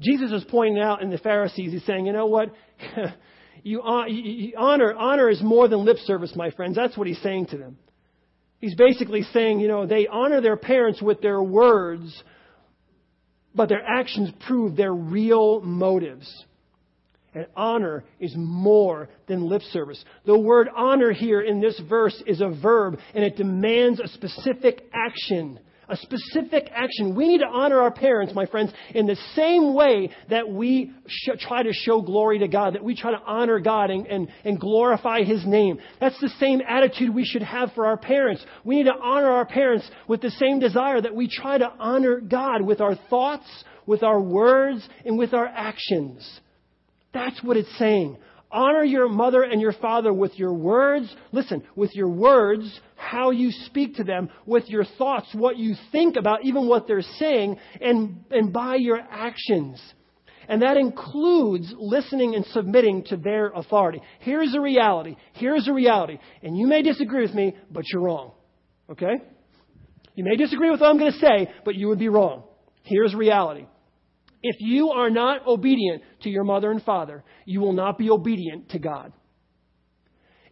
Jesus 0.00 0.32
is 0.32 0.44
pointing 0.48 0.82
out 0.82 1.02
in 1.02 1.10
the 1.10 1.18
Pharisees, 1.18 1.72
he's 1.72 1.84
saying, 1.84 2.06
you 2.06 2.12
know 2.12 2.26
what? 2.26 2.52
you, 3.62 3.82
honor, 3.82 4.94
honor 4.94 5.28
is 5.28 5.42
more 5.42 5.68
than 5.68 5.84
lip 5.84 5.98
service, 6.04 6.32
my 6.34 6.50
friends. 6.50 6.76
That's 6.76 6.96
what 6.96 7.06
he's 7.06 7.20
saying 7.22 7.46
to 7.46 7.58
them. 7.58 7.76
He's 8.60 8.74
basically 8.74 9.22
saying, 9.32 9.60
you 9.60 9.68
know, 9.68 9.86
they 9.86 10.06
honor 10.06 10.40
their 10.40 10.56
parents 10.56 11.00
with 11.00 11.20
their 11.20 11.42
words, 11.42 12.22
but 13.54 13.68
their 13.68 13.84
actions 13.84 14.30
prove 14.46 14.76
their 14.76 14.92
real 14.92 15.60
motives. 15.60 16.30
And 17.34 17.46
honor 17.56 18.04
is 18.18 18.34
more 18.36 19.08
than 19.28 19.48
lip 19.48 19.62
service. 19.70 20.02
The 20.26 20.38
word 20.38 20.68
honor 20.74 21.12
here 21.12 21.40
in 21.40 21.60
this 21.60 21.80
verse 21.88 22.20
is 22.26 22.40
a 22.40 22.48
verb, 22.48 22.98
and 23.14 23.24
it 23.24 23.36
demands 23.36 24.00
a 24.00 24.08
specific 24.08 24.82
action 24.92 25.60
a 25.90 25.96
specific 25.96 26.70
action. 26.72 27.14
We 27.14 27.28
need 27.28 27.38
to 27.38 27.46
honor 27.46 27.80
our 27.80 27.90
parents, 27.90 28.34
my 28.34 28.46
friends, 28.46 28.72
in 28.94 29.06
the 29.06 29.16
same 29.34 29.74
way 29.74 30.10
that 30.28 30.48
we 30.48 30.92
sh- 31.06 31.30
try 31.40 31.62
to 31.62 31.72
show 31.72 32.00
glory 32.00 32.38
to 32.38 32.48
God, 32.48 32.74
that 32.74 32.84
we 32.84 32.94
try 32.94 33.10
to 33.10 33.20
honor 33.26 33.58
God 33.58 33.90
and, 33.90 34.06
and, 34.06 34.28
and 34.44 34.58
glorify 34.60 35.22
His 35.22 35.44
name. 35.44 35.78
That's 36.00 36.18
the 36.20 36.30
same 36.40 36.60
attitude 36.66 37.14
we 37.14 37.24
should 37.24 37.42
have 37.42 37.72
for 37.74 37.86
our 37.86 37.96
parents. 37.96 38.44
We 38.64 38.76
need 38.76 38.84
to 38.84 38.94
honor 38.94 39.30
our 39.30 39.46
parents 39.46 39.88
with 40.06 40.20
the 40.20 40.30
same 40.30 40.60
desire 40.60 41.00
that 41.00 41.14
we 41.14 41.28
try 41.28 41.58
to 41.58 41.72
honor 41.78 42.20
God 42.20 42.62
with 42.62 42.80
our 42.80 42.94
thoughts, 43.08 43.46
with 43.86 44.02
our 44.02 44.20
words, 44.20 44.88
and 45.04 45.18
with 45.18 45.34
our 45.34 45.46
actions. 45.46 46.40
That's 47.12 47.42
what 47.42 47.56
it's 47.56 47.78
saying. 47.78 48.18
Honor 48.52 48.82
your 48.82 49.08
mother 49.08 49.42
and 49.42 49.60
your 49.60 49.72
father 49.74 50.12
with 50.12 50.38
your 50.38 50.52
words. 50.52 51.14
Listen, 51.30 51.62
with 51.76 51.94
your 51.94 52.08
words, 52.08 52.80
how 52.96 53.30
you 53.30 53.50
speak 53.66 53.96
to 53.96 54.04
them, 54.04 54.28
with 54.44 54.68
your 54.68 54.84
thoughts, 54.98 55.28
what 55.32 55.56
you 55.56 55.74
think 55.92 56.16
about, 56.16 56.44
even 56.44 56.66
what 56.66 56.88
they're 56.88 57.02
saying, 57.02 57.58
and, 57.80 58.24
and 58.30 58.52
by 58.52 58.74
your 58.74 58.98
actions. 58.98 59.80
And 60.48 60.62
that 60.62 60.76
includes 60.76 61.72
listening 61.78 62.34
and 62.34 62.44
submitting 62.46 63.04
to 63.04 63.16
their 63.16 63.50
authority. 63.50 64.02
Here's 64.18 64.50
the 64.50 64.60
reality. 64.60 65.16
Here's 65.34 65.66
the 65.66 65.72
reality. 65.72 66.18
And 66.42 66.58
you 66.58 66.66
may 66.66 66.82
disagree 66.82 67.22
with 67.22 67.34
me, 67.34 67.56
but 67.70 67.84
you're 67.92 68.02
wrong. 68.02 68.32
Okay? 68.90 69.22
You 70.16 70.24
may 70.24 70.34
disagree 70.34 70.70
with 70.70 70.80
what 70.80 70.90
I'm 70.90 70.98
going 70.98 71.12
to 71.12 71.18
say, 71.18 71.52
but 71.64 71.76
you 71.76 71.86
would 71.86 72.00
be 72.00 72.08
wrong. 72.08 72.42
Here's 72.82 73.14
reality. 73.14 73.66
If 74.42 74.56
you 74.60 74.90
are 74.90 75.10
not 75.10 75.46
obedient 75.46 76.02
to 76.22 76.30
your 76.30 76.44
mother 76.44 76.70
and 76.70 76.82
father, 76.82 77.22
you 77.44 77.60
will 77.60 77.74
not 77.74 77.98
be 77.98 78.10
obedient 78.10 78.70
to 78.70 78.78
God. 78.78 79.12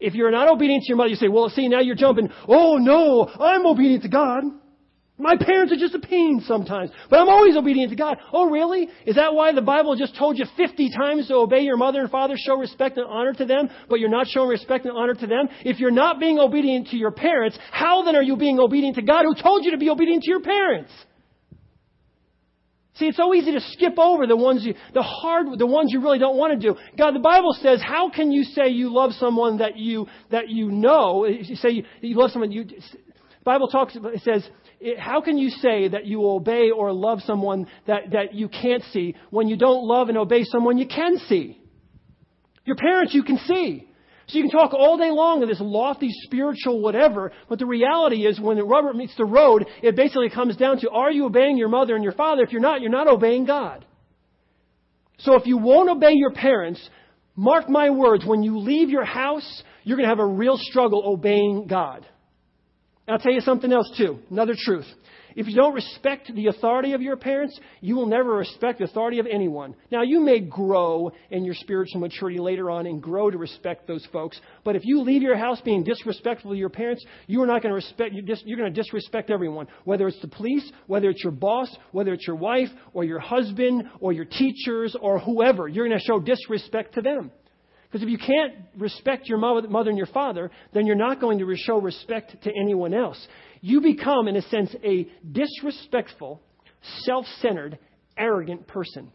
If 0.00 0.14
you're 0.14 0.30
not 0.30 0.48
obedient 0.48 0.84
to 0.84 0.88
your 0.88 0.96
mother, 0.96 1.10
you 1.10 1.16
say, 1.16 1.28
well, 1.28 1.48
see, 1.48 1.68
now 1.68 1.80
you're 1.80 1.96
jumping, 1.96 2.28
oh 2.46 2.76
no, 2.76 3.26
I'm 3.26 3.66
obedient 3.66 4.02
to 4.02 4.08
God. 4.08 4.44
My 5.20 5.36
parents 5.36 5.72
are 5.72 5.76
just 5.76 5.96
a 5.96 5.98
pain 5.98 6.44
sometimes, 6.46 6.92
but 7.10 7.18
I'm 7.18 7.28
always 7.28 7.56
obedient 7.56 7.90
to 7.90 7.96
God. 7.96 8.18
Oh, 8.32 8.48
really? 8.48 8.88
Is 9.04 9.16
that 9.16 9.34
why 9.34 9.52
the 9.52 9.60
Bible 9.60 9.96
just 9.96 10.16
told 10.16 10.38
you 10.38 10.44
50 10.56 10.90
times 10.96 11.26
to 11.26 11.34
obey 11.34 11.62
your 11.62 11.76
mother 11.76 12.00
and 12.00 12.08
father, 12.08 12.34
show 12.38 12.56
respect 12.56 12.98
and 12.98 13.06
honor 13.06 13.32
to 13.32 13.44
them, 13.44 13.68
but 13.88 13.98
you're 13.98 14.10
not 14.10 14.28
showing 14.28 14.48
respect 14.48 14.84
and 14.84 14.96
honor 14.96 15.14
to 15.14 15.26
them? 15.26 15.48
If 15.64 15.80
you're 15.80 15.90
not 15.90 16.20
being 16.20 16.38
obedient 16.38 16.88
to 16.88 16.96
your 16.96 17.10
parents, 17.10 17.58
how 17.72 18.04
then 18.04 18.14
are 18.14 18.22
you 18.22 18.36
being 18.36 18.60
obedient 18.60 18.94
to 18.94 19.02
God 19.02 19.24
who 19.24 19.34
told 19.42 19.64
you 19.64 19.72
to 19.72 19.78
be 19.78 19.90
obedient 19.90 20.22
to 20.22 20.30
your 20.30 20.42
parents? 20.42 20.92
See, 22.98 23.06
it's 23.06 23.16
so 23.16 23.32
easy 23.32 23.52
to 23.52 23.60
skip 23.60 23.96
over 23.96 24.26
the 24.26 24.36
ones 24.36 24.64
you, 24.64 24.74
the 24.92 25.02
hard, 25.02 25.46
the 25.56 25.66
ones 25.66 25.92
you 25.92 26.00
really 26.00 26.18
don't 26.18 26.36
want 26.36 26.60
to 26.60 26.68
do. 26.68 26.76
God, 26.96 27.14
the 27.14 27.20
Bible 27.20 27.56
says, 27.62 27.80
how 27.80 28.10
can 28.10 28.32
you 28.32 28.42
say 28.42 28.68
you 28.68 28.92
love 28.92 29.12
someone 29.12 29.58
that 29.58 29.76
you, 29.76 30.08
that 30.32 30.48
you 30.48 30.72
know? 30.72 31.24
You 31.24 31.54
say 31.54 31.70
you, 31.70 31.84
you 32.00 32.16
love 32.16 32.32
someone, 32.32 32.50
you, 32.50 32.64
the 32.64 32.74
Bible 33.44 33.68
talks, 33.68 33.96
it 33.96 34.22
says, 34.22 34.48
how 34.98 35.20
can 35.20 35.38
you 35.38 35.50
say 35.50 35.88
that 35.88 36.06
you 36.06 36.28
obey 36.28 36.70
or 36.70 36.92
love 36.92 37.20
someone 37.24 37.68
that, 37.86 38.10
that 38.12 38.34
you 38.34 38.48
can't 38.48 38.82
see 38.92 39.14
when 39.30 39.46
you 39.46 39.56
don't 39.56 39.84
love 39.84 40.08
and 40.08 40.18
obey 40.18 40.42
someone 40.42 40.76
you 40.76 40.88
can 40.88 41.18
see? 41.28 41.60
Your 42.64 42.76
parents 42.76 43.14
you 43.14 43.22
can 43.22 43.38
see. 43.38 43.87
So 44.28 44.36
you 44.36 44.42
can 44.42 44.50
talk 44.50 44.74
all 44.74 44.98
day 44.98 45.10
long 45.10 45.42
of 45.42 45.48
this 45.48 45.60
lofty 45.60 46.10
spiritual 46.10 46.82
whatever, 46.82 47.32
but 47.48 47.58
the 47.58 47.64
reality 47.66 48.26
is 48.26 48.38
when 48.38 48.58
the 48.58 48.64
rubber 48.64 48.92
meets 48.92 49.16
the 49.16 49.24
road, 49.24 49.66
it 49.82 49.96
basically 49.96 50.28
comes 50.28 50.54
down 50.56 50.78
to 50.80 50.90
are 50.90 51.10
you 51.10 51.24
obeying 51.24 51.56
your 51.56 51.70
mother 51.70 51.94
and 51.94 52.04
your 52.04 52.12
father? 52.12 52.42
If 52.42 52.52
you're 52.52 52.60
not, 52.60 52.82
you're 52.82 52.90
not 52.90 53.08
obeying 53.08 53.46
God. 53.46 53.86
So 55.20 55.34
if 55.34 55.46
you 55.46 55.56
won't 55.56 55.88
obey 55.88 56.12
your 56.12 56.32
parents, 56.32 56.88
mark 57.36 57.70
my 57.70 57.88
words, 57.88 58.24
when 58.26 58.42
you 58.42 58.58
leave 58.58 58.90
your 58.90 59.04
house, 59.04 59.62
you're 59.82 59.96
going 59.96 60.08
to 60.08 60.14
have 60.14 60.20
a 60.20 60.26
real 60.26 60.58
struggle 60.58 61.02
obeying 61.06 61.66
God. 61.66 62.06
I'll 63.08 63.18
tell 63.18 63.32
you 63.32 63.40
something 63.40 63.72
else 63.72 63.90
too, 63.96 64.18
another 64.30 64.54
truth. 64.56 64.86
If 65.38 65.46
you 65.46 65.54
don't 65.54 65.72
respect 65.72 66.34
the 66.34 66.48
authority 66.48 66.94
of 66.94 67.00
your 67.00 67.16
parents, 67.16 67.56
you 67.80 67.94
will 67.94 68.06
never 68.06 68.34
respect 68.34 68.80
the 68.80 68.86
authority 68.86 69.20
of 69.20 69.26
anyone. 69.30 69.76
Now, 69.88 70.02
you 70.02 70.18
may 70.18 70.40
grow 70.40 71.12
in 71.30 71.44
your 71.44 71.54
spiritual 71.54 72.00
maturity 72.00 72.40
later 72.40 72.72
on 72.72 72.86
and 72.86 73.00
grow 73.00 73.30
to 73.30 73.38
respect 73.38 73.86
those 73.86 74.04
folks, 74.12 74.40
but 74.64 74.74
if 74.74 74.82
you 74.84 75.00
leave 75.00 75.22
your 75.22 75.36
house 75.36 75.60
being 75.60 75.84
disrespectful 75.84 76.50
to 76.50 76.56
your 76.56 76.70
parents, 76.70 77.06
you 77.28 77.40
are 77.40 77.46
not 77.46 77.62
going 77.62 77.70
to 77.70 77.76
respect, 77.76 78.14
you're 78.14 78.58
going 78.58 78.74
to 78.74 78.82
disrespect 78.82 79.30
everyone, 79.30 79.68
whether 79.84 80.08
it's 80.08 80.20
the 80.22 80.26
police, 80.26 80.72
whether 80.88 81.08
it's 81.08 81.22
your 81.22 81.30
boss, 81.30 81.72
whether 81.92 82.12
it's 82.12 82.26
your 82.26 82.34
wife, 82.34 82.70
or 82.92 83.04
your 83.04 83.20
husband, 83.20 83.84
or 84.00 84.12
your 84.12 84.24
teachers, 84.24 84.96
or 85.00 85.20
whoever. 85.20 85.68
You're 85.68 85.86
going 85.86 86.00
to 86.00 86.04
show 86.04 86.18
disrespect 86.18 86.94
to 86.94 87.00
them. 87.00 87.30
Because 87.90 88.02
if 88.02 88.10
you 88.10 88.18
can't 88.18 88.66
respect 88.76 89.28
your 89.28 89.38
mother 89.38 89.88
and 89.88 89.96
your 89.96 90.08
father, 90.08 90.50
then 90.74 90.84
you're 90.84 90.94
not 90.94 91.22
going 91.22 91.38
to 91.38 91.56
show 91.56 91.80
respect 91.80 92.36
to 92.42 92.50
anyone 92.50 92.92
else. 92.92 93.26
You 93.60 93.80
become, 93.80 94.28
in 94.28 94.36
a 94.36 94.42
sense, 94.42 94.74
a 94.84 95.08
disrespectful, 95.30 96.40
self 97.04 97.26
centered, 97.40 97.78
arrogant 98.16 98.66
person. 98.66 99.10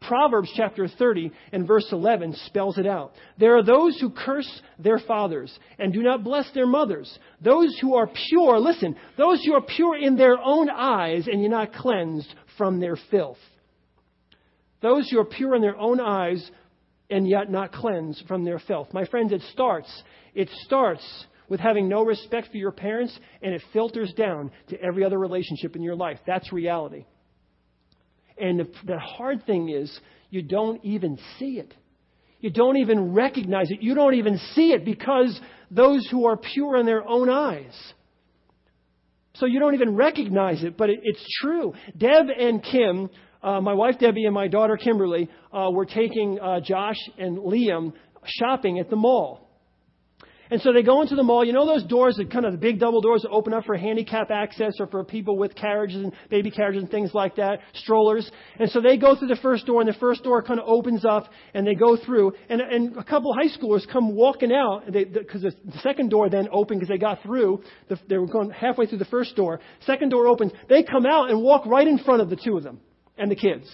Proverbs 0.00 0.50
chapter 0.56 0.88
30 0.88 1.30
and 1.52 1.66
verse 1.66 1.86
11 1.92 2.34
spells 2.46 2.78
it 2.78 2.86
out. 2.86 3.12
There 3.38 3.58
are 3.58 3.62
those 3.62 3.98
who 4.00 4.10
curse 4.10 4.50
their 4.78 4.98
fathers 4.98 5.56
and 5.78 5.92
do 5.92 6.02
not 6.02 6.24
bless 6.24 6.50
their 6.54 6.66
mothers. 6.66 7.18
Those 7.42 7.78
who 7.80 7.94
are 7.96 8.08
pure, 8.28 8.58
listen, 8.58 8.96
those 9.18 9.44
who 9.44 9.52
are 9.52 9.60
pure 9.60 9.98
in 9.98 10.16
their 10.16 10.38
own 10.42 10.70
eyes 10.70 11.28
and 11.30 11.42
you're 11.42 11.50
not 11.50 11.74
cleansed 11.74 12.34
from 12.56 12.80
their 12.80 12.96
filth. 13.10 13.38
Those 14.80 15.10
who 15.10 15.20
are 15.20 15.26
pure 15.26 15.54
in 15.54 15.60
their 15.60 15.76
own 15.76 16.00
eyes 16.00 16.50
and 17.10 17.28
yet 17.28 17.50
not 17.50 17.72
cleansed 17.72 18.24
from 18.26 18.44
their 18.44 18.58
filth. 18.58 18.94
My 18.94 19.04
friends, 19.04 19.32
it 19.32 19.42
starts, 19.52 20.02
it 20.34 20.48
starts 20.64 21.04
with 21.50 21.60
having 21.60 21.88
no 21.88 22.02
respect 22.02 22.48
for 22.50 22.56
your 22.56 22.72
parents 22.72 23.18
and 23.42 23.52
it 23.52 23.60
filters 23.74 24.14
down 24.14 24.50
to 24.68 24.80
every 24.80 25.04
other 25.04 25.18
relationship 25.18 25.76
in 25.76 25.82
your 25.82 25.96
life. 25.96 26.18
That's 26.26 26.50
reality. 26.50 27.04
And 28.38 28.60
the, 28.60 28.68
the 28.86 28.98
hard 28.98 29.44
thing 29.44 29.68
is, 29.68 30.00
you 30.30 30.40
don't 30.40 30.82
even 30.82 31.18
see 31.38 31.58
it. 31.58 31.74
You 32.38 32.48
don't 32.48 32.78
even 32.78 33.12
recognize 33.12 33.70
it. 33.70 33.82
You 33.82 33.94
don't 33.94 34.14
even 34.14 34.38
see 34.54 34.72
it 34.72 34.86
because 34.86 35.38
those 35.70 36.08
who 36.10 36.24
are 36.24 36.38
pure 36.38 36.78
in 36.78 36.86
their 36.86 37.06
own 37.06 37.28
eyes. 37.28 37.74
So 39.34 39.44
you 39.44 39.60
don't 39.60 39.74
even 39.74 39.94
recognize 39.94 40.62
it, 40.64 40.78
but 40.78 40.88
it, 40.88 41.00
it's 41.02 41.24
true. 41.42 41.74
Deb 41.98 42.26
and 42.34 42.62
Kim 42.62 43.10
uh, 43.42 43.60
my 43.60 43.72
wife 43.72 43.98
Debbie 43.98 44.26
and 44.26 44.34
my 44.34 44.48
daughter 44.48 44.76
Kimberly 44.76 45.30
uh, 45.52 45.70
were 45.72 45.86
taking 45.86 46.38
uh, 46.38 46.60
Josh 46.60 46.98
and 47.18 47.38
Liam 47.38 47.94
shopping 48.24 48.78
at 48.78 48.90
the 48.90 48.96
mall. 48.96 49.49
And 50.50 50.60
so 50.60 50.72
they 50.72 50.82
go 50.82 51.02
into 51.02 51.14
the 51.14 51.22
mall. 51.22 51.44
You 51.44 51.52
know 51.52 51.66
those 51.66 51.84
doors, 51.84 52.16
that 52.16 52.30
kind 52.30 52.44
of 52.44 52.52
the 52.52 52.58
big 52.58 52.80
double 52.80 53.00
doors 53.00 53.22
that 53.22 53.30
open 53.30 53.54
up 53.54 53.64
for 53.64 53.76
handicap 53.76 54.30
access 54.30 54.74
or 54.80 54.88
for 54.88 55.04
people 55.04 55.38
with 55.38 55.54
carriages 55.54 56.02
and 56.02 56.12
baby 56.28 56.50
carriages 56.50 56.82
and 56.82 56.90
things 56.90 57.14
like 57.14 57.36
that, 57.36 57.60
strollers. 57.74 58.30
And 58.58 58.70
so 58.70 58.80
they 58.80 58.96
go 58.96 59.16
through 59.16 59.28
the 59.28 59.36
first 59.36 59.66
door, 59.66 59.80
and 59.80 59.88
the 59.88 59.98
first 59.98 60.24
door 60.24 60.42
kind 60.42 60.58
of 60.58 60.66
opens 60.68 61.04
up, 61.04 61.28
and 61.54 61.66
they 61.66 61.74
go 61.74 61.96
through. 61.96 62.32
And, 62.48 62.60
and 62.60 62.96
a 62.96 63.04
couple 63.04 63.32
high 63.32 63.48
schoolers 63.56 63.90
come 63.90 64.14
walking 64.14 64.52
out 64.52 64.84
because 64.86 65.42
the, 65.42 65.52
the 65.64 65.78
second 65.82 66.10
door 66.10 66.28
then 66.28 66.48
opened 66.52 66.80
because 66.80 66.88
they 66.88 66.98
got 66.98 67.22
through. 67.22 67.62
The, 67.88 67.98
they 68.08 68.18
were 68.18 68.26
going 68.26 68.50
halfway 68.50 68.86
through 68.86 68.98
the 68.98 69.04
first 69.04 69.36
door. 69.36 69.60
Second 69.86 70.10
door 70.10 70.26
opens. 70.26 70.52
They 70.68 70.82
come 70.82 71.06
out 71.06 71.30
and 71.30 71.42
walk 71.42 71.66
right 71.66 71.86
in 71.86 71.98
front 71.98 72.22
of 72.22 72.30
the 72.30 72.36
two 72.36 72.56
of 72.56 72.64
them 72.64 72.80
and 73.16 73.30
the 73.30 73.36
kids. 73.36 73.68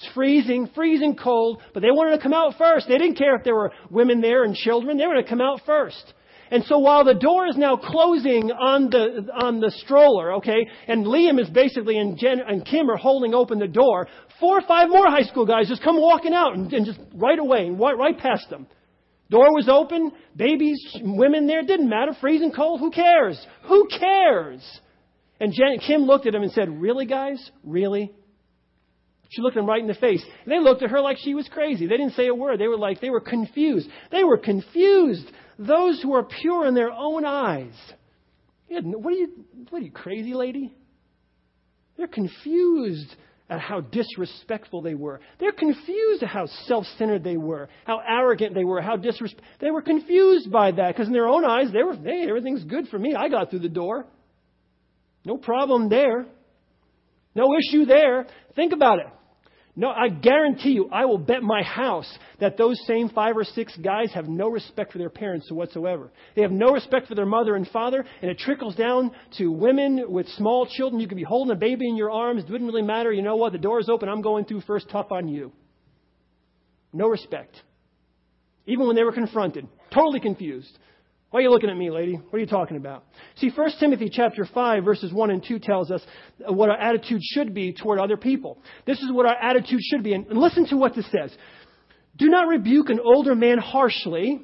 It's 0.00 0.14
freezing, 0.14 0.70
freezing 0.74 1.14
cold, 1.14 1.60
but 1.74 1.80
they 1.80 1.90
wanted 1.90 2.16
to 2.16 2.22
come 2.22 2.32
out 2.32 2.54
first. 2.56 2.88
They 2.88 2.96
didn't 2.96 3.16
care 3.16 3.36
if 3.36 3.44
there 3.44 3.54
were 3.54 3.70
women 3.90 4.22
there 4.22 4.44
and 4.44 4.54
children. 4.54 4.96
They 4.96 5.06
were 5.06 5.12
going 5.12 5.24
to 5.24 5.28
come 5.28 5.42
out 5.42 5.60
first. 5.66 6.14
And 6.50 6.64
so 6.64 6.78
while 6.78 7.04
the 7.04 7.14
door 7.14 7.46
is 7.46 7.56
now 7.56 7.76
closing 7.76 8.50
on 8.50 8.88
the 8.88 9.28
on 9.40 9.60
the 9.60 9.70
stroller, 9.70 10.34
okay, 10.36 10.66
and 10.88 11.04
Liam 11.04 11.38
is 11.38 11.50
basically 11.50 11.98
and 11.98 12.18
Jen 12.18 12.40
and 12.40 12.64
Kim 12.64 12.90
are 12.90 12.96
holding 12.96 13.34
open 13.34 13.58
the 13.58 13.68
door, 13.68 14.08
four 14.40 14.58
or 14.58 14.62
five 14.66 14.88
more 14.88 15.06
high 15.06 15.22
school 15.22 15.46
guys 15.46 15.68
just 15.68 15.82
come 15.82 16.00
walking 16.00 16.32
out 16.32 16.54
and, 16.54 16.72
and 16.72 16.86
just 16.86 16.98
right 17.14 17.38
away, 17.38 17.68
right, 17.70 17.96
right 17.96 18.18
past 18.18 18.48
them. 18.48 18.66
Door 19.28 19.54
was 19.54 19.68
open, 19.68 20.10
babies, 20.34 20.96
women 21.02 21.46
there, 21.46 21.62
didn't 21.62 21.88
matter, 21.88 22.12
freezing 22.20 22.52
cold, 22.52 22.80
who 22.80 22.90
cares? 22.90 23.38
Who 23.68 23.86
cares? 23.86 24.80
And 25.38 25.52
Jen, 25.52 25.78
Kim 25.86 26.02
looked 26.02 26.26
at 26.26 26.34
him 26.34 26.42
and 26.42 26.50
said, 26.50 26.68
Really, 26.80 27.06
guys? 27.06 27.50
Really? 27.62 28.12
She 29.30 29.42
looked 29.42 29.54
them 29.54 29.66
right 29.66 29.80
in 29.80 29.86
the 29.86 29.94
face. 29.94 30.24
And 30.44 30.52
they 30.52 30.58
looked 30.58 30.82
at 30.82 30.90
her 30.90 31.00
like 31.00 31.16
she 31.18 31.34
was 31.34 31.48
crazy. 31.48 31.86
They 31.86 31.96
didn't 31.96 32.14
say 32.14 32.26
a 32.26 32.34
word. 32.34 32.58
They 32.58 32.68
were 32.68 32.76
like, 32.76 33.00
they 33.00 33.10
were 33.10 33.20
confused. 33.20 33.88
They 34.10 34.24
were 34.24 34.38
confused. 34.38 35.26
Those 35.58 36.02
who 36.02 36.14
are 36.14 36.24
pure 36.24 36.66
in 36.66 36.74
their 36.74 36.90
own 36.90 37.24
eyes. 37.24 37.74
What 38.68 39.12
are 39.12 39.16
you, 39.16 39.44
what 39.68 39.80
are 39.80 39.84
you, 39.84 39.92
crazy 39.92 40.34
lady? 40.34 40.74
They're 41.96 42.08
confused 42.08 43.14
at 43.48 43.60
how 43.60 43.80
disrespectful 43.80 44.82
they 44.82 44.94
were. 44.94 45.20
They're 45.38 45.52
confused 45.52 46.22
at 46.22 46.28
how 46.28 46.46
self 46.66 46.86
centered 46.98 47.22
they 47.22 47.36
were, 47.36 47.68
how 47.84 48.00
arrogant 48.00 48.54
they 48.54 48.64
were, 48.64 48.80
how 48.80 48.96
disrespectful. 48.96 49.48
They 49.60 49.70
were 49.70 49.82
confused 49.82 50.50
by 50.50 50.72
that 50.72 50.94
because 50.94 51.08
in 51.08 51.12
their 51.12 51.28
own 51.28 51.44
eyes, 51.44 51.72
they 51.72 51.82
were, 51.82 51.94
hey, 51.94 52.26
everything's 52.28 52.64
good 52.64 52.88
for 52.88 52.98
me. 52.98 53.14
I 53.14 53.28
got 53.28 53.50
through 53.50 53.60
the 53.60 53.68
door. 53.68 54.06
No 55.24 55.36
problem 55.36 55.88
there. 55.88 56.26
No 57.34 57.48
issue 57.56 57.84
there. 57.84 58.26
Think 58.56 58.72
about 58.72 59.00
it. 59.00 59.06
No, 59.76 59.88
I 59.88 60.08
guarantee 60.08 60.70
you, 60.70 60.88
I 60.90 61.04
will 61.04 61.18
bet 61.18 61.42
my 61.42 61.62
house 61.62 62.10
that 62.40 62.56
those 62.56 62.78
same 62.86 63.08
five 63.08 63.36
or 63.36 63.44
six 63.44 63.76
guys 63.76 64.12
have 64.12 64.28
no 64.28 64.48
respect 64.48 64.92
for 64.92 64.98
their 64.98 65.10
parents 65.10 65.50
whatsoever. 65.50 66.10
They 66.34 66.42
have 66.42 66.50
no 66.50 66.72
respect 66.72 67.06
for 67.06 67.14
their 67.14 67.26
mother 67.26 67.54
and 67.54 67.66
father, 67.68 68.04
and 68.20 68.30
it 68.30 68.38
trickles 68.38 68.74
down 68.74 69.12
to 69.38 69.50
women 69.50 70.06
with 70.08 70.26
small 70.30 70.66
children. 70.66 71.00
You 71.00 71.06
could 71.06 71.16
be 71.16 71.22
holding 71.22 71.54
a 71.54 71.58
baby 71.58 71.88
in 71.88 71.96
your 71.96 72.10
arms, 72.10 72.42
it 72.42 72.50
wouldn't 72.50 72.70
really 72.70 72.82
matter. 72.82 73.12
You 73.12 73.22
know 73.22 73.36
what? 73.36 73.52
The 73.52 73.58
door's 73.58 73.88
open, 73.88 74.08
I'm 74.08 74.22
going 74.22 74.44
through 74.44 74.62
first, 74.62 74.90
tough 74.90 75.12
on 75.12 75.28
you. 75.28 75.52
No 76.92 77.06
respect. 77.06 77.54
Even 78.66 78.86
when 78.86 78.96
they 78.96 79.04
were 79.04 79.12
confronted, 79.12 79.68
totally 79.94 80.20
confused. 80.20 80.76
Why 81.30 81.38
are 81.38 81.42
you 81.44 81.50
looking 81.50 81.70
at 81.70 81.76
me, 81.76 81.90
lady? 81.90 82.14
What 82.14 82.34
are 82.34 82.40
you 82.40 82.46
talking 82.46 82.76
about? 82.76 83.04
See, 83.36 83.50
1 83.54 83.70
Timothy 83.78 84.10
chapter 84.12 84.44
5 84.44 84.84
verses 84.84 85.12
1 85.12 85.30
and 85.30 85.44
2 85.46 85.60
tells 85.60 85.90
us 85.92 86.02
what 86.48 86.70
our 86.70 86.76
attitude 86.76 87.22
should 87.22 87.54
be 87.54 87.72
toward 87.72 88.00
other 88.00 88.16
people. 88.16 88.58
This 88.84 88.98
is 88.98 89.12
what 89.12 89.26
our 89.26 89.36
attitude 89.36 89.80
should 89.80 90.02
be. 90.02 90.12
And 90.12 90.26
listen 90.28 90.66
to 90.68 90.76
what 90.76 90.96
this 90.96 91.08
says. 91.12 91.32
Do 92.16 92.28
not 92.28 92.48
rebuke 92.48 92.90
an 92.90 92.98
older 92.98 93.36
man 93.36 93.58
harshly, 93.58 94.40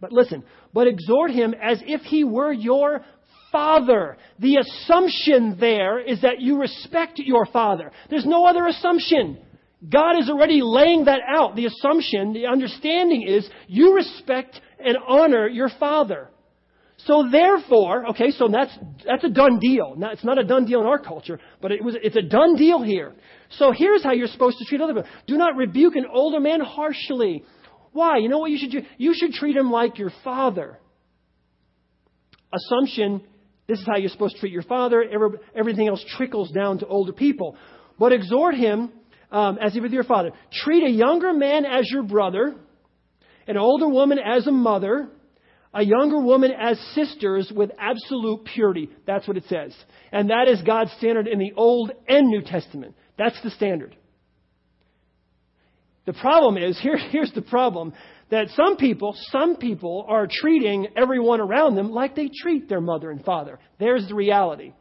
but 0.00 0.12
listen, 0.12 0.44
but 0.72 0.86
exhort 0.86 1.32
him 1.32 1.52
as 1.60 1.82
if 1.84 2.02
he 2.02 2.22
were 2.22 2.52
your 2.52 3.04
father. 3.50 4.18
The 4.38 4.58
assumption 4.58 5.56
there 5.58 5.98
is 5.98 6.22
that 6.22 6.40
you 6.40 6.60
respect 6.60 7.18
your 7.18 7.44
father. 7.46 7.90
There's 8.08 8.24
no 8.24 8.44
other 8.44 8.68
assumption. 8.68 9.38
God 9.86 10.18
is 10.18 10.28
already 10.28 10.60
laying 10.62 11.04
that 11.04 11.20
out. 11.26 11.54
The 11.54 11.66
assumption, 11.66 12.32
the 12.32 12.46
understanding 12.46 13.22
is 13.22 13.48
you 13.68 13.94
respect 13.94 14.60
and 14.84 14.96
honor 15.06 15.46
your 15.46 15.70
father. 15.78 16.30
So 17.06 17.28
therefore, 17.30 18.08
okay, 18.08 18.32
so 18.32 18.48
that's, 18.48 18.76
that's 19.06 19.22
a 19.22 19.28
done 19.28 19.60
deal. 19.60 19.94
Now, 19.96 20.10
it's 20.10 20.24
not 20.24 20.38
a 20.38 20.44
done 20.44 20.64
deal 20.64 20.80
in 20.80 20.86
our 20.86 20.98
culture, 20.98 21.38
but 21.62 21.70
it 21.70 21.82
was, 21.82 21.96
it's 22.02 22.16
a 22.16 22.22
done 22.22 22.56
deal 22.56 22.82
here. 22.82 23.14
So 23.50 23.70
here's 23.70 24.02
how 24.02 24.12
you're 24.12 24.26
supposed 24.26 24.58
to 24.58 24.64
treat 24.64 24.80
other 24.80 24.94
people. 24.94 25.08
Do 25.28 25.36
not 25.36 25.54
rebuke 25.54 25.94
an 25.94 26.06
older 26.12 26.40
man 26.40 26.60
harshly. 26.60 27.44
Why? 27.92 28.18
You 28.18 28.28
know 28.28 28.38
what 28.38 28.50
you 28.50 28.58
should 28.58 28.72
do? 28.72 28.82
You 28.96 29.14
should 29.14 29.32
treat 29.32 29.56
him 29.56 29.70
like 29.70 29.98
your 29.98 30.10
father. 30.24 30.80
Assumption, 32.52 33.22
this 33.68 33.78
is 33.78 33.86
how 33.86 33.96
you're 33.96 34.10
supposed 34.10 34.34
to 34.34 34.40
treat 34.40 34.52
your 34.52 34.62
father. 34.62 35.04
Everything 35.54 35.86
else 35.86 36.04
trickles 36.16 36.50
down 36.50 36.78
to 36.78 36.86
older 36.86 37.12
people. 37.12 37.56
But 37.96 38.12
exhort 38.12 38.56
him 38.56 38.90
um, 39.30 39.58
as 39.58 39.76
if 39.76 39.82
with 39.82 39.92
your 39.92 40.04
father. 40.04 40.30
Treat 40.52 40.84
a 40.84 40.90
younger 40.90 41.32
man 41.32 41.64
as 41.64 41.90
your 41.90 42.02
brother, 42.02 42.54
an 43.46 43.56
older 43.56 43.88
woman 43.88 44.18
as 44.18 44.46
a 44.46 44.52
mother, 44.52 45.08
a 45.74 45.82
younger 45.82 46.20
woman 46.20 46.50
as 46.50 46.78
sisters 46.94 47.52
with 47.54 47.70
absolute 47.78 48.44
purity. 48.44 48.90
That's 49.06 49.28
what 49.28 49.36
it 49.36 49.44
says. 49.48 49.74
And 50.12 50.30
that 50.30 50.48
is 50.48 50.62
God's 50.62 50.92
standard 50.92 51.28
in 51.28 51.38
the 51.38 51.52
Old 51.56 51.92
and 52.08 52.28
New 52.28 52.42
Testament. 52.42 52.94
That's 53.18 53.40
the 53.42 53.50
standard. 53.50 53.96
The 56.06 56.14
problem 56.14 56.56
is, 56.56 56.78
here, 56.82 56.96
here's 56.96 57.32
the 57.32 57.42
problem, 57.42 57.92
that 58.30 58.48
some 58.50 58.76
people, 58.76 59.14
some 59.30 59.56
people 59.56 60.04
are 60.08 60.28
treating 60.30 60.88
everyone 60.96 61.40
around 61.40 61.76
them 61.76 61.90
like 61.90 62.14
they 62.14 62.30
treat 62.42 62.68
their 62.68 62.80
mother 62.80 63.10
and 63.10 63.24
father. 63.24 63.58
There's 63.78 64.06
the 64.08 64.14
reality. 64.14 64.72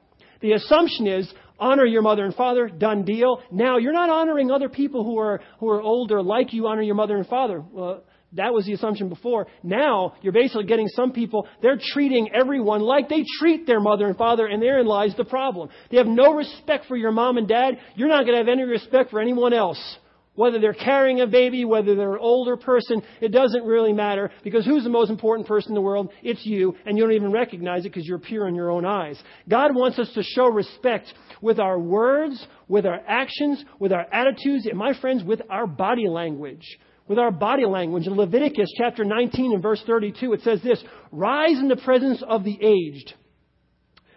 The 0.41 0.53
assumption 0.53 1.07
is, 1.07 1.33
honor 1.59 1.85
your 1.85 2.01
mother 2.01 2.25
and 2.25 2.35
father, 2.35 2.67
done 2.67 3.03
deal. 3.03 3.41
Now, 3.51 3.77
you're 3.77 3.93
not 3.93 4.09
honoring 4.09 4.51
other 4.51 4.69
people 4.69 5.03
who 5.03 5.17
are, 5.19 5.41
who 5.59 5.69
are 5.69 5.81
older 5.81 6.21
like 6.21 6.53
you 6.53 6.67
honor 6.67 6.81
your 6.81 6.95
mother 6.95 7.17
and 7.17 7.27
father. 7.27 7.63
Well, 7.71 8.03
that 8.33 8.53
was 8.53 8.65
the 8.65 8.73
assumption 8.73 9.09
before. 9.09 9.47
Now, 9.63 10.13
you're 10.21 10.33
basically 10.33 10.65
getting 10.65 10.87
some 10.89 11.11
people, 11.11 11.47
they're 11.61 11.79
treating 11.81 12.29
everyone 12.33 12.81
like 12.81 13.09
they 13.09 13.23
treat 13.39 13.65
their 13.65 13.79
mother 13.79 14.07
and 14.07 14.17
father, 14.17 14.45
and 14.47 14.61
therein 14.61 14.85
lies 14.85 15.15
the 15.15 15.25
problem. 15.25 15.69
They 15.89 15.97
have 15.97 16.07
no 16.07 16.33
respect 16.33 16.85
for 16.87 16.97
your 16.97 17.11
mom 17.11 17.37
and 17.37 17.47
dad. 17.47 17.79
You're 17.95 18.09
not 18.09 18.25
going 18.25 18.33
to 18.33 18.39
have 18.39 18.49
any 18.49 18.63
respect 18.63 19.11
for 19.11 19.21
anyone 19.21 19.53
else. 19.53 19.97
Whether 20.37 20.59
they're 20.59 20.73
carrying 20.73 21.19
a 21.21 21.25
baby, 21.25 21.65
whether 21.65 21.95
they're 21.95 22.13
an 22.13 22.19
older 22.21 22.57
person, 22.57 23.01
it 23.21 23.29
doesn't 23.29 23.63
really 23.63 23.91
matter 23.91 24.29
because 24.43 24.67
who's 24.67 24.83
the 24.83 24.89
most 24.89 25.09
important 25.09 25.47
person 25.47 25.71
in 25.71 25.73
the 25.73 25.81
world? 25.81 26.11
It's 26.21 26.45
you, 26.45 26.75
and 26.85 26.95
you 26.95 27.03
don't 27.03 27.15
even 27.15 27.31
recognize 27.31 27.85
it 27.85 27.89
because 27.89 28.05
you're 28.05 28.19
pure 28.19 28.47
in 28.47 28.53
your 28.53 28.69
own 28.69 28.85
eyes. 28.85 29.19
God 29.49 29.73
wants 29.73 29.97
us 29.97 30.11
to 30.13 30.21
show 30.21 30.45
respect 30.45 31.11
with 31.41 31.59
our 31.59 31.79
words, 31.79 32.45
with 32.67 32.85
our 32.85 33.01
actions, 33.07 33.65
with 33.79 33.91
our 33.91 34.05
attitudes, 34.13 34.67
and 34.67 34.77
my 34.77 34.93
friends, 35.01 35.23
with 35.23 35.41
our 35.49 35.65
body 35.65 36.07
language. 36.07 36.77
With 37.07 37.17
our 37.17 37.31
body 37.31 37.65
language. 37.65 38.05
In 38.05 38.13
Leviticus 38.13 38.71
chapter 38.77 39.03
19 39.03 39.53
and 39.53 39.63
verse 39.63 39.81
32, 39.87 40.33
it 40.33 40.41
says 40.41 40.61
this 40.61 40.83
Rise 41.11 41.57
in 41.57 41.67
the 41.67 41.77
presence 41.77 42.21
of 42.21 42.43
the 42.43 42.59
aged. 42.61 43.11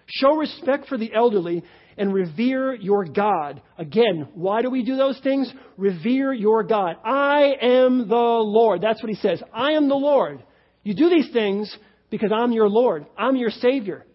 Show 0.04 0.36
respect 0.36 0.86
for 0.86 0.98
the 0.98 1.14
elderly 1.14 1.62
and 2.00 2.14
revere 2.14 2.74
your 2.74 3.04
God. 3.04 3.60
Again, 3.76 4.28
why 4.34 4.62
do 4.62 4.70
we 4.70 4.82
do 4.82 4.96
those 4.96 5.20
things? 5.20 5.52
Revere 5.76 6.32
your 6.32 6.64
God. 6.64 6.96
I 7.04 7.54
am 7.60 8.08
the 8.08 8.14
Lord. 8.14 8.80
That's 8.80 9.02
what 9.02 9.10
he 9.10 9.16
says. 9.16 9.42
I 9.52 9.72
am 9.72 9.88
the 9.88 9.94
Lord. 9.94 10.42
You 10.82 10.94
do 10.94 11.10
these 11.10 11.30
things 11.30 11.72
because 12.10 12.32
I'm 12.34 12.52
your 12.52 12.70
Lord. 12.70 13.04
I'm 13.18 13.36
your 13.36 13.50
Savior. 13.50 14.06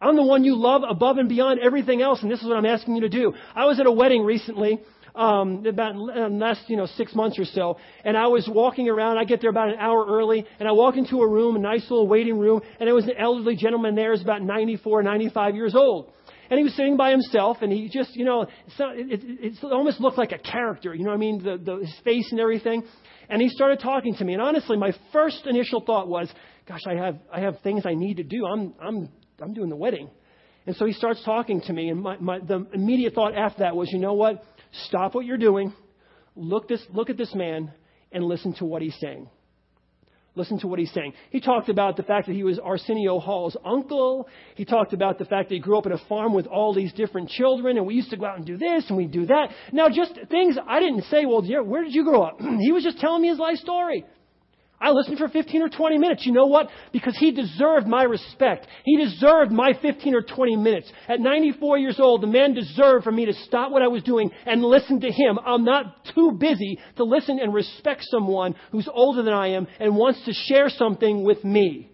I'm 0.00 0.16
the 0.16 0.24
one 0.24 0.42
you 0.42 0.56
love 0.56 0.82
above 0.88 1.18
and 1.18 1.28
beyond 1.28 1.60
everything 1.60 2.00
else, 2.00 2.22
and 2.22 2.30
this 2.30 2.40
is 2.40 2.46
what 2.46 2.56
I'm 2.56 2.66
asking 2.66 2.94
you 2.94 3.02
to 3.02 3.08
do. 3.10 3.34
I 3.54 3.66
was 3.66 3.78
at 3.78 3.86
a 3.86 3.92
wedding 3.92 4.24
recently, 4.24 4.80
um, 5.14 5.64
about 5.66 5.94
uh, 5.94 6.28
last 6.28 6.62
you 6.68 6.76
know 6.76 6.86
six 6.86 7.14
months 7.14 7.38
or 7.38 7.44
so, 7.44 7.78
and 8.04 8.16
I 8.16 8.26
was 8.26 8.48
walking 8.52 8.88
around. 8.88 9.18
I 9.18 9.24
get 9.24 9.40
there 9.40 9.50
about 9.50 9.68
an 9.68 9.76
hour 9.78 10.04
early, 10.06 10.44
and 10.58 10.68
I 10.68 10.72
walk 10.72 10.96
into 10.96 11.20
a 11.20 11.28
room, 11.28 11.56
a 11.56 11.58
nice 11.58 11.82
little 11.82 12.08
waiting 12.08 12.38
room, 12.38 12.60
and 12.80 12.86
there 12.86 12.94
was 12.94 13.04
an 13.04 13.16
elderly 13.18 13.54
gentleman 13.54 13.94
there, 13.94 14.10
who's 14.12 14.22
about 14.22 14.42
94, 14.42 15.02
95 15.02 15.54
years 15.54 15.74
old. 15.74 16.10
And 16.50 16.58
he 16.58 16.64
was 16.64 16.74
sitting 16.74 16.96
by 16.96 17.10
himself, 17.10 17.58
and 17.62 17.72
he 17.72 17.88
just, 17.88 18.14
you 18.14 18.24
know, 18.24 18.42
it, 18.42 18.50
it, 18.78 19.40
it 19.40 19.64
almost 19.64 20.00
looked 20.00 20.18
like 20.18 20.32
a 20.32 20.38
character, 20.38 20.94
you 20.94 21.04
know 21.04 21.10
what 21.10 21.16
I 21.16 21.18
mean? 21.18 21.42
The, 21.42 21.56
the, 21.56 21.78
his 21.78 21.94
face 22.04 22.28
and 22.30 22.40
everything. 22.40 22.82
And 23.28 23.40
he 23.40 23.48
started 23.48 23.80
talking 23.80 24.14
to 24.16 24.24
me. 24.24 24.34
And 24.34 24.42
honestly, 24.42 24.76
my 24.76 24.92
first 25.12 25.46
initial 25.46 25.80
thought 25.80 26.08
was, 26.08 26.28
gosh, 26.68 26.82
I 26.86 26.94
have, 26.94 27.18
I 27.32 27.40
have 27.40 27.60
things 27.62 27.86
I 27.86 27.94
need 27.94 28.18
to 28.18 28.22
do. 28.22 28.44
I'm, 28.46 28.74
I'm, 28.80 29.08
I'm 29.40 29.54
doing 29.54 29.70
the 29.70 29.76
wedding. 29.76 30.10
And 30.66 30.76
so 30.76 30.86
he 30.86 30.92
starts 30.92 31.22
talking 31.24 31.60
to 31.62 31.72
me, 31.72 31.90
and 31.90 32.00
my, 32.00 32.16
my, 32.18 32.38
the 32.38 32.66
immediate 32.72 33.14
thought 33.14 33.34
after 33.34 33.60
that 33.60 33.76
was, 33.76 33.90
you 33.92 33.98
know 33.98 34.14
what? 34.14 34.42
Stop 34.86 35.14
what 35.14 35.26
you're 35.26 35.36
doing, 35.36 35.72
look, 36.36 36.68
this, 36.68 36.82
look 36.90 37.10
at 37.10 37.16
this 37.16 37.34
man, 37.34 37.72
and 38.12 38.24
listen 38.24 38.54
to 38.54 38.64
what 38.64 38.80
he's 38.80 38.96
saying. 39.00 39.28
Listen 40.36 40.58
to 40.58 40.66
what 40.66 40.80
he's 40.80 40.92
saying. 40.92 41.12
He 41.30 41.40
talked 41.40 41.68
about 41.68 41.96
the 41.96 42.02
fact 42.02 42.26
that 42.26 42.32
he 42.32 42.42
was 42.42 42.58
Arsenio 42.58 43.20
Hall's 43.20 43.56
uncle. 43.64 44.28
He 44.56 44.64
talked 44.64 44.92
about 44.92 45.18
the 45.18 45.24
fact 45.24 45.48
that 45.48 45.54
he 45.54 45.60
grew 45.60 45.78
up 45.78 45.86
in 45.86 45.92
a 45.92 45.98
farm 46.08 46.34
with 46.34 46.46
all 46.46 46.74
these 46.74 46.92
different 46.92 47.28
children, 47.28 47.76
and 47.76 47.86
we 47.86 47.94
used 47.94 48.10
to 48.10 48.16
go 48.16 48.26
out 48.26 48.38
and 48.38 48.46
do 48.46 48.56
this 48.56 48.84
and 48.88 48.96
we 48.96 49.06
do 49.06 49.26
that. 49.26 49.50
Now, 49.72 49.88
just 49.88 50.18
things 50.30 50.56
I 50.66 50.80
didn't 50.80 51.04
say, 51.04 51.24
well, 51.24 51.42
where 51.64 51.84
did 51.84 51.94
you 51.94 52.04
grow 52.04 52.22
up? 52.22 52.40
he 52.60 52.72
was 52.72 52.82
just 52.82 52.98
telling 52.98 53.22
me 53.22 53.28
his 53.28 53.38
life 53.38 53.58
story. 53.58 54.04
I 54.84 54.90
listened 54.90 55.16
for 55.16 55.28
15 55.28 55.62
or 55.62 55.70
20 55.70 55.96
minutes. 55.96 56.26
You 56.26 56.32
know 56.32 56.44
what? 56.44 56.68
Because 56.92 57.16
he 57.18 57.32
deserved 57.32 57.86
my 57.86 58.02
respect. 58.02 58.66
He 58.84 58.98
deserved 59.02 59.50
my 59.50 59.72
15 59.80 60.14
or 60.14 60.20
20 60.20 60.56
minutes. 60.56 60.92
At 61.08 61.20
94 61.20 61.78
years 61.78 61.98
old, 61.98 62.22
the 62.22 62.26
man 62.26 62.52
deserved 62.52 63.02
for 63.02 63.10
me 63.10 63.24
to 63.24 63.32
stop 63.32 63.72
what 63.72 63.80
I 63.80 63.88
was 63.88 64.02
doing 64.02 64.30
and 64.44 64.62
listen 64.62 65.00
to 65.00 65.10
him. 65.10 65.38
I'm 65.44 65.64
not 65.64 66.04
too 66.14 66.36
busy 66.38 66.78
to 66.96 67.04
listen 67.04 67.38
and 67.40 67.54
respect 67.54 68.02
someone 68.10 68.54
who's 68.72 68.88
older 68.92 69.22
than 69.22 69.32
I 69.32 69.52
am 69.52 69.66
and 69.80 69.96
wants 69.96 70.22
to 70.26 70.34
share 70.34 70.68
something 70.68 71.24
with 71.24 71.42
me. 71.44 71.90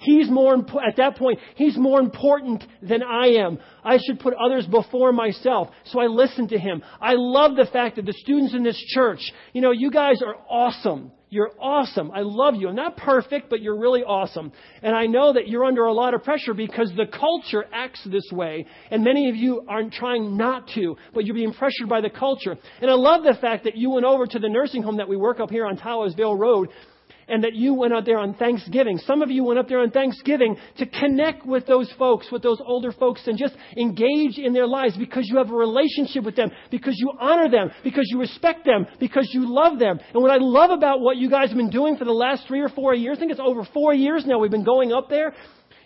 He's 0.00 0.30
more, 0.30 0.54
at 0.56 0.96
that 0.98 1.16
point, 1.16 1.40
he's 1.56 1.76
more 1.76 1.98
important 1.98 2.62
than 2.80 3.02
I 3.02 3.30
am. 3.40 3.58
I 3.82 3.98
should 3.98 4.20
put 4.20 4.32
others 4.34 4.64
before 4.64 5.12
myself. 5.12 5.70
So 5.86 6.00
I 6.00 6.06
listen 6.06 6.46
to 6.48 6.58
him. 6.58 6.84
I 7.00 7.14
love 7.16 7.56
the 7.56 7.66
fact 7.66 7.96
that 7.96 8.06
the 8.06 8.12
students 8.12 8.54
in 8.54 8.62
this 8.62 8.78
church, 8.94 9.20
you 9.52 9.60
know, 9.60 9.72
you 9.72 9.90
guys 9.90 10.22
are 10.22 10.36
awesome. 10.48 11.10
You're 11.30 11.50
awesome. 11.60 12.12
I 12.12 12.20
love 12.20 12.54
you. 12.54 12.68
I'm 12.68 12.76
not 12.76 12.96
perfect, 12.96 13.50
but 13.50 13.60
you're 13.60 13.78
really 13.78 14.04
awesome. 14.04 14.52
And 14.82 14.94
I 14.94 15.06
know 15.06 15.32
that 15.32 15.48
you're 15.48 15.64
under 15.64 15.84
a 15.86 15.92
lot 15.92 16.14
of 16.14 16.22
pressure 16.22 16.54
because 16.54 16.92
the 16.96 17.06
culture 17.06 17.64
acts 17.72 18.00
this 18.04 18.30
way. 18.30 18.66
And 18.92 19.02
many 19.02 19.28
of 19.28 19.34
you 19.34 19.66
aren't 19.68 19.92
trying 19.92 20.36
not 20.36 20.68
to, 20.76 20.96
but 21.12 21.26
you're 21.26 21.34
being 21.34 21.52
pressured 21.52 21.88
by 21.88 22.00
the 22.00 22.08
culture. 22.08 22.56
And 22.80 22.88
I 22.88 22.94
love 22.94 23.24
the 23.24 23.36
fact 23.40 23.64
that 23.64 23.76
you 23.76 23.90
went 23.90 24.06
over 24.06 24.26
to 24.26 24.38
the 24.38 24.48
nursing 24.48 24.84
home 24.84 24.98
that 24.98 25.08
we 25.08 25.16
work 25.16 25.40
up 25.40 25.50
here 25.50 25.66
on 25.66 25.76
Tawas 25.76 26.16
Road 26.16 26.68
and 27.28 27.44
that 27.44 27.54
you 27.54 27.74
went 27.74 27.92
out 27.92 28.04
there 28.04 28.18
on 28.18 28.34
Thanksgiving. 28.34 28.98
Some 28.98 29.22
of 29.22 29.30
you 29.30 29.44
went 29.44 29.58
up 29.58 29.68
there 29.68 29.80
on 29.80 29.90
Thanksgiving 29.90 30.56
to 30.78 30.86
connect 30.86 31.46
with 31.46 31.66
those 31.66 31.92
folks, 31.98 32.30
with 32.30 32.42
those 32.42 32.60
older 32.64 32.92
folks, 32.92 33.22
and 33.26 33.38
just 33.38 33.54
engage 33.76 34.38
in 34.38 34.52
their 34.52 34.66
lives 34.66 34.96
because 34.96 35.28
you 35.28 35.36
have 35.38 35.50
a 35.50 35.56
relationship 35.56 36.24
with 36.24 36.36
them, 36.36 36.50
because 36.70 36.94
you 36.96 37.12
honor 37.20 37.50
them, 37.50 37.70
because 37.84 38.04
you 38.10 38.18
respect 38.18 38.64
them, 38.64 38.86
because 38.98 39.28
you 39.32 39.52
love 39.52 39.78
them. 39.78 39.98
And 40.14 40.22
what 40.22 40.30
I 40.30 40.38
love 40.38 40.70
about 40.70 41.00
what 41.00 41.16
you 41.16 41.30
guys 41.30 41.48
have 41.48 41.56
been 41.56 41.70
doing 41.70 41.96
for 41.96 42.04
the 42.04 42.12
last 42.12 42.46
three 42.46 42.60
or 42.60 42.68
four 42.68 42.94
years, 42.94 43.16
I 43.16 43.20
think 43.20 43.32
it's 43.32 43.40
over 43.42 43.66
four 43.72 43.94
years 43.94 44.24
now 44.26 44.38
we've 44.38 44.50
been 44.50 44.64
going 44.64 44.92
up 44.92 45.08
there, 45.10 45.34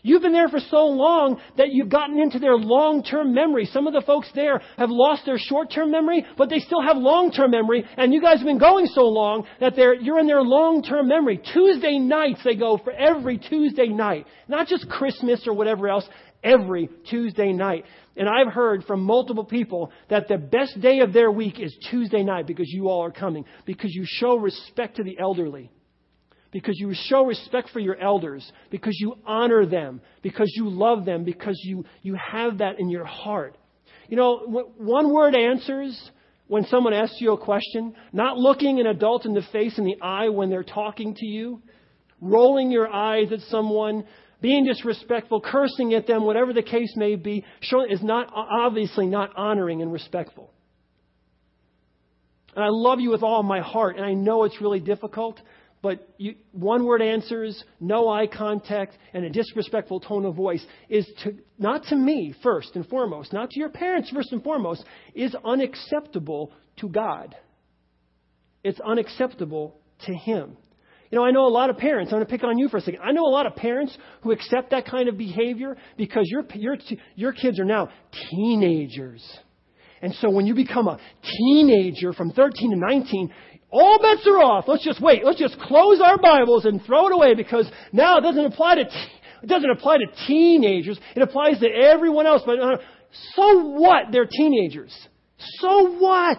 You've 0.05 0.23
been 0.23 0.33
there 0.33 0.49
for 0.49 0.59
so 0.59 0.87
long 0.87 1.41
that 1.57 1.71
you've 1.71 1.89
gotten 1.89 2.21
into 2.21 2.41
their 2.41 2.57
long-term 2.57 3.33
memory. 3.33 3.67
Some 3.67 3.87
of 3.87 3.93
the 3.93 4.03
folks 4.03 4.29
there 4.35 4.61
have 4.77 4.91
lost 4.91 5.25
their 5.25 5.39
short-term 5.39 5.93
memory, 5.93 6.27
but 6.37 6.51
they 6.51 6.59
still 6.59 6.83
have 6.83 6.97
long-term 6.97 7.53
memory. 7.53 7.85
And 7.97 8.13
you 8.13 8.21
guys 8.21 8.39
have 8.39 8.47
been 8.47 8.59
going 8.59 8.87
so 8.87 9.03
long 9.03 9.47
that 9.61 9.77
you're 9.77 10.19
in 10.19 10.27
their 10.27 10.43
long-term 10.43 11.07
memory. 11.07 11.41
Tuesday 11.55 11.99
nights 11.99 12.41
they 12.45 12.57
go 12.57 12.79
for 12.83 12.93
every 12.93 13.39
Tuesday 13.39 13.87
night. 13.87 14.27
Not 14.49 14.67
just 14.67 14.89
Christmas 14.89 15.47
or 15.47 15.55
whatever 15.55 15.89
else, 15.89 16.09
every 16.43 16.89
Tuesday 17.09 17.53
night. 17.53 17.85
And 18.17 18.29
I've 18.29 18.53
heard 18.53 18.83
from 18.85 19.05
multiple 19.05 19.45
people 19.45 19.93
that 20.11 20.27
the 20.27 20.37
best 20.37 20.81
day 20.81 20.99
of 20.99 21.13
their 21.13 21.31
week 21.31 21.61
is 21.61 21.77
Tuesday 21.91 22.25
night 22.25 22.49
because 22.49 22.69
you 22.69 22.89
all 22.89 23.05
are 23.05 23.13
coming, 23.13 23.45
because 23.67 23.95
you 23.95 24.03
show 24.05 24.35
respect 24.37 24.97
to 24.97 25.05
the 25.05 25.17
elderly 25.21 25.71
because 26.53 26.79
you 26.79 26.93
show 26.95 27.25
respect 27.25 27.71
for 27.71 27.81
your 27.81 27.97
elders, 27.97 28.51
because 28.71 28.97
you 29.01 29.15
honor 29.27 29.67
them, 29.67 30.01
because 30.23 30.53
you 30.55 30.69
love 30.69 31.05
them, 31.05 31.25
because 31.25 31.59
you, 31.65 31.85
you 32.03 32.15
have 32.15 32.59
that 32.59 32.79
in 32.79 32.91
your 32.91 33.07
heart. 33.07 33.57
You 34.09 34.17
know, 34.17 34.71
one 34.77 35.13
word 35.13 35.35
answers 35.35 36.11
when 36.47 36.67
someone 36.67 36.93
asks 36.93 37.17
you 37.21 37.33
a 37.33 37.39
question, 37.39 37.95
not 38.13 38.37
looking 38.37 38.79
an 38.79 38.87
adult 38.87 39.25
in 39.25 39.33
the 39.33 39.43
face 39.53 39.79
in 39.79 39.85
the 39.85 39.97
eye 40.03 40.29
when 40.29 40.51
they're 40.51 40.63
talking 40.63 41.15
to 41.15 41.27
you, 41.27 41.63
rolling 42.21 42.71
your 42.71 42.89
eyes 42.93 43.33
at 43.33 43.41
someone, 43.49 44.05
being 44.43 44.67
disrespectful, 44.67 45.41
cursing 45.41 45.95
at 45.95 46.07
them, 46.07 46.25
whatever 46.25 46.53
the 46.53 46.63
case 46.63 46.93
may 46.97 47.17
be, 47.17 47.45
is 47.89 48.03
not 48.03 48.31
obviously 48.35 49.07
not 49.07 49.31
honoring 49.37 49.81
and 49.81 49.91
respectful. 49.91 50.53
And 52.55 52.63
I 52.63 52.69
love 52.69 53.01
you 53.01 53.11
with 53.11 53.23
all 53.23 53.43
my 53.43 53.61
heart, 53.61 53.97
and 53.97 54.05
I 54.05 54.13
know 54.13 54.45
it's 54.45 54.61
really 54.61 54.81
difficult, 54.81 55.41
but 55.83 56.09
you, 56.17 56.37
one 56.53 56.85
word 56.85 57.03
answers, 57.03 57.63
no 57.81 58.09
eye 58.09 58.29
contact, 58.29 58.97
and 59.13 59.25
a 59.25 59.31
disrespectful 59.31 59.99
tone 59.99 60.25
of 60.25 60.37
voice 60.37 60.65
is 60.89 61.07
to, 61.25 61.35
not 61.59 61.83
to 61.85 61.97
me 61.97 62.35
first 62.43 62.77
and 62.77 62.87
foremost, 62.87 63.33
not 63.33 63.51
to 63.51 63.59
your 63.59 63.69
parents 63.69 64.09
first 64.11 64.31
and 64.31 64.45
foremost, 64.45 64.85
is 65.15 65.35
unacceptable 65.45 66.53
to 66.79 66.89
God. 66.89 67.35
It's 68.63 68.81
unacceptable 68.81 69.77
to 70.07 70.15
Him. 70.15 70.57
You 71.11 71.19
know, 71.19 71.25
I 71.25 71.33
know 71.33 71.47
a 71.47 71.49
lot 71.49 71.69
of 71.69 71.77
parents, 71.77 72.13
I'm 72.13 72.19
going 72.19 72.27
to 72.27 72.31
pick 72.31 72.45
on 72.45 72.59
you 72.59 72.69
for 72.69 72.79
a 72.79 72.81
second. 72.81 73.01
I 73.03 73.11
know 73.11 73.27
a 73.27 73.35
lot 73.35 73.47
of 73.47 73.57
parents 73.57 73.97
who 74.23 74.31
accept 74.31 74.71
that 74.71 74.87
kind 74.87 75.09
of 75.09 75.19
behavior 75.19 75.77
because 75.99 76.27
your, 76.31 76.45
your, 76.55 76.77
your 77.17 77.33
kids 77.33 77.59
are 77.59 77.67
now 77.67 77.91
teenagers. 78.31 79.23
And 80.01 80.15
so 80.15 80.31
when 80.31 80.47
you 80.47 80.55
become 80.55 80.89
a 80.89 80.99
teenager 81.23 82.13
from 82.13 82.33
13 82.33 82.71
to 82.71 82.77
19, 82.77 83.33
all 83.73 83.99
bets 84.01 84.27
are 84.27 84.39
off. 84.39 84.67
Let's 84.69 84.85
just 84.85 85.01
wait. 85.01 85.25
Let's 85.25 85.39
just 85.39 85.59
close 85.59 86.01
our 86.01 86.19
Bibles 86.19 86.67
and 86.67 86.85
throw 86.85 87.07
it 87.09 87.15
away 87.15 87.35
because 87.35 87.69
now 87.93 88.19
it 88.19 88.21
doesn't 88.21 88.45
apply 88.45 88.77
to 88.77 88.83
it 89.43 89.49
doesn't 89.49 89.71
apply 89.71 89.99
to 89.99 90.27
teenagers. 90.27 91.01
It 91.17 91.23
applies 91.23 91.59
to 91.61 91.69
everyone 91.69 92.27
else. 92.27 92.43
But 92.47 92.61
uh, 92.61 92.77
so 93.35 93.71
what? 93.71 94.13
They're 94.13 94.29
teenagers. 94.31 94.95
So 95.59 95.97
what? 95.97 96.39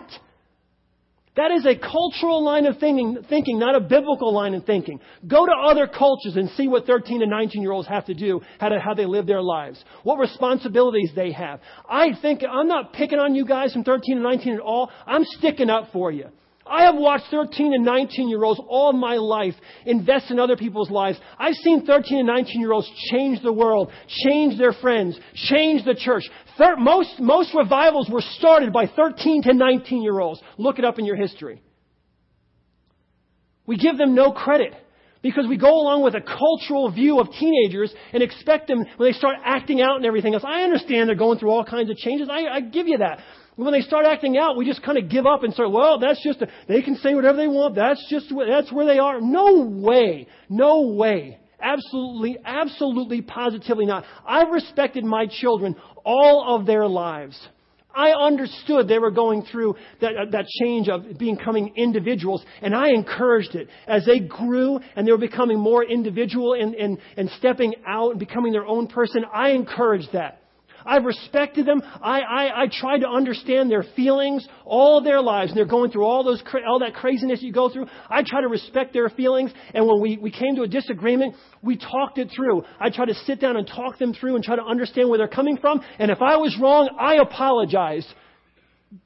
That 1.36 1.50
is 1.50 1.66
a 1.66 1.76
cultural 1.76 2.46
line 2.46 2.68
of 2.68 2.78
thinking, 2.78 3.18
thinking, 3.28 3.58
not 3.58 3.76
a 3.76 3.80
biblical 3.80 4.32
line 4.32 4.54
of 4.54 4.66
thinking. 4.66 5.00
Go 5.28 5.48
to 5.48 5.52
other 5.52 5.88
cultures 5.88 6.36
and 6.36 6.48
see 6.52 6.68
what 6.68 6.86
13 6.86 7.24
and 7.24 7.32
19 7.32 7.64
year 7.64 7.72
olds 7.72 7.88
have 7.88 8.06
to 8.06 8.14
do, 8.14 8.42
how, 8.60 8.70
to, 8.70 8.80
how 8.80 8.94
they 8.94 9.08
live 9.08 9.26
their 9.26 9.42
lives, 9.42 9.84
what 10.04 10.20
responsibilities 10.20 11.12
they 11.16 11.32
have. 11.32 11.60
I 11.90 12.10
think, 12.22 12.44
I'm 12.48 12.68
not 12.68 12.94
picking 12.94 13.18
on 13.18 13.34
you 13.34 13.48
guys 13.48 13.74
from 13.74 13.84
13 13.84 14.18
and 14.18 14.24
19 14.24 14.54
at 14.54 14.60
all. 14.60 14.92
I'm 15.08 15.24
sticking 15.26 15.72
up 15.72 15.90
for 15.92 16.12
you. 16.12 16.30
I 16.66 16.84
have 16.86 16.96
watched 16.96 17.26
13 17.30 17.74
and 17.74 17.84
19 17.84 18.30
year 18.30 18.44
olds 18.44 18.62
all 18.68 18.94
my 18.94 19.16
life 19.16 19.54
invest 19.86 20.32
in 20.32 20.40
other 20.40 20.56
people's 20.56 20.90
lives. 20.90 21.20
I've 21.38 21.56
seen 21.56 21.86
13 21.86 22.20
and 22.20 22.28
19 22.28 22.62
year 22.62 22.72
olds 22.72 22.90
change 23.12 23.42
the 23.42 23.52
world, 23.52 23.92
change 24.08 24.58
their 24.58 24.74
friends, 24.74 25.20
change 25.34 25.84
the 25.84 25.96
church. 25.96 26.24
Thir- 26.58 26.78
most, 26.78 27.20
most 27.20 27.54
revivals 27.54 28.10
were 28.10 28.24
started 28.38 28.72
by 28.72 28.88
13 28.88 29.44
to 29.44 29.54
19 29.54 30.02
year 30.02 30.20
olds. 30.20 30.42
Look 30.58 30.80
it 30.80 30.86
up 30.86 31.00
in 31.00 31.06
your 31.06 31.18
history. 31.18 31.62
We 33.66 33.78
give 33.78 33.98
them 33.98 34.16
no 34.16 34.32
credit 34.32 34.74
because 35.22 35.48
we 35.48 35.58
go 35.58 35.82
along 35.82 36.04
with 36.04 36.16
a 36.16 36.22
cultural 36.22 36.92
view 36.92 37.20
of 37.20 37.28
teenagers 37.40 37.94
and 38.12 38.22
expect 38.22 38.68
them 38.68 38.86
when 38.98 39.10
they 39.10 39.18
start 39.18 39.38
acting 39.44 39.82
out 39.82 39.98
and 39.98 40.06
everything 40.06 40.34
else. 40.34 40.44
I 40.46 40.64
understand 40.64 41.10
they're 41.10 41.16
going 41.16 41.40
through 41.40 41.52
all 41.52 41.64
kinds 41.66 41.90
of 41.90 41.98
changes. 41.98 42.30
I, 42.30 42.46
I 42.46 42.62
give 42.62 42.88
you 42.88 42.98
that. 43.00 43.20
When 43.56 43.72
they 43.72 43.82
start 43.82 44.06
acting 44.06 44.38
out, 44.38 44.58
we 44.58 44.66
just 44.66 44.82
kind 44.82 44.98
of 44.98 45.10
give 45.10 45.28
up 45.28 45.44
and 45.44 45.54
start, 45.54 45.72
well, 45.72 46.00
that's 46.00 46.24
just, 46.24 46.42
a, 46.42 46.48
they 46.68 46.82
can 46.82 46.96
say 46.98 47.14
whatever 47.14 47.38
they 47.38 47.48
want. 47.48 47.76
That's 47.76 48.04
just, 48.10 48.34
that's 48.48 48.72
where 48.72 48.86
they 48.86 48.98
are. 48.98 49.22
No 49.22 49.66
way. 49.66 50.28
No 50.50 50.94
way. 50.96 51.38
Absolutely, 51.62 52.38
absolutely, 52.44 53.22
positively 53.22 53.86
not. 53.86 54.06
I've 54.28 54.50
respected 54.50 55.06
my 55.06 55.28
children 55.28 55.76
all 56.04 56.58
of 56.60 56.66
their 56.66 56.88
lives. 56.88 57.40
I 57.96 58.12
understood 58.12 58.88
they 58.88 58.98
were 58.98 59.12
going 59.12 59.44
through 59.44 59.76
that, 60.02 60.12
uh, 60.18 60.26
that 60.32 60.48
change 60.62 60.90
of 60.90 61.18
becoming 61.18 61.74
individuals, 61.76 62.44
and 62.62 62.76
I 62.76 62.90
encouraged 62.90 63.56
it. 63.56 63.70
As 63.88 64.04
they 64.06 64.20
grew 64.20 64.80
and 64.96 65.08
they 65.08 65.12
were 65.12 65.18
becoming 65.20 65.60
more 65.60 65.84
individual 65.84 66.54
and, 66.54 66.74
and, 66.74 66.98
and 67.18 67.30
stepping 67.38 67.76
out 67.88 68.12
and 68.12 68.20
becoming 68.20 68.52
their 68.52 68.66
own 68.66 68.88
person, 68.88 69.24
I 69.32 69.50
encouraged 69.50 70.10
that. 70.14 70.43
I've 70.86 71.06
respected 71.06 71.66
them. 71.66 71.82
I, 72.02 72.22
I, 72.22 72.64
I 72.64 72.68
tried 72.72 73.00
to 73.00 73.08
understand 73.08 73.70
their 73.70 73.84
feelings 73.96 74.48
all 74.66 75.02
their 75.02 75.22
lives. 75.22 75.52
And 75.52 75.58
they're 75.58 75.66
going 75.66 75.92
through 75.92 76.06
all 76.06 76.24
those, 76.24 76.44
all 76.68 76.80
that 76.80 76.94
craziness 76.94 77.42
you 77.42 77.54
go 77.54 77.70
through. 77.70 77.88
I 78.10 78.24
try 78.26 78.42
to 78.42 78.48
respect 78.48 78.94
their 78.94 79.10
feelings. 79.10 79.52
And 79.74 79.88
when 79.88 80.02
we, 80.02 80.18
we 80.18 80.32
came 80.32 80.56
to 80.56 80.64
a 80.64 80.68
disagreement, 80.68 81.36
we 81.62 81.78
talked 81.78 82.18
it 82.18 82.32
through. 82.36 82.64
I 82.80 82.90
try 82.90 83.06
to 83.06 83.14
sit 83.14 83.40
down 83.40 83.58
and 83.58 83.68
talk 83.68 83.98
them 83.98 84.14
through 84.14 84.36
and 84.36 84.44
try 84.44 84.56
to 84.56 84.64
understand 84.64 85.10
where 85.10 85.18
they're 85.18 85.28
coming 85.28 85.58
from. 85.58 85.82
And 86.00 86.12
if 86.12 86.22
I 86.22 86.38
was 86.38 86.58
wrong, 86.62 86.90
I 87.00 87.16
apologized. 87.16 88.08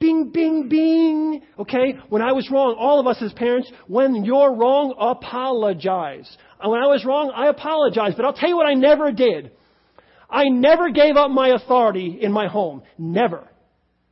Bing, 0.00 0.30
bing, 0.32 0.68
bing. 0.68 1.42
Okay? 1.58 1.94
When 2.08 2.20
I 2.20 2.32
was 2.32 2.50
wrong, 2.50 2.76
all 2.78 3.00
of 3.00 3.06
us 3.06 3.22
as 3.22 3.32
parents, 3.32 3.70
when 3.86 4.24
you're 4.24 4.54
wrong, 4.54 4.94
apologize. 4.98 6.28
When 6.62 6.78
I 6.78 6.86
was 6.86 7.04
wrong, 7.04 7.32
I 7.34 7.48
apologize. 7.48 8.12
But 8.14 8.26
I'll 8.26 8.34
tell 8.34 8.50
you 8.50 8.56
what 8.56 8.66
I 8.66 8.74
never 8.74 9.12
did. 9.12 9.52
I 10.30 10.44
never 10.44 10.90
gave 10.90 11.16
up 11.16 11.30
my 11.30 11.48
authority 11.48 12.18
in 12.20 12.32
my 12.32 12.48
home. 12.48 12.82
Never. 12.98 13.48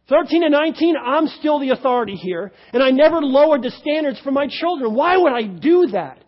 13 0.09 0.45
and 0.45 0.53
19, 0.53 0.95
I'm 0.97 1.27
still 1.27 1.59
the 1.59 1.71
authority 1.71 2.15
here. 2.15 2.53
And 2.73 2.83
I 2.83 2.91
never 2.91 3.21
lowered 3.21 3.63
the 3.63 3.71
standards 3.71 4.21
for 4.21 4.31
my 4.31 4.47
children. 4.49 4.95
Why 4.95 5.17
would 5.17 5.33
I 5.33 5.43
do 5.43 5.89
that? 5.93 6.19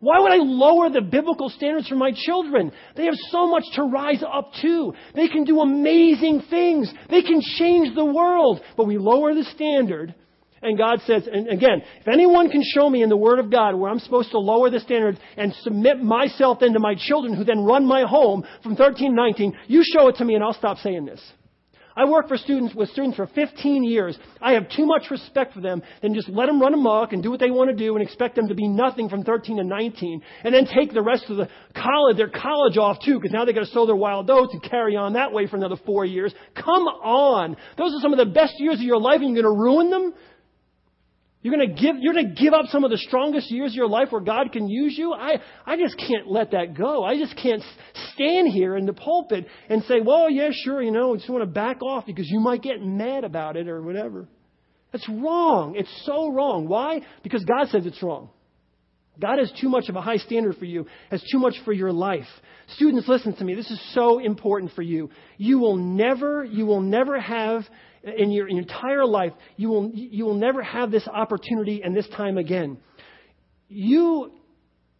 Why 0.00 0.20
would 0.20 0.32
I 0.32 0.36
lower 0.36 0.90
the 0.90 1.00
biblical 1.00 1.48
standards 1.48 1.88
for 1.88 1.94
my 1.94 2.12
children? 2.14 2.70
They 2.96 3.06
have 3.06 3.14
so 3.30 3.48
much 3.48 3.64
to 3.74 3.84
rise 3.84 4.22
up 4.22 4.52
to. 4.60 4.92
They 5.14 5.28
can 5.28 5.44
do 5.44 5.60
amazing 5.60 6.42
things. 6.50 6.92
They 7.08 7.22
can 7.22 7.40
change 7.40 7.94
the 7.94 8.04
world. 8.04 8.60
But 8.76 8.86
we 8.86 8.98
lower 8.98 9.34
the 9.34 9.44
standard. 9.54 10.14
And 10.66 10.76
God 10.76 11.00
says, 11.06 11.28
and 11.32 11.46
again, 11.48 11.80
if 12.00 12.08
anyone 12.08 12.50
can 12.50 12.60
show 12.74 12.90
me 12.90 13.04
in 13.04 13.08
the 13.08 13.16
Word 13.16 13.38
of 13.38 13.52
God 13.52 13.76
where 13.76 13.88
I'm 13.88 14.00
supposed 14.00 14.32
to 14.32 14.38
lower 14.40 14.68
the 14.68 14.80
standards 14.80 15.16
and 15.36 15.54
submit 15.62 16.02
myself 16.02 16.58
then 16.58 16.72
to 16.72 16.80
my 16.80 16.96
children 16.98 17.34
who 17.34 17.44
then 17.44 17.64
run 17.64 17.86
my 17.86 18.02
home 18.02 18.44
from 18.64 18.74
13 18.74 19.10
to 19.10 19.16
19, 19.16 19.56
you 19.68 19.84
show 19.84 20.08
it 20.08 20.16
to 20.16 20.24
me 20.24 20.34
and 20.34 20.42
I'll 20.42 20.54
stop 20.54 20.78
saying 20.78 21.04
this. 21.04 21.20
I 21.94 22.04
work 22.04 22.26
for 22.26 22.36
students 22.36 22.74
with 22.74 22.88
students 22.90 23.16
for 23.16 23.28
15 23.28 23.84
years. 23.84 24.18
I 24.40 24.54
have 24.54 24.68
too 24.68 24.86
much 24.86 25.08
respect 25.08 25.54
for 25.54 25.60
them 25.60 25.84
than 26.02 26.14
just 26.14 26.28
let 26.28 26.46
them 26.46 26.60
run 26.60 26.74
amok 26.74 27.12
and 27.12 27.22
do 27.22 27.30
what 27.30 27.38
they 27.38 27.52
want 27.52 27.70
to 27.70 27.76
do 27.76 27.94
and 27.94 28.04
expect 28.04 28.34
them 28.34 28.48
to 28.48 28.56
be 28.56 28.66
nothing 28.66 29.08
from 29.08 29.22
13 29.22 29.58
to 29.58 29.64
19 29.64 30.20
and 30.42 30.52
then 30.52 30.66
take 30.66 30.92
the 30.92 31.00
rest 31.00 31.26
of 31.28 31.36
the 31.36 31.48
college, 31.74 32.16
their 32.16 32.28
college 32.28 32.76
off 32.76 32.98
too 33.04 33.20
because 33.20 33.32
now 33.32 33.44
they 33.44 33.52
got 33.52 33.60
to 33.60 33.66
sow 33.66 33.86
their 33.86 33.94
wild 33.94 34.28
oats 34.28 34.52
and 34.52 34.64
carry 34.64 34.96
on 34.96 35.12
that 35.12 35.32
way 35.32 35.46
for 35.46 35.56
another 35.56 35.76
four 35.86 36.04
years. 36.04 36.34
Come 36.56 36.82
on. 36.82 37.56
Those 37.78 37.94
are 37.94 38.00
some 38.02 38.12
of 38.12 38.18
the 38.18 38.34
best 38.34 38.54
years 38.58 38.74
of 38.74 38.82
your 38.82 39.00
life 39.00 39.20
and 39.20 39.34
you're 39.34 39.44
going 39.44 39.54
to 39.54 39.62
ruin 39.62 39.90
them? 39.90 40.12
You're 41.46 41.58
to 41.58 41.68
give, 41.68 41.94
you're 42.00 42.14
to 42.14 42.24
give 42.24 42.54
up 42.54 42.66
some 42.70 42.82
of 42.82 42.90
the 42.90 42.98
strongest 42.98 43.52
years 43.52 43.70
of 43.70 43.76
your 43.76 43.86
life 43.86 44.08
where 44.10 44.20
God 44.20 44.50
can 44.50 44.68
use 44.68 44.98
you? 44.98 45.12
I, 45.12 45.36
I 45.64 45.76
just 45.76 45.96
can't 45.96 46.26
let 46.26 46.50
that 46.50 46.74
go. 46.76 47.04
I 47.04 47.16
just 47.16 47.36
can't 47.40 47.62
stand 48.14 48.48
here 48.48 48.76
in 48.76 48.84
the 48.84 48.92
pulpit 48.92 49.46
and 49.68 49.84
say, 49.84 50.00
well, 50.04 50.28
yeah, 50.28 50.48
sure, 50.52 50.82
you 50.82 50.90
know, 50.90 51.14
I 51.14 51.18
just 51.18 51.30
want 51.30 51.42
to 51.42 51.46
back 51.46 51.82
off 51.82 52.04
because 52.04 52.28
you 52.28 52.40
might 52.40 52.62
get 52.62 52.82
mad 52.82 53.22
about 53.22 53.56
it 53.56 53.68
or 53.68 53.80
whatever. 53.80 54.26
That's 54.90 55.08
wrong. 55.08 55.76
It's 55.76 56.02
so 56.04 56.32
wrong. 56.32 56.66
Why? 56.66 57.02
Because 57.22 57.44
God 57.44 57.68
says 57.68 57.86
it's 57.86 58.02
wrong. 58.02 58.30
God 59.20 59.38
has 59.38 59.52
too 59.60 59.68
much 59.68 59.88
of 59.88 59.94
a 59.94 60.02
high 60.02 60.16
standard 60.16 60.56
for 60.56 60.64
you, 60.64 60.86
has 61.12 61.22
too 61.30 61.38
much 61.38 61.54
for 61.64 61.72
your 61.72 61.92
life. 61.92 62.26
Students, 62.74 63.06
listen 63.06 63.36
to 63.36 63.44
me. 63.44 63.54
This 63.54 63.70
is 63.70 63.80
so 63.94 64.18
important 64.18 64.72
for 64.72 64.82
you. 64.82 65.10
You 65.38 65.60
will 65.60 65.76
never, 65.76 66.44
you 66.44 66.66
will 66.66 66.80
never 66.80 67.20
have 67.20 67.62
in 68.06 68.30
your, 68.30 68.48
entire 68.48 69.04
life, 69.04 69.32
you 69.56 69.68
will, 69.68 69.90
you 69.92 70.24
will 70.24 70.34
never 70.34 70.62
have 70.62 70.90
this 70.90 71.06
opportunity 71.08 71.82
and 71.82 71.96
this 71.96 72.08
time 72.16 72.38
again. 72.38 72.78
You, 73.68 74.32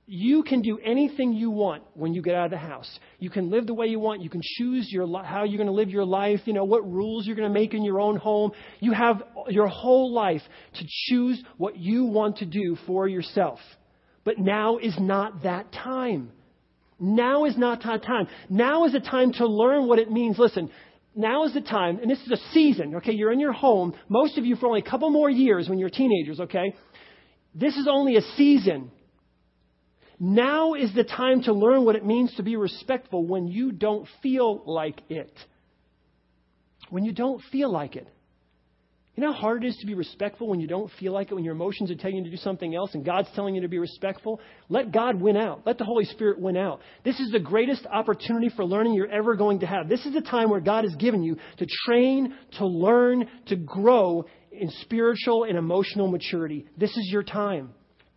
you 0.07 0.43
can 0.43 0.61
do 0.61 0.79
anything 0.85 1.33
you 1.33 1.51
want 1.51 1.85
when 1.95 2.15
you 2.15 2.23
get 2.23 2.35
out 2.35 2.47
of 2.47 2.51
the 2.51 2.59
house. 2.59 2.99
You 3.19 3.31
can 3.31 3.51
live 3.51 3.67
the 3.67 3.75
way 3.75 3.87
you 3.87 4.01
want. 4.01 4.23
You 4.23 4.31
can 4.31 4.41
choose 4.43 4.89
your, 4.91 5.07
how 5.25 5.45
you're 5.45 5.57
going 5.57 5.69
to 5.69 5.73
live 5.73 5.91
your 5.91 6.05
life, 6.05 6.41
you 6.47 6.53
know, 6.53 6.65
what 6.65 6.89
rules 6.91 7.27
you're 7.27 7.37
going 7.37 7.53
to 7.53 7.55
make 7.55 7.75
in 7.75 7.85
your 7.85 8.01
own 8.01 8.17
home. 8.17 8.53
You 8.81 8.93
have 8.93 9.23
your 9.49 9.69
whole 9.69 10.13
life 10.13 10.43
to 10.75 10.85
choose 11.09 11.41
what 11.59 11.77
you 11.77 12.05
want 12.05 12.39
to 12.39 12.47
do 12.47 12.77
for 12.87 13.07
yourself. 13.07 13.61
But 14.25 14.39
now 14.39 14.79
is 14.79 14.97
not 14.99 15.45
that 15.45 15.73
time. 15.73 16.33
Now 16.99 17.45
is 17.45 17.57
not 17.57 17.83
that 17.85 18.03
time. 18.03 18.27
Now 18.49 18.85
is 18.87 18.93
the 18.93 19.01
time 19.01 19.33
to 19.35 19.47
learn 19.47 19.87
what 19.87 19.99
it 19.99 20.11
means. 20.11 20.39
Listen, 20.39 20.71
now 21.17 21.45
is 21.45 21.55
the 21.55 21.63
time, 21.63 21.99
and 22.01 22.11
this 22.11 22.21
is 22.21 22.31
a 22.31 22.53
season, 22.53 22.97
okay? 22.97 23.13
You're 23.13 23.33
in 23.33 23.41
your 23.41 23.53
home, 23.53 23.95
most 24.09 24.37
of 24.37 24.45
you 24.45 24.55
for 24.57 24.67
only 24.67 24.81
a 24.81 24.91
couple 24.91 25.09
more 25.11 25.31
years 25.31 25.69
when 25.69 25.79
you're 25.79 25.91
teenagers, 25.91 26.41
okay? 26.41 26.75
This 27.55 27.75
is 27.77 27.89
only 27.91 28.17
a 28.17 28.23
season. 28.37 28.91
Now 30.21 30.75
is 30.75 30.95
the 30.95 31.05
time 31.05 31.43
to 31.45 31.53
learn 31.53 31.85
what 31.85 31.97
it 31.97 32.05
means 32.05 32.35
to 32.37 32.43
be 32.43 32.57
respectful 32.57 33.27
when 33.27 33.49
you 33.49 33.73
don't 33.73 34.07
feel 34.23 34.63
like 34.67 35.01
it. 35.09 35.33
When 36.91 37.05
you 37.05 37.13
don't 37.13 37.43
feel 37.51 37.73
like 37.73 37.97
it. 37.97 38.07
You 39.17 39.23
know 39.23 39.33
how 39.33 39.41
hard 39.41 39.65
it 39.65 39.69
is 39.69 39.77
to 39.79 39.87
be 39.87 39.95
respectful 39.95 40.47
when 40.47 40.61
you 40.61 40.67
don't 40.67 40.91
feel 41.01 41.15
like 41.15 41.31
it, 41.31 41.35
when 41.35 41.43
your 41.43 41.55
emotions 41.55 41.91
are 41.91 41.95
telling 41.95 42.19
you 42.19 42.25
to 42.25 42.31
do 42.31 42.37
something 42.37 42.75
else 42.75 42.91
and 42.93 43.03
God's 43.03 43.29
telling 43.35 43.55
you 43.55 43.63
to 43.63 43.69
be 43.69 43.79
respectful? 43.79 44.41
Let 44.69 44.93
God 44.93 45.19
win 45.19 45.39
out. 45.39 45.63
Let 45.65 45.79
the 45.79 45.85
Holy 45.85 46.05
Spirit 46.05 46.39
win 46.39 46.55
out. 46.55 46.81
This 47.03 47.19
is 47.19 47.33
the 47.33 47.41
greatest 47.41 47.87
opportunity 47.87 48.51
for 48.55 48.63
learning 48.63 48.93
you're 48.93 49.11
ever 49.11 49.35
going 49.35 49.61
to 49.61 49.67
have. 49.67 49.89
This 49.89 50.05
is 50.05 50.13
the 50.13 50.21
time 50.21 50.51
where 50.51 50.61
God 50.61 50.85
has 50.85 50.95
given 50.97 51.23
you 51.23 51.39
to 51.57 51.67
train, 51.87 52.35
to 52.59 52.67
learn, 52.67 53.27
to 53.47 53.57
grow 53.57 54.27
in 54.53 54.69
spiritual 54.83 55.45
and 55.45 55.57
emotional 55.57 56.09
maturity. 56.09 56.67
This 56.77 56.91
is 56.91 57.09
your 57.11 57.23
time. 57.23 57.71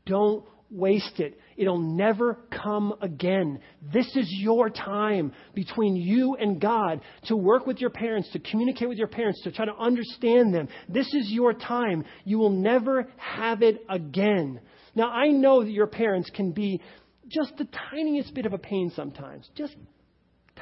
Don't 0.06 0.44
waste 0.70 1.22
it. 1.22 1.40
It'll 1.60 1.78
never 1.78 2.40
come 2.64 2.94
again. 3.02 3.60
This 3.92 4.08
is 4.16 4.34
your 4.40 4.70
time 4.70 5.34
between 5.54 5.98
you 5.98 6.38
and 6.40 6.60
God 6.62 7.02
to 7.26 7.36
work 7.36 7.68
with 7.68 7.82
your 7.82 7.90
parents, 7.90 8.30
to 8.32 8.40
communicate 8.40 8.88
with 8.88 8.98
your 8.98 9.10
parents, 9.10 9.42
to 9.44 9.52
try 9.52 9.66
to 9.66 9.76
understand 9.76 10.54
them. 10.54 10.70
This 10.88 11.14
is 11.14 11.30
your 11.30 11.54
time. 11.54 12.06
You 12.24 12.40
will 12.40 12.50
never 12.50 13.12
have 13.18 13.62
it 13.62 13.84
again. 13.90 14.62
Now, 14.96 15.10
I 15.10 15.28
know 15.28 15.62
that 15.62 15.72
your 15.72 15.88
parents 15.88 16.32
can 16.34 16.54
be 16.54 16.82
just 17.28 17.52
the 17.58 17.68
tiniest 17.92 18.34
bit 18.34 18.46
of 18.46 18.54
a 18.54 18.58
pain 18.58 18.94
sometimes. 18.96 19.50
Just 19.58 19.76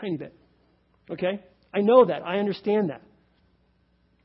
tiny 0.01 0.17
bit. 0.17 0.33
Okay? 1.11 1.43
I 1.75 1.81
know 1.81 2.05
that. 2.05 2.23
I 2.25 2.39
understand 2.39 2.89
that. 2.89 3.03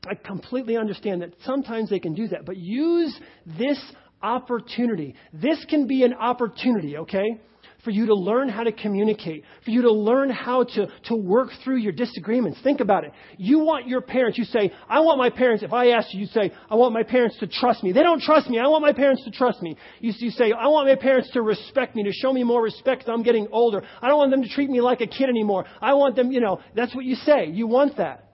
I 0.07 0.15
completely 0.15 0.75
understand 0.75 1.21
that 1.21 1.33
sometimes 1.45 1.91
they 1.91 1.99
can 1.99 2.15
do 2.15 2.29
that. 2.29 2.45
But 2.45 2.57
use 2.57 3.15
this 3.45 3.79
opportunity. 4.23 5.15
This 5.33 5.63
can 5.69 5.85
be 5.85 6.03
an 6.03 6.13
opportunity, 6.13 6.97
okay? 6.97 7.39
For 7.83 7.91
you 7.91 8.05
to 8.05 8.15
learn 8.15 8.47
how 8.47 8.63
to 8.63 8.71
communicate, 8.71 9.43
for 9.65 9.71
you 9.71 9.81
to 9.81 9.91
learn 9.91 10.29
how 10.29 10.63
to, 10.63 10.87
to 11.09 11.15
work 11.15 11.49
through 11.63 11.77
your 11.77 11.91
disagreements. 11.91 12.57
Think 12.63 12.79
about 12.79 13.03
it. 13.03 13.11
You 13.37 13.59
want 13.59 13.89
your 13.89 13.99
parents, 13.99 14.37
you 14.37 14.45
say, 14.45 14.71
I 14.87 15.01
want 15.01 15.17
my 15.17 15.29
parents, 15.29 15.63
if 15.63 15.73
I 15.73 15.89
ask 15.89 16.13
you, 16.13 16.21
you 16.21 16.27
say, 16.27 16.53
I 16.69 16.75
want 16.75 16.93
my 16.93 17.03
parents 17.03 17.37
to 17.39 17.47
trust 17.47 17.83
me. 17.83 17.91
They 17.91 18.01
don't 18.01 18.21
trust 18.21 18.49
me. 18.49 18.57
I 18.57 18.67
want 18.67 18.83
my 18.83 18.93
parents 18.93 19.25
to 19.25 19.31
trust 19.31 19.61
me. 19.61 19.75
You, 19.99 20.13
you 20.17 20.31
say, 20.31 20.53
I 20.53 20.67
want 20.67 20.87
my 20.87 20.95
parents 20.95 21.29
to 21.33 21.41
respect 21.41 21.93
me, 21.93 22.03
to 22.05 22.13
show 22.13 22.31
me 22.31 22.45
more 22.45 22.63
respect 22.63 23.03
I'm 23.09 23.21
getting 23.21 23.47
older. 23.51 23.83
I 24.01 24.07
don't 24.07 24.17
want 24.17 24.31
them 24.31 24.43
to 24.43 24.49
treat 24.49 24.69
me 24.69 24.79
like 24.79 25.01
a 25.01 25.07
kid 25.07 25.27
anymore. 25.27 25.65
I 25.81 25.93
want 25.93 26.15
them, 26.15 26.31
you 26.31 26.39
know, 26.39 26.61
that's 26.73 26.95
what 26.95 27.03
you 27.03 27.15
say. 27.15 27.47
You 27.47 27.67
want 27.67 27.97
that. 27.97 28.32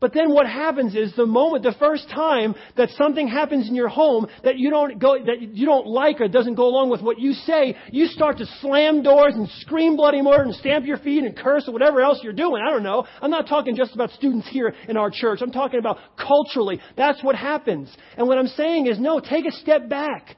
But 0.00 0.14
then 0.14 0.32
what 0.32 0.46
happens 0.46 0.96
is 0.96 1.14
the 1.14 1.26
moment, 1.26 1.62
the 1.62 1.74
first 1.78 2.08
time 2.08 2.54
that 2.78 2.88
something 2.90 3.28
happens 3.28 3.68
in 3.68 3.74
your 3.74 3.88
home 3.88 4.26
that 4.44 4.56
you 4.56 4.70
don't 4.70 4.98
go, 4.98 5.18
that 5.22 5.42
you 5.42 5.66
don't 5.66 5.86
like 5.86 6.22
or 6.22 6.28
doesn't 6.28 6.54
go 6.54 6.66
along 6.66 6.88
with 6.88 7.02
what 7.02 7.20
you 7.20 7.34
say, 7.34 7.76
you 7.92 8.06
start 8.06 8.38
to 8.38 8.46
slam 8.62 9.02
doors 9.02 9.34
and 9.34 9.46
scream 9.60 9.96
bloody 9.96 10.22
murder 10.22 10.44
and 10.44 10.54
stamp 10.54 10.86
your 10.86 10.96
feet 10.96 11.24
and 11.24 11.36
curse 11.36 11.68
or 11.68 11.72
whatever 11.72 12.00
else 12.00 12.20
you're 12.22 12.32
doing. 12.32 12.62
I 12.66 12.70
don't 12.70 12.82
know. 12.82 13.06
I'm 13.20 13.30
not 13.30 13.46
talking 13.46 13.76
just 13.76 13.94
about 13.94 14.10
students 14.12 14.48
here 14.48 14.74
in 14.88 14.96
our 14.96 15.10
church. 15.10 15.40
I'm 15.42 15.52
talking 15.52 15.78
about 15.78 15.98
culturally. 16.16 16.80
That's 16.96 17.22
what 17.22 17.36
happens. 17.36 17.94
And 18.16 18.26
what 18.26 18.38
I'm 18.38 18.46
saying 18.46 18.86
is 18.86 18.98
no, 18.98 19.20
take 19.20 19.44
a 19.44 19.52
step 19.52 19.90
back. 19.90 20.34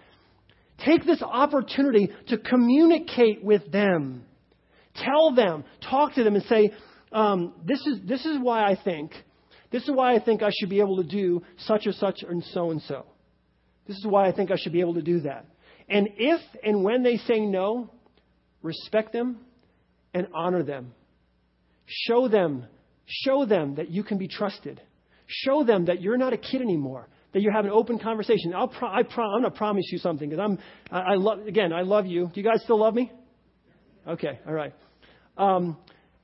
Take 0.85 1.07
this 1.07 1.23
opportunity 1.23 2.11
to 2.29 2.39
communicate 2.39 3.45
with 3.45 3.71
them. 3.71 4.25
Tell 4.97 5.33
them, 5.33 5.63
talk 5.89 6.15
to 6.15 6.25
them 6.25 6.35
and 6.35 6.45
say, 6.47 6.73
um, 7.13 7.55
this 7.65 7.87
is, 7.87 8.01
this 8.05 8.27
is 8.27 8.39
why 8.41 8.65
I 8.65 8.77
think 8.83 9.13
this 9.73 9.83
is 9.83 9.91
why 9.91 10.15
I 10.15 10.21
think 10.21 10.43
I 10.43 10.51
should 10.59 10.71
be 10.71 10.81
able 10.81 10.97
to 10.99 11.09
do 11.09 11.43
such 11.59 11.87
or 11.87 11.93
such 11.93 12.23
and 12.23 12.45
so 12.53 12.71
and 12.71 12.83
so. 12.83 13.07
This 13.87 13.97
is 13.97 14.07
why 14.07 14.29
I 14.29 14.33
think 14.33 14.51
I 14.51 14.57
should 14.57 14.73
be 14.73 14.81
able 14.81 14.95
to 14.95 15.03
do 15.03 15.21
that. 15.21 15.47
And 15.89 16.09
if 16.17 16.41
and 16.63 16.85
when 16.85 17.03
they 17.03 17.17
say 17.17 17.41
no, 17.41 17.91
respect 18.63 19.13
them 19.13 19.39
and 20.15 20.29
honor 20.35 20.63
them. 20.63 20.93
Show 21.87 22.29
them, 22.29 22.67
show 23.07 23.45
them 23.45 23.75
that 23.77 23.91
you 23.91 24.05
can 24.05 24.19
be 24.19 24.29
trusted. 24.29 24.81
Show 25.27 25.65
them 25.65 25.87
that 25.87 26.01
you're 26.01 26.19
not 26.19 26.33
a 26.33 26.37
kid 26.37 26.61
anymore. 26.61 27.09
That 27.33 27.41
you're 27.41 27.53
having 27.53 27.71
an 27.71 27.77
open 27.77 27.99
conversation. 27.99 28.53
I'll 28.55 28.69
pro- 28.69 28.91
I 28.91 29.03
pro- 29.03 29.35
I'm 29.35 29.43
to 29.43 29.51
promise 29.51 29.87
you 29.91 29.99
something 29.99 30.29
because 30.29 30.43
I'm, 30.43 30.59
I, 30.91 31.13
I 31.13 31.15
love, 31.15 31.47
again, 31.47 31.73
I 31.73 31.81
love 31.83 32.07
you. 32.07 32.31
Do 32.33 32.41
you 32.41 32.45
guys 32.45 32.63
still 32.63 32.79
love 32.79 32.95
me? 32.95 33.11
Okay, 34.07 34.39
all 34.47 34.53
right. 34.53 34.75
Um, 35.39 35.79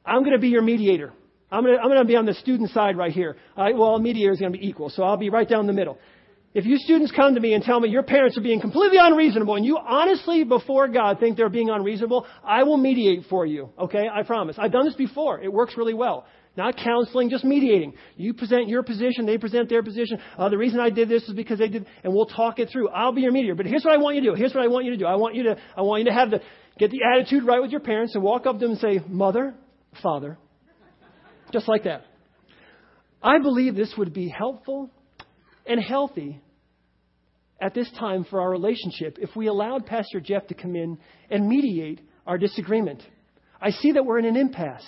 I'm 0.04 0.20
going 0.20 0.34
to 0.34 0.38
be 0.38 0.48
your 0.48 0.62
mediator. 0.62 1.12
I'm 1.50 1.64
going 1.64 1.76
to, 1.76 1.82
I'm 1.82 1.90
to 1.90 2.04
be 2.04 2.16
on 2.16 2.26
the 2.26 2.34
student 2.34 2.70
side 2.70 2.96
right 2.96 3.12
here. 3.12 3.36
Uh, 3.56 3.68
well, 3.74 3.98
mediator 3.98 4.32
is 4.32 4.38
going 4.38 4.52
to 4.52 4.58
be 4.58 4.66
equal, 4.66 4.90
so 4.90 5.02
I'll 5.02 5.16
be 5.16 5.30
right 5.30 5.48
down 5.48 5.66
the 5.66 5.72
middle. 5.72 5.98
If 6.54 6.64
you 6.64 6.78
students 6.78 7.12
come 7.12 7.34
to 7.34 7.40
me 7.40 7.52
and 7.52 7.62
tell 7.62 7.78
me 7.78 7.88
your 7.90 8.02
parents 8.02 8.36
are 8.38 8.40
being 8.40 8.60
completely 8.60 8.98
unreasonable 8.98 9.54
and 9.54 9.64
you 9.64 9.78
honestly 9.78 10.44
before 10.44 10.88
God 10.88 11.20
think 11.20 11.36
they're 11.36 11.50
being 11.50 11.68
unreasonable, 11.68 12.26
I 12.42 12.62
will 12.62 12.78
mediate 12.78 13.26
for 13.28 13.44
you. 13.44 13.70
Okay? 13.78 14.08
I 14.12 14.22
promise. 14.22 14.56
I've 14.58 14.72
done 14.72 14.86
this 14.86 14.94
before. 14.94 15.40
It 15.40 15.52
works 15.52 15.74
really 15.76 15.94
well. 15.94 16.26
Not 16.56 16.76
counseling, 16.76 17.30
just 17.30 17.44
mediating. 17.44 17.94
You 18.16 18.34
present 18.34 18.68
your 18.68 18.82
position, 18.82 19.26
they 19.26 19.38
present 19.38 19.68
their 19.68 19.82
position. 19.82 20.18
Uh, 20.36 20.48
the 20.48 20.58
reason 20.58 20.80
I 20.80 20.90
did 20.90 21.08
this 21.08 21.22
is 21.28 21.34
because 21.34 21.58
they 21.58 21.68
did, 21.68 21.86
and 22.02 22.12
we'll 22.12 22.26
talk 22.26 22.58
it 22.58 22.70
through. 22.72 22.88
I'll 22.88 23.12
be 23.12 23.20
your 23.20 23.30
mediator. 23.30 23.54
But 23.54 23.66
here's 23.66 23.84
what 23.84 23.94
I 23.94 23.98
want 23.98 24.16
you 24.16 24.22
to 24.22 24.30
do. 24.30 24.34
Here's 24.34 24.52
what 24.52 24.64
I 24.64 24.66
want 24.66 24.84
you 24.86 24.90
to 24.92 24.96
do. 24.96 25.06
I 25.06 25.14
want 25.14 25.36
you 25.36 25.44
to, 25.44 25.56
I 25.76 25.82
want 25.82 26.02
you 26.02 26.06
to 26.06 26.14
have 26.14 26.30
the, 26.30 26.40
get 26.78 26.90
the 26.90 27.02
attitude 27.14 27.44
right 27.44 27.62
with 27.62 27.70
your 27.70 27.80
parents 27.80 28.14
and 28.14 28.24
walk 28.24 28.46
up 28.46 28.56
to 28.56 28.58
them 28.58 28.70
and 28.72 28.80
say, 28.80 29.00
Mother, 29.06 29.54
Father. 30.02 30.38
Just 31.52 31.68
like 31.68 31.84
that. 31.84 32.04
I 33.22 33.38
believe 33.38 33.74
this 33.74 33.94
would 33.96 34.12
be 34.12 34.28
helpful 34.28 34.90
and 35.66 35.82
healthy 35.82 36.40
at 37.60 37.74
this 37.74 37.90
time 37.98 38.24
for 38.24 38.40
our 38.40 38.50
relationship 38.50 39.18
if 39.20 39.34
we 39.34 39.48
allowed 39.48 39.86
Pastor 39.86 40.20
Jeff 40.20 40.46
to 40.48 40.54
come 40.54 40.76
in 40.76 40.98
and 41.30 41.48
mediate 41.48 42.00
our 42.26 42.38
disagreement. 42.38 43.02
I 43.60 43.70
see 43.70 43.92
that 43.92 44.04
we're 44.04 44.18
in 44.18 44.26
an 44.26 44.36
impasse. 44.36 44.86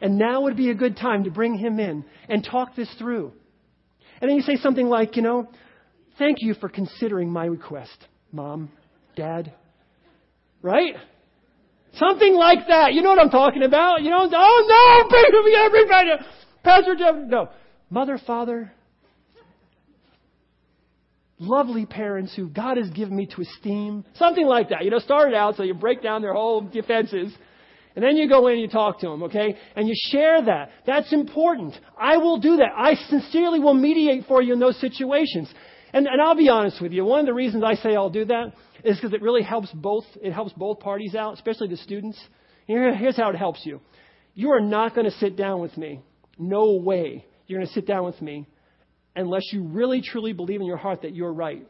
And 0.00 0.18
now 0.18 0.42
would 0.42 0.56
be 0.56 0.70
a 0.70 0.74
good 0.74 0.96
time 0.96 1.24
to 1.24 1.30
bring 1.30 1.56
him 1.56 1.78
in 1.78 2.04
and 2.28 2.44
talk 2.44 2.76
this 2.76 2.92
through. 2.98 3.32
And 4.20 4.28
then 4.28 4.36
you 4.36 4.42
say 4.42 4.56
something 4.56 4.88
like, 4.88 5.16
you 5.16 5.22
know, 5.22 5.48
thank 6.18 6.38
you 6.40 6.54
for 6.54 6.68
considering 6.68 7.30
my 7.30 7.46
request, 7.46 7.96
mom, 8.30 8.70
dad. 9.16 9.54
Right? 10.60 10.94
Something 11.96 12.34
like 12.34 12.66
that. 12.68 12.92
You 12.92 13.02
know 13.02 13.10
what 13.10 13.20
I'm 13.20 13.30
talking 13.30 13.62
about? 13.62 14.02
You 14.02 14.10
know, 14.10 14.28
oh 14.32 15.08
no, 15.10 15.64
everybody, 15.64 16.10
Pastor 16.62 16.96
Jeff, 16.96 17.14
no. 17.26 17.50
Mother, 17.90 18.18
father, 18.26 18.72
lovely 21.38 21.86
parents 21.86 22.34
who 22.34 22.48
God 22.48 22.76
has 22.76 22.90
given 22.90 23.16
me 23.16 23.26
to 23.26 23.42
esteem. 23.42 24.04
Something 24.14 24.46
like 24.46 24.70
that. 24.70 24.84
You 24.84 24.90
know, 24.90 24.98
start 24.98 25.28
it 25.28 25.34
out 25.34 25.56
so 25.56 25.62
you 25.62 25.74
break 25.74 26.02
down 26.02 26.22
their 26.22 26.34
whole 26.34 26.62
defenses. 26.62 27.32
And 27.94 28.04
then 28.04 28.16
you 28.16 28.28
go 28.28 28.48
in 28.48 28.54
and 28.54 28.62
you 28.62 28.68
talk 28.68 28.98
to 29.00 29.08
them, 29.08 29.22
okay? 29.24 29.56
And 29.76 29.86
you 29.86 29.94
share 30.10 30.42
that. 30.44 30.70
That's 30.84 31.12
important. 31.12 31.74
I 31.96 32.16
will 32.16 32.40
do 32.40 32.56
that. 32.56 32.72
I 32.76 32.94
sincerely 33.08 33.60
will 33.60 33.74
mediate 33.74 34.24
for 34.26 34.42
you 34.42 34.52
in 34.52 34.58
those 34.58 34.80
situations. 34.80 35.52
And, 35.92 36.08
and 36.08 36.20
I'll 36.20 36.34
be 36.34 36.48
honest 36.48 36.82
with 36.82 36.90
you. 36.90 37.04
One 37.04 37.20
of 37.20 37.26
the 37.26 37.34
reasons 37.34 37.62
I 37.64 37.74
say 37.76 37.94
I'll 37.94 38.10
do 38.10 38.24
that 38.24 38.52
is 38.84 38.96
because 38.96 39.12
it 39.12 39.22
really 39.22 39.42
helps 39.42 39.70
both, 39.72 40.04
it 40.22 40.32
helps 40.32 40.52
both 40.52 40.80
parties 40.80 41.14
out, 41.14 41.34
especially 41.34 41.68
the 41.68 41.76
students. 41.78 42.18
Here, 42.66 42.94
here's 42.94 43.16
how 43.16 43.30
it 43.30 43.36
helps 43.36 43.64
you. 43.64 43.80
You 44.34 44.50
are 44.52 44.60
not 44.60 44.94
going 44.94 45.06
to 45.06 45.16
sit 45.18 45.36
down 45.36 45.60
with 45.60 45.76
me. 45.76 46.00
No 46.38 46.74
way 46.74 47.24
you're 47.46 47.58
going 47.58 47.68
to 47.68 47.74
sit 47.74 47.86
down 47.86 48.04
with 48.04 48.20
me 48.20 48.46
unless 49.16 49.42
you 49.52 49.62
really 49.64 50.02
truly 50.02 50.32
believe 50.32 50.60
in 50.60 50.66
your 50.66 50.76
heart 50.76 51.02
that 51.02 51.14
you're 51.14 51.32
right. 51.32 51.66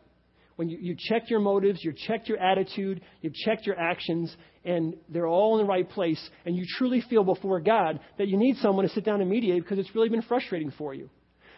When 0.56 0.68
you, 0.68 0.78
you 0.80 0.96
check 0.98 1.30
your 1.30 1.40
motives, 1.40 1.82
you 1.82 1.92
checked 1.92 2.28
your 2.28 2.38
attitude, 2.38 3.00
you've 3.20 3.34
checked 3.34 3.66
your 3.66 3.78
actions, 3.78 4.34
and 4.64 4.94
they're 5.08 5.26
all 5.26 5.58
in 5.58 5.66
the 5.66 5.68
right 5.68 5.88
place, 5.88 6.20
and 6.46 6.56
you 6.56 6.64
truly 6.78 7.02
feel 7.10 7.24
before 7.24 7.60
God 7.60 8.00
that 8.18 8.28
you 8.28 8.36
need 8.36 8.56
someone 8.58 8.86
to 8.86 8.94
sit 8.94 9.04
down 9.04 9.20
and 9.20 9.28
mediate 9.28 9.62
because 9.62 9.78
it's 9.78 9.94
really 9.94 10.08
been 10.08 10.22
frustrating 10.22 10.72
for 10.78 10.94
you. 10.94 11.10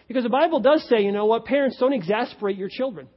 Because 0.08 0.22
the 0.22 0.30
Bible 0.30 0.60
does 0.60 0.86
say, 0.88 1.02
you 1.02 1.12
know 1.12 1.26
what, 1.26 1.44
parents 1.44 1.76
don't 1.78 1.92
exasperate 1.92 2.56
your 2.56 2.70
children. 2.70 3.08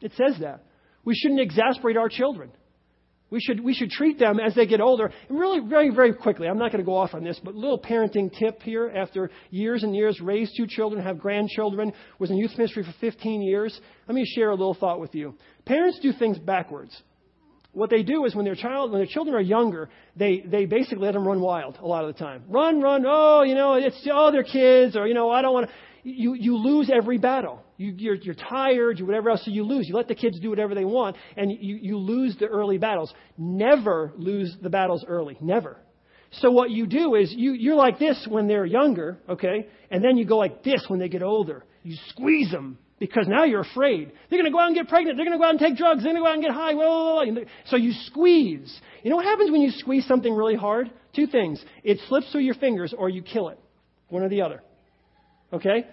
It 0.00 0.12
says 0.16 0.40
that. 0.40 0.64
We 1.04 1.14
shouldn't 1.14 1.40
exasperate 1.40 1.96
our 1.96 2.08
children. 2.08 2.50
We 3.32 3.40
should, 3.40 3.64
we 3.64 3.72
should 3.72 3.90
treat 3.90 4.18
them 4.18 4.38
as 4.38 4.54
they 4.54 4.66
get 4.66 4.82
older. 4.82 5.10
And 5.30 5.38
really, 5.38 5.60
very, 5.66 5.88
very 5.88 6.12
quickly, 6.12 6.46
I'm 6.46 6.58
not 6.58 6.70
going 6.70 6.84
to 6.84 6.86
go 6.86 6.94
off 6.94 7.14
on 7.14 7.24
this, 7.24 7.40
but 7.42 7.54
little 7.54 7.80
parenting 7.80 8.30
tip 8.38 8.60
here. 8.60 8.92
After 8.94 9.30
years 9.50 9.82
and 9.82 9.96
years, 9.96 10.20
raised 10.20 10.52
two 10.54 10.66
children, 10.66 11.02
have 11.02 11.18
grandchildren, 11.18 11.94
was 12.18 12.30
in 12.30 12.36
youth 12.36 12.50
ministry 12.58 12.84
for 12.84 12.94
15 13.00 13.40
years. 13.40 13.80
Let 14.06 14.14
me 14.14 14.26
share 14.26 14.50
a 14.50 14.54
little 14.54 14.74
thought 14.74 15.00
with 15.00 15.14
you. 15.14 15.34
Parents 15.64 15.98
do 16.00 16.12
things 16.12 16.38
backwards. 16.38 16.94
What 17.72 17.88
they 17.88 18.02
do 18.02 18.26
is 18.26 18.34
when 18.34 18.44
their 18.44 18.54
child, 18.54 18.90
when 18.90 19.00
their 19.00 19.08
children 19.08 19.34
are 19.34 19.40
younger, 19.40 19.88
they, 20.14 20.40
they 20.46 20.66
basically 20.66 21.02
let 21.02 21.14
them 21.14 21.26
run 21.26 21.40
wild 21.40 21.78
a 21.80 21.86
lot 21.86 22.04
of 22.04 22.14
the 22.14 22.22
time. 22.22 22.44
Run, 22.48 22.82
run, 22.82 23.04
oh, 23.08 23.44
you 23.44 23.54
know, 23.54 23.74
it's, 23.74 24.06
oh, 24.12 24.30
they're 24.30 24.42
kids, 24.42 24.94
or, 24.94 25.06
you 25.06 25.14
know, 25.14 25.30
I 25.30 25.40
don't 25.40 25.54
want 25.54 25.68
to 25.68 25.74
you, 26.02 26.34
you 26.34 26.56
lose 26.56 26.90
every 26.92 27.18
battle. 27.18 27.62
You, 27.76 27.94
you're, 27.96 28.14
you're 28.14 28.34
tired, 28.34 28.98
you 28.98 29.06
whatever 29.06 29.30
else, 29.30 29.44
so 29.44 29.50
you 29.50 29.64
lose. 29.64 29.88
You 29.88 29.94
let 29.94 30.08
the 30.08 30.14
kids 30.14 30.40
do 30.40 30.50
whatever 30.50 30.74
they 30.74 30.84
want, 30.84 31.16
and 31.36 31.50
you, 31.50 31.76
you 31.76 31.96
lose 31.98 32.36
the 32.38 32.46
early 32.46 32.78
battles. 32.78 33.12
Never 33.38 34.12
lose 34.16 34.56
the 34.60 34.70
battles 34.70 35.04
early. 35.06 35.36
Never. 35.40 35.78
So 36.32 36.50
what 36.50 36.70
you 36.70 36.86
do 36.86 37.14
is 37.14 37.32
you, 37.36 37.52
you're 37.52 37.76
like 37.76 37.98
this 37.98 38.26
when 38.28 38.48
they're 38.48 38.64
younger, 38.64 39.18
okay? 39.28 39.68
And 39.90 40.02
then 40.02 40.16
you 40.16 40.24
go 40.24 40.38
like 40.38 40.64
this 40.64 40.84
when 40.88 40.98
they 40.98 41.08
get 41.08 41.22
older. 41.22 41.64
You 41.82 41.96
squeeze 42.08 42.50
them 42.50 42.78
because 42.98 43.26
now 43.28 43.44
you're 43.44 43.60
afraid. 43.60 44.12
They're 44.30 44.38
going 44.38 44.50
to 44.50 44.52
go 44.52 44.58
out 44.58 44.68
and 44.68 44.76
get 44.76 44.88
pregnant. 44.88 45.16
They're 45.16 45.26
going 45.26 45.36
to 45.36 45.42
go 45.42 45.44
out 45.44 45.50
and 45.50 45.58
take 45.58 45.76
drugs. 45.76 46.02
They're 46.02 46.12
going 46.12 46.22
to 46.22 46.26
go 46.26 46.28
out 46.28 46.34
and 46.34 46.42
get 46.42 46.52
high. 46.52 46.72
Blah, 46.72 47.24
blah, 47.24 47.32
blah. 47.32 47.42
So 47.66 47.76
you 47.76 47.92
squeeze. 48.06 48.80
You 49.02 49.10
know 49.10 49.16
what 49.16 49.26
happens 49.26 49.50
when 49.50 49.60
you 49.60 49.72
squeeze 49.72 50.06
something 50.06 50.32
really 50.32 50.56
hard? 50.56 50.90
Two 51.14 51.26
things. 51.26 51.62
It 51.84 51.98
slips 52.08 52.32
through 52.32 52.42
your 52.42 52.54
fingers 52.54 52.94
or 52.96 53.08
you 53.08 53.22
kill 53.22 53.50
it. 53.50 53.58
One 54.08 54.22
or 54.22 54.28
the 54.28 54.42
other. 54.42 54.62
Okay? 55.52 55.86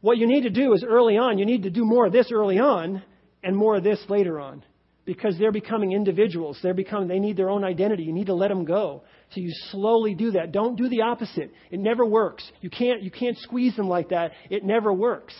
What 0.00 0.18
you 0.18 0.26
need 0.26 0.42
to 0.42 0.50
do 0.50 0.72
is 0.72 0.84
early 0.86 1.16
on, 1.16 1.38
you 1.38 1.46
need 1.46 1.64
to 1.64 1.70
do 1.70 1.84
more 1.84 2.06
of 2.06 2.12
this 2.12 2.30
early 2.32 2.58
on 2.58 3.02
and 3.42 3.56
more 3.56 3.76
of 3.76 3.84
this 3.84 4.02
later 4.08 4.40
on. 4.40 4.64
Because 5.06 5.36
they're 5.38 5.50
becoming 5.50 5.92
individuals. 5.92 6.58
They're 6.62 6.74
becoming, 6.74 7.08
they 7.08 7.18
need 7.18 7.36
their 7.36 7.50
own 7.50 7.64
identity. 7.64 8.04
You 8.04 8.12
need 8.12 8.26
to 8.26 8.34
let 8.34 8.48
them 8.48 8.64
go. 8.64 9.02
So 9.30 9.40
you 9.40 9.50
slowly 9.70 10.14
do 10.14 10.32
that. 10.32 10.52
Don't 10.52 10.76
do 10.76 10.88
the 10.88 11.02
opposite. 11.02 11.52
It 11.70 11.80
never 11.80 12.04
works. 12.04 12.48
You 12.60 12.70
can't, 12.70 13.02
you 13.02 13.10
can't 13.10 13.36
squeeze 13.38 13.74
them 13.76 13.88
like 13.88 14.10
that. 14.10 14.32
It 14.50 14.62
never 14.62 14.92
works. 14.92 15.34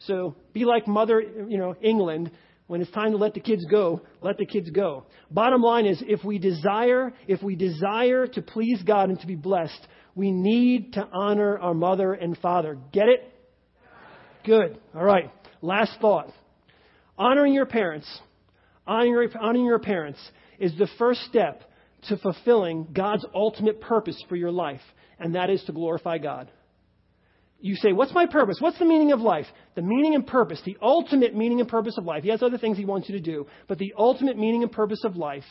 So 0.00 0.36
be 0.52 0.64
like 0.64 0.86
Mother, 0.86 1.20
you 1.20 1.58
know, 1.58 1.74
England. 1.80 2.30
When 2.68 2.82
it's 2.82 2.90
time 2.90 3.12
to 3.12 3.16
let 3.16 3.32
the 3.32 3.40
kids 3.40 3.64
go, 3.64 4.02
let 4.20 4.36
the 4.36 4.44
kids 4.44 4.68
go. 4.68 5.04
Bottom 5.30 5.62
line 5.62 5.86
is, 5.86 6.02
if 6.06 6.22
we 6.22 6.38
desire, 6.38 7.14
if 7.26 7.42
we 7.42 7.56
desire 7.56 8.26
to 8.26 8.42
please 8.42 8.82
God 8.82 9.08
and 9.08 9.18
to 9.20 9.26
be 9.26 9.36
blessed, 9.36 9.80
we 10.18 10.32
need 10.32 10.94
to 10.94 11.08
honor 11.12 11.56
our 11.60 11.74
mother 11.74 12.12
and 12.12 12.36
father. 12.38 12.76
Get 12.92 13.08
it? 13.08 13.32
Good. 14.44 14.76
All 14.92 15.04
right. 15.04 15.30
Last 15.62 15.92
thought. 16.00 16.32
Honoring 17.16 17.54
your 17.54 17.66
parents, 17.66 18.06
honoring 18.84 19.30
honoring 19.40 19.64
your 19.64 19.78
parents 19.78 20.18
is 20.58 20.76
the 20.76 20.88
first 20.98 21.20
step 21.22 21.62
to 22.08 22.16
fulfilling 22.16 22.88
God's 22.92 23.24
ultimate 23.32 23.80
purpose 23.80 24.20
for 24.28 24.34
your 24.34 24.50
life, 24.50 24.80
and 25.20 25.36
that 25.36 25.50
is 25.50 25.62
to 25.64 25.72
glorify 25.72 26.18
God. 26.18 26.50
You 27.60 27.76
say, 27.76 27.92
What's 27.92 28.12
my 28.12 28.26
purpose? 28.26 28.56
What's 28.60 28.78
the 28.78 28.86
meaning 28.86 29.12
of 29.12 29.20
life? 29.20 29.46
The 29.76 29.82
meaning 29.82 30.16
and 30.16 30.26
purpose, 30.26 30.60
the 30.64 30.78
ultimate 30.82 31.36
meaning 31.36 31.60
and 31.60 31.68
purpose 31.68 31.96
of 31.96 32.04
life. 32.04 32.24
He 32.24 32.30
has 32.30 32.42
other 32.42 32.58
things 32.58 32.76
he 32.76 32.84
wants 32.84 33.08
you 33.08 33.16
to 33.16 33.22
do, 33.22 33.46
but 33.68 33.78
the 33.78 33.94
ultimate 33.96 34.36
meaning 34.36 34.64
and 34.64 34.72
purpose 34.72 35.04
of 35.04 35.16
life 35.16 35.46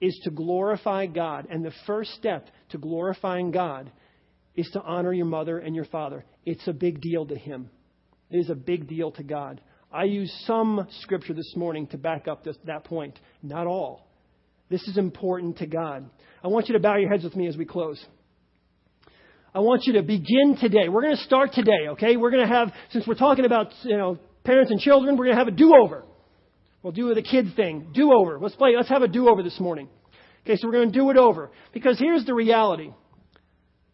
is 0.00 0.16
to 0.24 0.30
glorify 0.30 1.06
God. 1.06 1.48
And 1.50 1.64
the 1.64 1.72
first 1.86 2.12
step 2.14 2.46
to 2.70 2.78
glorifying 2.78 3.50
God 3.50 3.90
is 4.56 4.68
to 4.72 4.82
honor 4.82 5.12
your 5.12 5.26
mother 5.26 5.58
and 5.58 5.74
your 5.74 5.84
father. 5.86 6.24
It's 6.44 6.66
a 6.68 6.72
big 6.72 7.00
deal 7.00 7.26
to 7.26 7.36
him. 7.36 7.70
It 8.30 8.38
is 8.38 8.50
a 8.50 8.54
big 8.54 8.88
deal 8.88 9.10
to 9.12 9.22
God. 9.22 9.60
I 9.92 10.04
use 10.04 10.32
some 10.46 10.86
scripture 11.00 11.34
this 11.34 11.52
morning 11.56 11.86
to 11.88 11.98
back 11.98 12.28
up 12.28 12.44
this, 12.44 12.56
that 12.64 12.84
point, 12.84 13.18
not 13.42 13.66
all. 13.66 14.08
This 14.70 14.82
is 14.88 14.96
important 14.96 15.58
to 15.58 15.66
God. 15.66 16.08
I 16.42 16.48
want 16.48 16.68
you 16.68 16.74
to 16.74 16.80
bow 16.80 16.96
your 16.96 17.10
heads 17.10 17.24
with 17.24 17.36
me 17.36 17.46
as 17.46 17.56
we 17.56 17.66
close. 17.66 18.02
I 19.54 19.60
want 19.60 19.82
you 19.84 19.94
to 19.94 20.02
begin 20.02 20.56
today. 20.58 20.88
We're 20.88 21.02
going 21.02 21.16
to 21.16 21.22
start 21.22 21.52
today, 21.52 21.88
okay? 21.90 22.16
We're 22.16 22.30
going 22.30 22.48
to 22.48 22.52
have, 22.52 22.72
since 22.90 23.06
we're 23.06 23.14
talking 23.14 23.44
about, 23.44 23.68
you 23.82 23.98
know, 23.98 24.18
parents 24.44 24.70
and 24.70 24.80
children, 24.80 25.18
we're 25.18 25.26
going 25.26 25.36
to 25.36 25.44
have 25.44 25.48
a 25.48 25.56
do-over. 25.56 26.04
We'll 26.82 26.94
do 26.94 27.14
the 27.14 27.22
kid 27.22 27.54
thing. 27.54 27.88
Do-over. 27.92 28.38
Let's 28.40 28.56
play, 28.56 28.74
let's 28.74 28.88
have 28.88 29.02
a 29.02 29.08
do-over 29.08 29.42
this 29.42 29.60
morning. 29.60 29.88
Okay, 30.44 30.56
so 30.56 30.66
we're 30.66 30.72
going 30.72 30.90
to 30.90 30.98
do 30.98 31.10
it 31.10 31.18
over. 31.18 31.50
Because 31.74 31.98
here's 31.98 32.24
the 32.24 32.34
reality 32.34 32.92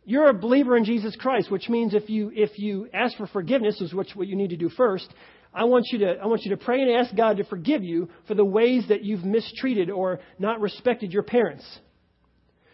you're 0.09 0.31
a 0.31 0.33
believer 0.33 0.75
in 0.75 0.85
Jesus 0.85 1.15
Christ, 1.17 1.51
which 1.51 1.69
means 1.69 1.93
if 1.93 2.09
you 2.09 2.33
if 2.35 2.59
you 2.59 2.89
ask 2.95 3.15
for 3.19 3.27
forgiveness, 3.27 3.79
is 3.83 3.93
what, 3.93 4.07
you 4.17 4.37
need 4.37 4.49
to 4.51 4.57
do 4.57 4.71
first. 4.71 5.07
I 5.53 5.65
want 5.65 5.85
you 5.93 5.99
to 5.99 6.15
I 6.15 6.27
want 6.27 6.45
you 6.45 6.51
to 6.53 6.57
pray 6.57 6.81
and 6.81 6.91
ask 6.91 7.15
God 7.15 7.37
to 7.37 7.45
forgive 7.45 7.85
you 7.85 8.09
for 8.27 8.35
the 8.35 8.45
ways 8.45 8.87
that 8.89 9.05
you've 9.05 9.23
mistreated 9.23 9.91
or 9.91 10.21
not 10.39 10.63
respected 10.63 11.13
your 11.13 11.25
parents. 11.25 11.63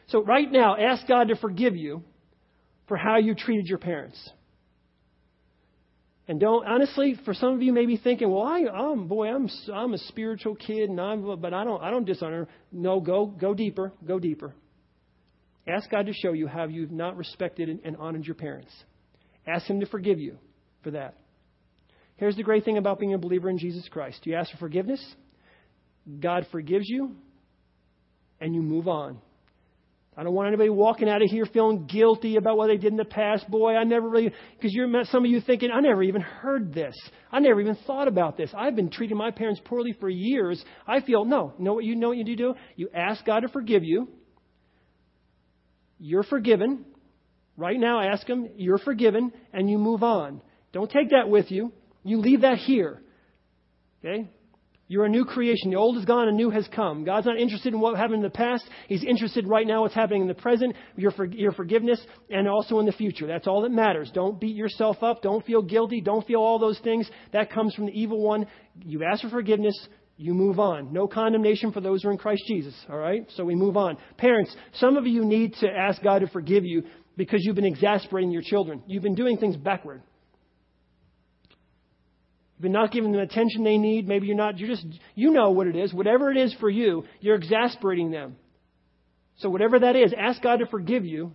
So 0.06 0.22
right 0.22 0.50
now, 0.50 0.76
ask 0.76 1.08
God 1.08 1.26
to 1.26 1.34
forgive 1.34 1.74
you 1.74 2.04
for 2.86 2.96
how 2.96 3.16
you 3.16 3.34
treated 3.34 3.66
your 3.66 3.78
parents. 3.78 4.30
And 6.28 6.38
don't 6.38 6.64
honestly, 6.64 7.18
for 7.24 7.34
some 7.34 7.52
of 7.54 7.62
you 7.62 7.72
may 7.72 7.86
be 7.86 7.96
thinking, 7.96 8.30
well, 8.30 8.44
I, 8.44 8.60
I'm 8.60 9.08
boy, 9.08 9.26
I'm 9.26 9.50
I'm 9.72 9.92
a 9.92 9.98
spiritual 9.98 10.54
kid, 10.54 10.88
and 10.88 11.00
I'm 11.00 11.40
but 11.40 11.52
I 11.52 11.64
don't 11.64 11.82
I 11.82 11.90
don't 11.90 12.04
dishonor. 12.04 12.46
No, 12.70 13.00
go 13.00 13.26
go 13.26 13.54
deeper, 13.54 13.92
go 14.06 14.20
deeper. 14.20 14.54
Ask 15.66 15.90
God 15.90 16.06
to 16.06 16.12
show 16.12 16.32
you 16.32 16.46
how 16.46 16.66
you've 16.66 16.90
not 16.90 17.16
respected 17.16 17.68
and 17.84 17.96
honored 17.96 18.26
your 18.26 18.34
parents. 18.34 18.72
Ask 19.46 19.66
Him 19.66 19.80
to 19.80 19.86
forgive 19.86 20.18
you 20.18 20.38
for 20.82 20.90
that. 20.92 21.14
Here's 22.16 22.36
the 22.36 22.42
great 22.42 22.64
thing 22.64 22.78
about 22.78 23.00
being 23.00 23.14
a 23.14 23.18
believer 23.18 23.48
in 23.50 23.58
Jesus 23.58 23.88
Christ 23.90 24.24
you 24.24 24.34
ask 24.34 24.50
for 24.52 24.58
forgiveness, 24.58 25.04
God 26.20 26.46
forgives 26.52 26.88
you, 26.88 27.16
and 28.40 28.54
you 28.54 28.62
move 28.62 28.88
on. 28.88 29.18
I 30.16 30.22
don't 30.22 30.34
want 30.34 30.46
anybody 30.46 30.70
walking 30.70 31.08
out 31.08 31.22
of 31.22 31.28
here 31.28 31.44
feeling 31.44 31.86
guilty 31.86 32.36
about 32.36 32.56
what 32.56 32.68
they 32.68 32.76
did 32.76 32.92
in 32.92 32.96
the 32.96 33.04
past. 33.04 33.50
Boy, 33.50 33.74
I 33.74 33.82
never 33.82 34.08
really, 34.08 34.32
because 34.56 34.72
you're 34.72 34.88
some 35.06 35.24
of 35.24 35.30
you 35.30 35.40
thinking, 35.40 35.70
I 35.72 35.80
never 35.80 36.04
even 36.04 36.20
heard 36.20 36.72
this. 36.72 36.94
I 37.32 37.40
never 37.40 37.60
even 37.60 37.76
thought 37.84 38.06
about 38.06 38.36
this. 38.36 38.50
I've 38.56 38.76
been 38.76 38.90
treating 38.90 39.16
my 39.16 39.32
parents 39.32 39.60
poorly 39.64 39.92
for 39.98 40.08
years. 40.08 40.64
I 40.86 41.00
feel, 41.00 41.24
no, 41.24 41.52
know 41.58 41.74
what 41.74 41.84
you 41.84 41.96
know 41.96 42.10
what 42.10 42.18
you 42.18 42.36
do? 42.36 42.54
You 42.76 42.90
ask 42.94 43.24
God 43.24 43.40
to 43.40 43.48
forgive 43.48 43.82
you. 43.82 44.08
You're 46.06 46.22
forgiven. 46.22 46.84
Right 47.56 47.80
now, 47.80 47.98
ask 47.98 48.26
Him, 48.26 48.50
you're 48.56 48.76
forgiven, 48.76 49.32
and 49.54 49.70
you 49.70 49.78
move 49.78 50.02
on. 50.02 50.42
Don't 50.70 50.90
take 50.90 51.10
that 51.12 51.30
with 51.30 51.50
you. 51.50 51.72
You 52.02 52.18
leave 52.18 52.42
that 52.42 52.58
here. 52.58 53.00
Okay? 54.04 54.28
You're 54.86 55.06
a 55.06 55.08
new 55.08 55.24
creation. 55.24 55.70
The 55.70 55.78
old 55.78 55.96
is 55.96 56.04
gone 56.04 56.28
and 56.28 56.36
new 56.36 56.50
has 56.50 56.68
come. 56.76 57.04
God's 57.04 57.24
not 57.24 57.38
interested 57.38 57.72
in 57.72 57.80
what 57.80 57.96
happened 57.96 58.16
in 58.16 58.22
the 58.22 58.28
past. 58.28 58.68
He's 58.86 59.02
interested 59.02 59.48
right 59.48 59.66
now 59.66 59.80
what's 59.80 59.94
happening 59.94 60.20
in 60.20 60.28
the 60.28 60.34
present, 60.34 60.76
your, 60.94 61.10
for, 61.10 61.24
your 61.24 61.52
forgiveness, 61.52 61.98
and 62.28 62.46
also 62.46 62.80
in 62.80 62.84
the 62.84 62.92
future. 62.92 63.26
That's 63.26 63.46
all 63.46 63.62
that 63.62 63.70
matters. 63.70 64.10
Don't 64.12 64.38
beat 64.38 64.54
yourself 64.54 65.02
up. 65.02 65.22
Don't 65.22 65.46
feel 65.46 65.62
guilty. 65.62 66.02
Don't 66.02 66.26
feel 66.26 66.40
all 66.40 66.58
those 66.58 66.78
things. 66.80 67.08
That 67.32 67.50
comes 67.50 67.74
from 67.74 67.86
the 67.86 67.98
evil 67.98 68.20
one. 68.20 68.46
You 68.84 69.04
ask 69.04 69.22
for 69.22 69.30
forgiveness. 69.30 69.88
You 70.16 70.32
move 70.32 70.60
on. 70.60 70.92
No 70.92 71.08
condemnation 71.08 71.72
for 71.72 71.80
those 71.80 72.02
who 72.02 72.08
are 72.08 72.12
in 72.12 72.18
Christ 72.18 72.44
Jesus. 72.46 72.74
All 72.88 72.98
right? 72.98 73.26
So 73.36 73.44
we 73.44 73.54
move 73.54 73.76
on. 73.76 73.96
Parents, 74.16 74.54
some 74.74 74.96
of 74.96 75.06
you 75.06 75.24
need 75.24 75.54
to 75.54 75.68
ask 75.68 76.02
God 76.02 76.20
to 76.20 76.28
forgive 76.28 76.64
you 76.64 76.84
because 77.16 77.40
you've 77.42 77.56
been 77.56 77.64
exasperating 77.64 78.30
your 78.30 78.42
children. 78.42 78.82
You've 78.86 79.02
been 79.02 79.16
doing 79.16 79.38
things 79.38 79.56
backward. 79.56 80.02
You've 82.56 82.62
been 82.62 82.72
not 82.72 82.92
giving 82.92 83.10
them 83.10 83.20
the 83.20 83.26
attention 83.26 83.64
they 83.64 83.78
need. 83.78 84.06
Maybe 84.06 84.28
you're 84.28 84.36
not, 84.36 84.58
you're 84.58 84.68
just, 84.68 84.86
you 85.16 85.32
know 85.32 85.50
what 85.50 85.66
it 85.66 85.74
is. 85.74 85.92
Whatever 85.92 86.30
it 86.30 86.36
is 86.36 86.54
for 86.60 86.70
you, 86.70 87.04
you're 87.20 87.34
exasperating 87.34 88.12
them. 88.12 88.36
So 89.38 89.50
whatever 89.50 89.80
that 89.80 89.96
is, 89.96 90.14
ask 90.16 90.40
God 90.40 90.60
to 90.60 90.66
forgive 90.66 91.04
you 91.04 91.32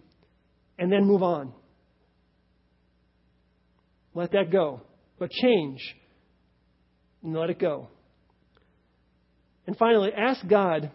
and 0.78 0.90
then 0.90 1.06
move 1.06 1.22
on. 1.22 1.52
Let 4.14 4.32
that 4.32 4.52
go. 4.52 4.82
But 5.20 5.32
change 5.32 5.80
and 7.22 7.34
let 7.34 7.50
it 7.50 7.60
go. 7.60 7.90
And 9.70 9.78
finally, 9.78 10.12
ask 10.12 10.48
God 10.48 10.90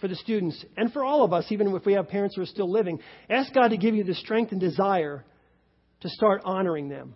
for 0.00 0.08
the 0.08 0.16
students 0.16 0.64
and 0.76 0.92
for 0.92 1.04
all 1.04 1.22
of 1.22 1.32
us, 1.32 1.44
even 1.50 1.72
if 1.76 1.86
we 1.86 1.92
have 1.92 2.08
parents 2.08 2.34
who 2.34 2.42
are 2.42 2.46
still 2.46 2.68
living, 2.68 2.98
ask 3.30 3.54
God 3.54 3.68
to 3.68 3.76
give 3.76 3.94
you 3.94 4.02
the 4.02 4.14
strength 4.14 4.50
and 4.50 4.60
desire 4.60 5.24
to 6.00 6.08
start 6.08 6.42
honoring 6.44 6.88
them. 6.88 7.14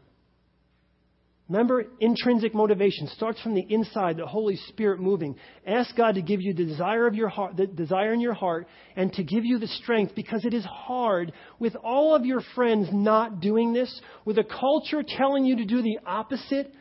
Remember, 1.48 1.84
intrinsic 1.98 2.54
motivation 2.54 3.08
starts 3.08 3.40
from 3.42 3.54
the 3.54 3.66
inside, 3.68 4.18
the 4.18 4.24
Holy 4.24 4.54
Spirit 4.68 5.00
moving. 5.00 5.34
Ask 5.66 5.96
God 5.96 6.14
to 6.14 6.22
give 6.22 6.40
you 6.40 6.54
the 6.54 6.64
desire 6.64 7.08
of 7.08 7.16
your 7.16 7.28
heart, 7.28 7.56
the 7.56 7.66
desire 7.66 8.12
in 8.12 8.20
your 8.20 8.34
heart, 8.34 8.68
and 8.94 9.12
to 9.14 9.24
give 9.24 9.44
you 9.44 9.58
the 9.58 9.66
strength 9.66 10.14
because 10.14 10.44
it 10.44 10.54
is 10.54 10.64
hard 10.64 11.32
with 11.58 11.74
all 11.82 12.14
of 12.14 12.24
your 12.24 12.40
friends 12.54 12.86
not 12.92 13.40
doing 13.40 13.72
this, 13.72 14.00
with 14.24 14.38
a 14.38 14.44
culture 14.44 15.02
telling 15.04 15.44
you 15.44 15.56
to 15.56 15.64
do 15.64 15.82
the 15.82 15.98
opposite, 16.06 16.72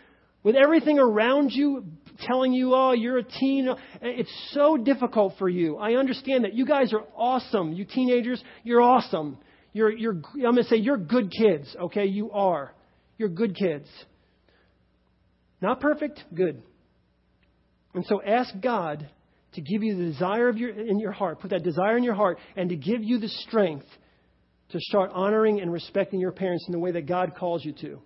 with 0.43 0.55
everything 0.55 0.99
around 0.99 1.49
you 1.51 1.83
telling 2.27 2.53
you, 2.53 2.73
oh, 2.73 2.91
you're 2.91 3.17
a 3.17 3.23
teen. 3.23 3.69
It's 4.01 4.49
so 4.51 4.77
difficult 4.77 5.35
for 5.37 5.49
you. 5.49 5.77
I 5.77 5.93
understand 5.93 6.43
that. 6.43 6.53
You 6.53 6.65
guys 6.65 6.93
are 6.93 7.03
awesome. 7.15 7.73
You 7.73 7.85
teenagers, 7.85 8.43
you're 8.63 8.81
awesome. 8.81 9.37
You're, 9.73 9.91
you're, 9.91 10.13
I'm 10.13 10.41
going 10.41 10.55
to 10.57 10.63
say 10.63 10.77
you're 10.77 10.97
good 10.97 11.31
kids, 11.31 11.75
okay? 11.79 12.05
You 12.05 12.31
are. 12.31 12.73
You're 13.17 13.29
good 13.29 13.55
kids. 13.55 13.87
Not 15.61 15.79
perfect, 15.79 16.23
good. 16.33 16.63
And 17.93 18.05
so 18.05 18.21
ask 18.21 18.53
God 18.61 19.09
to 19.53 19.61
give 19.61 19.83
you 19.83 19.97
the 19.97 20.05
desire 20.05 20.47
of 20.47 20.57
your, 20.57 20.69
in 20.69 20.99
your 20.99 21.11
heart, 21.11 21.39
put 21.39 21.49
that 21.49 21.63
desire 21.63 21.97
in 21.97 22.03
your 22.03 22.13
heart, 22.13 22.39
and 22.55 22.69
to 22.69 22.75
give 22.75 23.03
you 23.03 23.19
the 23.19 23.27
strength 23.27 23.85
to 24.69 24.79
start 24.79 25.11
honoring 25.13 25.59
and 25.59 25.71
respecting 25.71 26.19
your 26.19 26.31
parents 26.31 26.65
in 26.67 26.71
the 26.71 26.79
way 26.79 26.91
that 26.91 27.07
God 27.07 27.33
calls 27.35 27.65
you 27.65 27.73
to. 27.73 28.01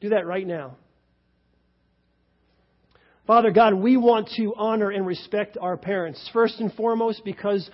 Do 0.00 0.10
that 0.10 0.26
right 0.26 0.46
now. 0.46 0.76
Father 3.26 3.50
God, 3.50 3.74
we 3.74 3.96
want 3.96 4.28
to 4.36 4.54
honor 4.56 4.90
and 4.90 5.04
respect 5.04 5.58
our 5.60 5.76
parents, 5.76 6.30
first 6.32 6.60
and 6.60 6.72
foremost 6.74 7.24
because 7.24 7.68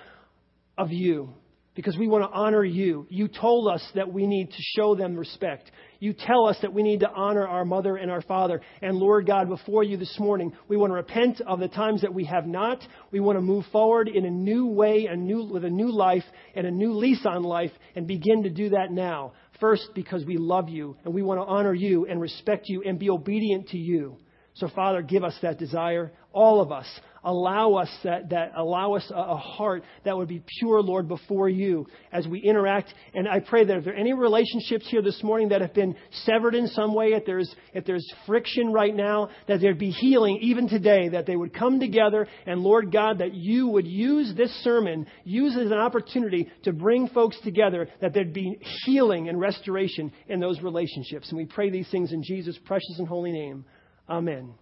of 0.78 0.90
you 0.90 1.34
because 1.74 1.96
we 1.96 2.07
want 2.07 2.22
to 2.22 2.36
honor 2.36 2.64
you. 2.64 3.07
You 3.09 3.28
told 3.28 3.72
us 3.72 3.82
that 3.94 4.12
we 4.12 4.26
need 4.26 4.50
to 4.50 4.62
show 4.76 4.94
them 4.94 5.16
respect. 5.16 5.70
You 6.00 6.12
tell 6.12 6.46
us 6.46 6.59
that 6.62 6.72
we 6.72 6.82
need 6.82 7.00
to 7.00 7.11
honor 7.11 7.46
our 7.46 7.64
mother 7.64 7.96
and 7.96 8.11
our 8.11 8.20
father. 8.22 8.61
And 8.82 8.96
Lord 8.96 9.26
God, 9.26 9.48
before 9.48 9.82
you 9.82 9.96
this 9.96 10.14
morning, 10.18 10.53
we 10.68 10.76
want 10.76 10.90
to 10.90 10.96
repent 10.96 11.40
of 11.40 11.61
the 11.61 11.68
times 11.68 12.03
that 12.03 12.12
we 12.12 12.24
have 12.24 12.46
not. 12.46 12.86
We 13.11 13.20
want 13.20 13.38
to 13.38 13.42
move 13.42 13.64
forward 13.72 14.09
in 14.09 14.26
a 14.26 14.30
new 14.30 14.66
way, 14.66 15.07
a 15.07 15.16
new, 15.16 15.44
with 15.44 15.64
a 15.64 15.70
new 15.70 15.90
life 15.90 16.24
and 16.55 16.66
a 16.66 16.70
new 16.70 16.92
lease 16.92 17.24
on 17.24 17.42
life 17.42 17.72
and 17.96 18.07
begin 18.07 18.42
to 18.42 18.50
do 18.50 18.70
that 18.70 18.90
now. 18.90 19.32
First, 19.61 19.90
because 19.94 20.24
we 20.26 20.36
love 20.36 20.68
you 20.68 20.96
and 21.05 21.14
we 21.14 21.22
want 21.22 21.40
to 21.40 21.44
honor 21.44 21.74
you 21.74 22.07
and 22.07 22.20
respect 22.20 22.68
you 22.68 22.82
and 22.82 22.98
be 22.98 23.09
obedient 23.09 23.68
to 23.68 23.78
you. 23.78 24.18
So 24.55 24.68
Father, 24.68 25.03
give 25.03 25.24
us 25.24 25.36
that 25.42 25.59
desire, 25.59 26.12
all 26.32 26.61
of 26.61 26.72
us 26.72 26.86
allow 27.24 27.74
us 27.74 27.88
that, 28.05 28.30
that 28.30 28.53
allow 28.57 28.94
us 28.94 29.11
a, 29.11 29.14
a, 29.14 29.36
heart 29.36 29.84
that 30.05 30.16
would 30.16 30.28
be 30.28 30.42
pure, 30.59 30.80
Lord, 30.80 31.09
before 31.09 31.48
you 31.48 31.86
as 32.11 32.26
we 32.26 32.40
interact. 32.40 32.92
And 33.14 33.28
I 33.28 33.40
pray 33.40 33.64
that 33.64 33.76
if 33.76 33.84
there 33.84 33.94
are 33.94 33.96
any 33.96 34.12
relationships 34.12 34.86
here 34.88 35.03
this 35.03 35.22
morning 35.22 35.50
that 35.50 35.61
have 35.61 35.74
been 35.74 35.94
severed 36.24 36.55
in 36.55 36.66
some 36.68 36.94
way, 36.94 37.12
if 37.12 37.24
there's 37.24 37.55
if 37.74 37.84
there's 37.84 38.07
friction 38.26 38.72
right 38.72 38.94
now, 38.94 39.28
that 39.46 39.61
there'd 39.61 39.78
be 39.78 39.90
healing 39.90 40.38
even 40.42 40.68
today, 40.68 41.11
that 41.11 41.26
they 41.26 41.36
would 41.36 41.55
come 41.55 41.78
together, 41.78 42.26
and 42.46 42.61
Lord 42.61 42.92
God, 42.92 43.18
that 43.18 43.34
you 43.34 43.68
would 43.68 43.86
use 43.86 44.34
this 44.36 44.50
sermon, 44.62 45.07
use 45.24 45.55
it 45.57 45.66
as 45.66 45.72
an 45.72 45.78
opportunity 45.78 46.50
to 46.64 46.72
bring 46.72 47.09
folks 47.09 47.38
together, 47.42 47.88
that 48.00 48.14
there'd 48.14 48.34
be 48.34 48.59
healing 48.84 49.28
and 49.28 49.38
restoration 49.38 50.12
in 50.28 50.40
those 50.40 50.61
relationships. 50.61 51.28
And 51.28 51.38
we 51.38 51.46
pray 51.46 51.70
these 51.70 51.90
things 51.90 52.12
in 52.12 52.22
Jesus' 52.22 52.59
precious 52.64 52.96
and 52.98 53.07
holy 53.07 53.32
name. 53.32 53.64
Amen. 54.09 54.55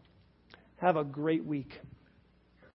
Have 0.77 0.97
a 0.97 1.05
great 1.05 1.45
week. 1.45 1.81